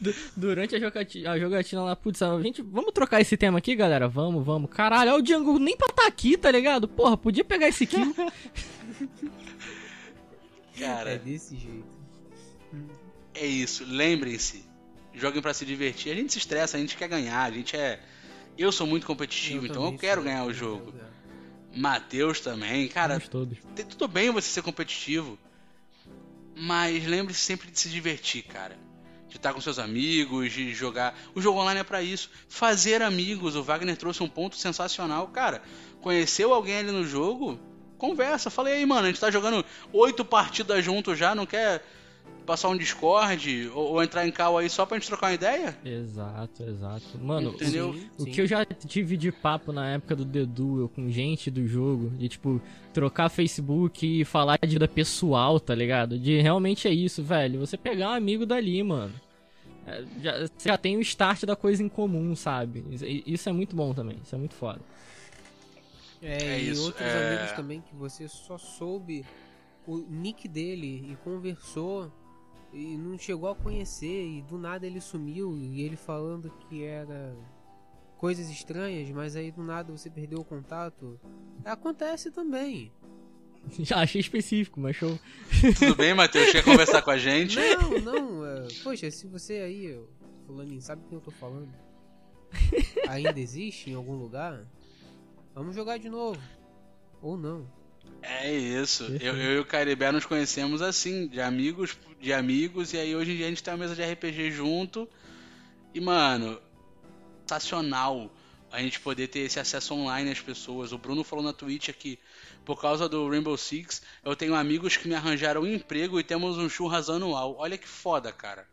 Du- 0.00 0.14
Durante 0.36 0.74
a 0.74 0.80
jogatina, 0.80 1.30
a 1.30 1.38
jogatina 1.38 1.82
lá, 1.84 1.94
putz, 1.94 2.20
a 2.20 2.40
gente, 2.42 2.60
vamos 2.62 2.92
trocar 2.92 3.20
esse 3.20 3.36
tema 3.36 3.58
aqui, 3.58 3.76
galera? 3.76 4.08
Vamos, 4.08 4.44
vamos. 4.44 4.68
Caralho, 4.70 5.12
olha 5.12 5.20
o 5.20 5.22
Django 5.22 5.58
nem 5.58 5.76
pra 5.76 5.88
tá 5.92 6.06
aqui, 6.08 6.36
tá 6.36 6.50
ligado? 6.50 6.88
Porra, 6.88 7.16
podia 7.16 7.44
pegar 7.44 7.68
esse 7.68 7.86
kill. 7.86 8.12
Cara, 10.78 11.12
É 11.12 11.18
desse 11.18 11.56
jeito. 11.56 11.84
é 13.34 13.46
isso. 13.46 13.84
Lembrem-se. 13.86 14.64
Joguem 15.14 15.40
pra 15.42 15.54
se 15.54 15.64
divertir. 15.64 16.10
A 16.12 16.14
gente 16.16 16.32
se 16.32 16.38
estressa, 16.38 16.76
a 16.76 16.80
gente 16.80 16.96
quer 16.96 17.06
ganhar. 17.08 17.42
A 17.44 17.50
gente 17.50 17.76
é. 17.76 18.00
Eu 18.58 18.72
sou 18.72 18.86
muito 18.86 19.06
competitivo, 19.06 19.66
então 19.66 19.84
eu 19.84 19.96
quero 19.98 20.22
sou, 20.22 20.24
ganhar 20.24 20.44
o 20.44 20.50
eu 20.50 20.54
jogo. 20.54 20.92
Matheus 21.74 22.40
também. 22.40 22.88
Cara, 22.88 23.20
todos. 23.20 23.58
tudo 23.88 24.08
bem 24.08 24.30
você 24.30 24.48
ser 24.48 24.62
competitivo. 24.62 25.38
Mas 26.64 27.04
lembre-se 27.04 27.40
sempre 27.40 27.72
de 27.72 27.80
se 27.80 27.88
divertir, 27.88 28.44
cara. 28.44 28.78
De 29.28 29.36
estar 29.36 29.52
com 29.52 29.60
seus 29.60 29.80
amigos, 29.80 30.52
de 30.52 30.72
jogar. 30.72 31.12
O 31.34 31.40
jogo 31.40 31.58
online 31.58 31.80
é 31.80 31.82
pra 31.82 32.00
isso. 32.00 32.30
Fazer 32.48 33.02
amigos. 33.02 33.56
O 33.56 33.64
Wagner 33.64 33.96
trouxe 33.96 34.22
um 34.22 34.28
ponto 34.28 34.54
sensacional. 34.54 35.26
Cara, 35.26 35.60
conheceu 36.00 36.54
alguém 36.54 36.76
ali 36.76 36.92
no 36.92 37.04
jogo? 37.04 37.58
Conversa. 37.98 38.48
Falei 38.48 38.74
aí, 38.74 38.86
mano, 38.86 39.06
a 39.06 39.08
gente 39.08 39.18
tá 39.18 39.28
jogando 39.28 39.64
oito 39.92 40.24
partidas 40.24 40.84
juntos 40.84 41.18
já, 41.18 41.34
não 41.34 41.46
quer 41.46 41.84
passar 42.42 42.68
um 42.68 42.76
Discord 42.76 43.68
ou, 43.74 43.92
ou 43.92 44.02
entrar 44.02 44.26
em 44.26 44.30
call 44.32 44.58
aí 44.58 44.68
só 44.68 44.84
pra 44.84 44.98
gente 44.98 45.06
trocar 45.06 45.28
uma 45.28 45.34
ideia? 45.34 45.76
Exato, 45.84 46.62
exato. 46.62 47.18
Mano, 47.22 47.50
o- 47.50 47.54
Entendeu? 47.54 47.94
Sim, 47.94 48.10
O 48.18 48.22
sim. 48.24 48.30
que 48.30 48.40
eu 48.40 48.46
já 48.46 48.64
tive 48.64 49.16
de 49.16 49.30
papo 49.32 49.72
na 49.72 49.90
época 49.94 50.14
do 50.16 50.24
The 50.24 50.44
Duel 50.44 50.88
com 50.88 51.10
gente 51.10 51.50
do 51.50 51.66
jogo, 51.66 52.10
de 52.10 52.28
tipo, 52.28 52.60
trocar 52.92 53.28
Facebook 53.28 54.04
e 54.20 54.24
falar 54.24 54.58
de 54.62 54.68
vida 54.74 54.86
pessoal, 54.88 55.58
tá 55.60 55.74
ligado? 55.74 56.18
De 56.18 56.40
realmente 56.40 56.86
é 56.88 56.92
isso, 56.92 57.22
velho. 57.22 57.60
Você 57.60 57.76
pegar 57.76 58.10
um 58.10 58.14
amigo 58.14 58.44
dali, 58.44 58.82
mano. 58.82 59.12
É, 59.86 60.04
já, 60.22 60.38
você 60.42 60.68
já 60.68 60.76
tem 60.78 60.96
o 60.96 61.00
start 61.00 61.44
da 61.44 61.56
coisa 61.56 61.82
em 61.82 61.88
comum, 61.88 62.36
sabe? 62.36 62.84
Isso- 62.90 63.04
Isso 63.06 63.48
é 63.48 63.52
muito 63.52 63.74
bom 63.74 63.92
também, 63.92 64.16
isso 64.24 64.34
é 64.34 64.38
muito 64.38 64.54
foda. 64.54 64.80
É, 66.20 66.36
É 66.54 66.60
e 66.60 66.70
isso, 66.70 66.84
outros 66.84 67.04
é. 67.04 67.34
amigos 67.34 67.52
também 67.52 67.80
que 67.80 67.94
você 67.96 68.28
só 68.28 68.56
soube 68.56 69.24
o 69.86 69.98
nick 70.08 70.46
dele 70.46 71.04
e 71.10 71.16
conversou 71.24 72.12
e 72.72 72.96
não 72.96 73.18
chegou 73.18 73.50
a 73.50 73.54
conhecer 73.54 74.26
e 74.26 74.42
do 74.42 74.58
nada 74.58 74.86
ele 74.86 75.00
sumiu 75.00 75.56
e 75.56 75.82
ele 75.82 75.96
falando 75.96 76.50
que 76.50 76.82
era 76.82 77.36
coisas 78.16 78.48
estranhas, 78.48 79.10
mas 79.10 79.36
aí 79.36 79.50
do 79.50 79.62
nada 79.62 79.90
você 79.90 80.08
perdeu 80.08 80.38
o 80.38 80.44
contato. 80.44 81.20
Acontece 81.64 82.30
também. 82.30 82.92
Já 83.78 83.98
achei 83.98 84.20
específico, 84.20 84.80
mas 84.80 84.96
show. 84.96 85.18
Tudo 85.78 85.96
bem, 85.96 86.14
Matheus? 86.14 86.50
Quer 86.50 86.64
conversar 86.64 87.02
com 87.02 87.10
a 87.10 87.18
gente? 87.18 87.58
Não, 87.58 88.00
não, 88.00 88.46
é, 88.46 88.68
poxa, 88.82 89.10
se 89.10 89.26
você 89.26 89.54
aí, 89.54 90.00
fulaninho, 90.46 90.80
sabe 90.80 91.02
quem 91.08 91.16
eu 91.16 91.22
tô 91.22 91.30
falando? 91.30 91.72
Ainda 93.08 93.38
existe 93.38 93.90
em 93.90 93.94
algum 93.94 94.14
lugar? 94.14 94.66
Vamos 95.54 95.74
jogar 95.74 95.98
de 95.98 96.08
novo. 96.08 96.40
Ou 97.20 97.36
não. 97.36 97.66
É 98.22 98.50
isso. 98.50 99.04
Eu, 99.20 99.36
eu 99.36 99.56
e 99.56 99.58
o 99.58 99.64
Caribé 99.64 100.10
nos 100.12 100.24
conhecemos 100.24 100.80
assim, 100.80 101.26
de 101.26 101.40
amigos, 101.40 101.96
de 102.20 102.32
amigos, 102.32 102.92
e 102.92 102.98
aí 102.98 103.14
hoje 103.14 103.32
em 103.32 103.36
dia 103.36 103.46
a 103.46 103.48
gente 103.48 103.62
tem 103.62 103.74
uma 103.74 103.80
mesa 103.80 103.94
de 103.94 104.02
RPG 104.02 104.52
junto. 104.52 105.08
E, 105.92 106.00
mano, 106.00 106.58
sensacional 107.46 108.30
a 108.70 108.80
gente 108.80 108.98
poder 109.00 109.28
ter 109.28 109.40
esse 109.40 109.60
acesso 109.60 109.94
online 109.94 110.30
às 110.30 110.40
pessoas. 110.40 110.92
O 110.92 110.98
Bruno 110.98 111.22
falou 111.22 111.44
na 111.44 111.52
Twitch 111.52 111.90
aqui, 111.90 112.18
por 112.64 112.80
causa 112.80 113.06
do 113.06 113.28
Rainbow 113.28 113.56
Six, 113.56 114.00
eu 114.24 114.34
tenho 114.34 114.54
amigos 114.54 114.96
que 114.96 115.06
me 115.06 115.14
arranjaram 115.14 115.62
um 115.62 115.66
emprego 115.66 116.18
e 116.18 116.24
temos 116.24 116.56
um 116.56 116.68
churras 116.68 117.10
anual. 117.10 117.56
Olha 117.58 117.76
que 117.76 117.86
foda, 117.86 118.32
cara. 118.32 118.66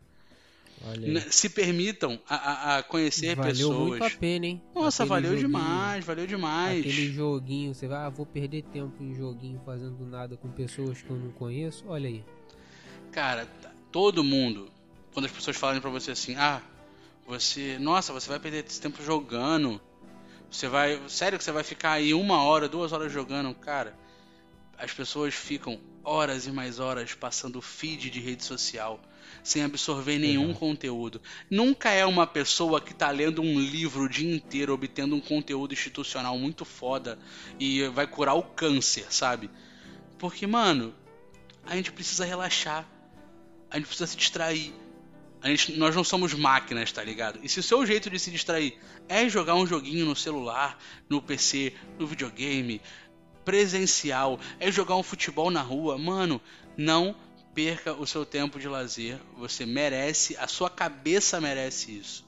Se 1.30 1.48
permitam 1.48 2.18
a, 2.28 2.78
a- 2.78 2.82
conhecer 2.82 3.34
Valeu 3.36 3.52
pessoas. 3.52 3.88
muito 3.88 4.04
a 4.04 4.10
pena, 4.10 4.46
hein? 4.46 4.62
Nossa, 4.74 5.02
Aquele 5.04 5.08
valeu 5.20 5.30
joguinho- 5.38 5.46
demais, 5.48 6.04
valeu 6.04 6.26
demais. 6.26 6.80
Aquele 6.80 7.12
joguinho, 7.12 7.74
você 7.74 7.86
vai, 7.86 7.98
ah, 8.06 8.08
vou 8.08 8.24
perder 8.24 8.62
tempo 8.62 9.02
em 9.02 9.14
joguinho 9.14 9.60
fazendo 9.64 10.04
nada 10.06 10.36
com 10.36 10.48
pessoas 10.50 11.02
que 11.02 11.10
eu 11.10 11.16
não 11.16 11.30
conheço. 11.32 11.84
Olha 11.86 12.08
aí. 12.08 12.24
Cara, 13.12 13.46
todo 13.92 14.24
mundo, 14.24 14.70
quando 15.12 15.26
as 15.26 15.32
pessoas 15.32 15.56
falarem 15.56 15.80
pra 15.82 15.90
você 15.90 16.12
assim, 16.12 16.34
ah, 16.36 16.62
você, 17.26 17.78
nossa, 17.78 18.12
você 18.12 18.28
vai 18.28 18.38
perder 18.40 18.64
esse 18.66 18.80
tempo 18.80 19.02
jogando, 19.02 19.80
você 20.50 20.66
vai, 20.68 21.00
sério 21.08 21.36
que 21.38 21.44
você 21.44 21.52
vai 21.52 21.62
ficar 21.62 21.92
aí 21.92 22.14
uma 22.14 22.42
hora, 22.42 22.68
duas 22.68 22.92
horas 22.92 23.12
jogando, 23.12 23.54
cara, 23.54 23.94
as 24.78 24.92
pessoas 24.92 25.34
ficam 25.34 25.78
horas 26.02 26.46
e 26.46 26.50
mais 26.50 26.80
horas 26.80 27.12
passando 27.14 27.60
feed 27.60 28.08
de 28.10 28.18
rede 28.20 28.42
social, 28.44 28.98
sem 29.42 29.62
absorver 29.62 30.18
nenhum 30.18 30.52
conteúdo. 30.52 31.20
Nunca 31.50 31.90
é 31.90 32.04
uma 32.04 32.26
pessoa 32.26 32.80
que 32.80 32.94
tá 32.94 33.10
lendo 33.10 33.42
um 33.42 33.58
livro 33.58 34.04
o 34.04 34.08
dia 34.08 34.34
inteiro, 34.34 34.72
obtendo 34.72 35.14
um 35.14 35.20
conteúdo 35.20 35.72
institucional 35.72 36.36
muito 36.38 36.64
foda 36.64 37.18
e 37.58 37.86
vai 37.88 38.06
curar 38.06 38.34
o 38.34 38.42
câncer, 38.42 39.06
sabe? 39.10 39.50
Porque, 40.18 40.46
mano, 40.46 40.94
a 41.64 41.76
gente 41.76 41.92
precisa 41.92 42.24
relaxar. 42.24 42.86
A 43.70 43.76
gente 43.76 43.86
precisa 43.86 44.06
se 44.06 44.16
distrair. 44.16 44.74
A 45.42 45.48
gente, 45.48 45.72
nós 45.78 45.96
não 45.96 46.04
somos 46.04 46.34
máquinas, 46.34 46.92
tá 46.92 47.02
ligado? 47.02 47.40
E 47.42 47.48
se 47.48 47.60
o 47.60 47.62
seu 47.62 47.86
jeito 47.86 48.10
de 48.10 48.18
se 48.18 48.30
distrair 48.30 48.78
é 49.08 49.28
jogar 49.28 49.54
um 49.54 49.66
joguinho 49.66 50.04
no 50.04 50.14
celular, 50.14 50.78
no 51.08 51.22
PC, 51.22 51.72
no 51.98 52.06
videogame, 52.06 52.80
presencial, 53.44 54.38
é 54.58 54.70
jogar 54.70 54.96
um 54.96 55.02
futebol 55.02 55.50
na 55.50 55.62
rua, 55.62 55.96
mano, 55.96 56.40
não 56.76 57.16
perca 57.54 57.92
o 57.92 58.06
seu 58.06 58.24
tempo 58.24 58.58
de 58.58 58.68
lazer. 58.68 59.18
Você 59.36 59.66
merece, 59.66 60.36
a 60.36 60.46
sua 60.46 60.70
cabeça 60.70 61.40
merece 61.40 61.98
isso. 61.98 62.24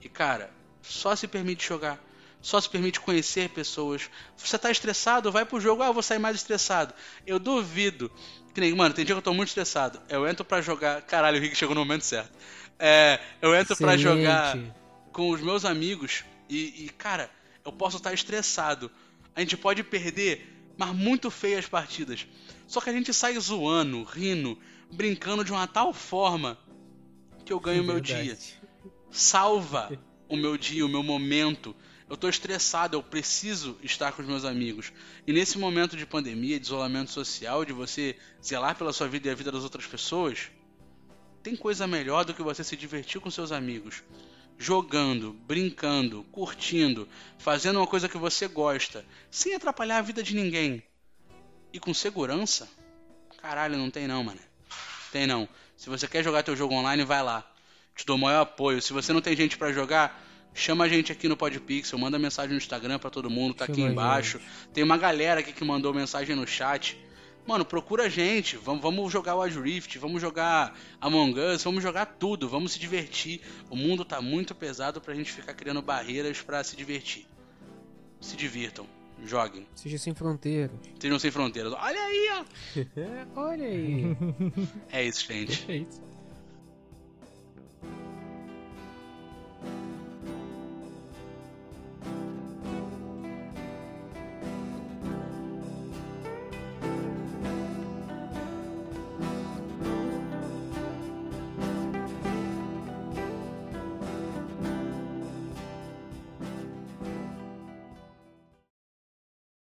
E 0.00 0.08
cara, 0.08 0.50
só 0.82 1.14
se 1.14 1.26
permite 1.26 1.66
jogar. 1.66 2.02
Só 2.40 2.60
se 2.60 2.68
permite 2.68 3.00
conhecer 3.00 3.48
pessoas. 3.50 4.08
Você 4.36 4.56
tá 4.56 4.70
estressado, 4.70 5.32
vai 5.32 5.44
pro 5.44 5.60
jogo, 5.60 5.82
ah, 5.82 5.86
eu 5.86 5.92
vou 5.92 6.02
sair 6.02 6.20
mais 6.20 6.36
estressado. 6.36 6.94
Eu 7.26 7.38
duvido. 7.38 8.10
Que 8.54 8.60
nem, 8.60 8.74
mano, 8.74 8.94
tem 8.94 9.04
dia 9.04 9.14
que 9.14 9.18
eu 9.18 9.22
tô 9.22 9.34
muito 9.34 9.48
estressado. 9.48 10.00
Eu 10.08 10.26
entro 10.26 10.44
pra 10.44 10.60
jogar. 10.60 11.02
Caralho, 11.02 11.38
o 11.38 11.40
Rick 11.40 11.56
chegou 11.56 11.74
no 11.74 11.80
momento 11.80 12.04
certo. 12.04 12.30
É, 12.78 13.20
eu 13.42 13.54
entro 13.54 13.76
pra 13.76 13.94
Excelente. 13.94 14.02
jogar 14.02 14.56
com 15.12 15.30
os 15.30 15.40
meus 15.40 15.64
amigos 15.64 16.24
e, 16.48 16.84
e, 16.84 16.88
cara, 16.90 17.28
eu 17.64 17.72
posso 17.72 17.96
estar 17.96 18.12
estressado. 18.12 18.90
A 19.34 19.40
gente 19.40 19.56
pode 19.56 19.82
perder, 19.82 20.72
mas 20.76 20.94
muito 20.94 21.30
feias 21.30 21.66
partidas. 21.66 22.26
Só 22.68 22.82
que 22.82 22.90
a 22.90 22.92
gente 22.92 23.14
sai 23.14 23.40
zoando, 23.40 24.04
rindo, 24.04 24.58
brincando 24.92 25.42
de 25.42 25.50
uma 25.50 25.66
tal 25.66 25.92
forma 25.94 26.58
que 27.44 27.50
eu 27.50 27.58
ganho 27.58 27.82
o 27.82 27.86
meu 27.86 27.98
dia. 27.98 28.38
Salva 29.10 29.98
o 30.28 30.36
meu 30.36 30.58
dia, 30.58 30.84
o 30.84 30.88
meu 30.88 31.02
momento. 31.02 31.74
Eu 32.10 32.16
tô 32.16 32.28
estressado, 32.28 32.94
eu 32.94 33.02
preciso 33.02 33.78
estar 33.82 34.12
com 34.12 34.20
os 34.20 34.28
meus 34.28 34.44
amigos. 34.44 34.92
E 35.26 35.32
nesse 35.32 35.58
momento 35.58 35.96
de 35.96 36.04
pandemia, 36.04 36.60
de 36.60 36.66
isolamento 36.66 37.10
social, 37.10 37.64
de 37.64 37.72
você 37.72 38.16
zelar 38.44 38.76
pela 38.76 38.92
sua 38.92 39.08
vida 39.08 39.28
e 39.28 39.30
a 39.30 39.34
vida 39.34 39.50
das 39.50 39.64
outras 39.64 39.86
pessoas, 39.86 40.50
tem 41.42 41.56
coisa 41.56 41.86
melhor 41.86 42.26
do 42.26 42.34
que 42.34 42.42
você 42.42 42.62
se 42.62 42.76
divertir 42.76 43.18
com 43.18 43.30
seus 43.30 43.50
amigos. 43.50 44.02
Jogando, 44.58 45.32
brincando, 45.32 46.22
curtindo, 46.24 47.08
fazendo 47.38 47.78
uma 47.78 47.86
coisa 47.86 48.10
que 48.10 48.18
você 48.18 48.46
gosta, 48.46 49.06
sem 49.30 49.54
atrapalhar 49.54 49.98
a 49.98 50.02
vida 50.02 50.22
de 50.22 50.34
ninguém. 50.34 50.82
E 51.72 51.78
com 51.78 51.92
segurança? 51.92 52.68
Caralho, 53.40 53.76
não 53.76 53.90
tem 53.90 54.06
não, 54.06 54.24
mano. 54.24 54.40
Tem 55.12 55.26
não. 55.26 55.48
Se 55.76 55.88
você 55.88 56.08
quer 56.08 56.24
jogar 56.24 56.42
teu 56.42 56.56
jogo 56.56 56.74
online, 56.74 57.04
vai 57.04 57.22
lá. 57.22 57.48
Te 57.94 58.04
dou 58.04 58.16
o 58.16 58.18
maior 58.18 58.42
apoio. 58.42 58.80
Se 58.80 58.92
você 58.92 59.12
não 59.12 59.20
tem 59.20 59.36
gente 59.36 59.56
pra 59.56 59.72
jogar, 59.72 60.22
chama 60.54 60.84
a 60.84 60.88
gente 60.88 61.12
aqui 61.12 61.28
no 61.28 61.36
Podpixel, 61.36 61.98
manda 61.98 62.18
mensagem 62.18 62.50
no 62.52 62.58
Instagram 62.58 62.98
pra 62.98 63.10
todo 63.10 63.30
mundo, 63.30 63.54
tá 63.54 63.64
aqui 63.64 63.80
embaixo. 63.80 64.40
Tem 64.72 64.82
uma 64.82 64.96
galera 64.96 65.40
aqui 65.40 65.52
que 65.52 65.64
mandou 65.64 65.94
mensagem 65.94 66.34
no 66.34 66.46
chat. 66.46 66.98
Mano, 67.46 67.64
procura 67.64 68.04
a 68.04 68.08
gente. 68.08 68.56
Vamos, 68.56 68.82
vamos 68.82 69.12
jogar 69.12 69.34
o 69.34 69.42
Rift, 69.42 69.98
vamos 69.98 70.20
jogar 70.20 70.78
Among 71.00 71.38
Us, 71.40 71.62
vamos 71.62 71.82
jogar 71.82 72.06
tudo, 72.06 72.48
vamos 72.48 72.72
se 72.72 72.78
divertir. 72.78 73.40
O 73.70 73.76
mundo 73.76 74.04
tá 74.04 74.20
muito 74.20 74.54
pesado 74.54 75.00
pra 75.00 75.14
gente 75.14 75.32
ficar 75.32 75.54
criando 75.54 75.80
barreiras 75.80 76.42
pra 76.42 76.62
se 76.62 76.76
divertir. 76.76 77.26
Se 78.20 78.36
divirtam, 78.36 78.86
joguem, 79.24 79.66
Seja 79.74 79.98
sem 79.98 80.14
fronteiras. 80.14 80.70
sejam 80.98 81.18
sem 81.18 81.30
fronteiras. 81.30 81.72
Olha 81.72 82.00
aí, 82.00 82.28
ó. 82.32 82.44
Olha 83.40 83.66
aí. 83.66 84.16
É 84.92 85.04
isso, 85.04 85.26
gente. 85.26 85.58
Perfeito. 85.58 86.07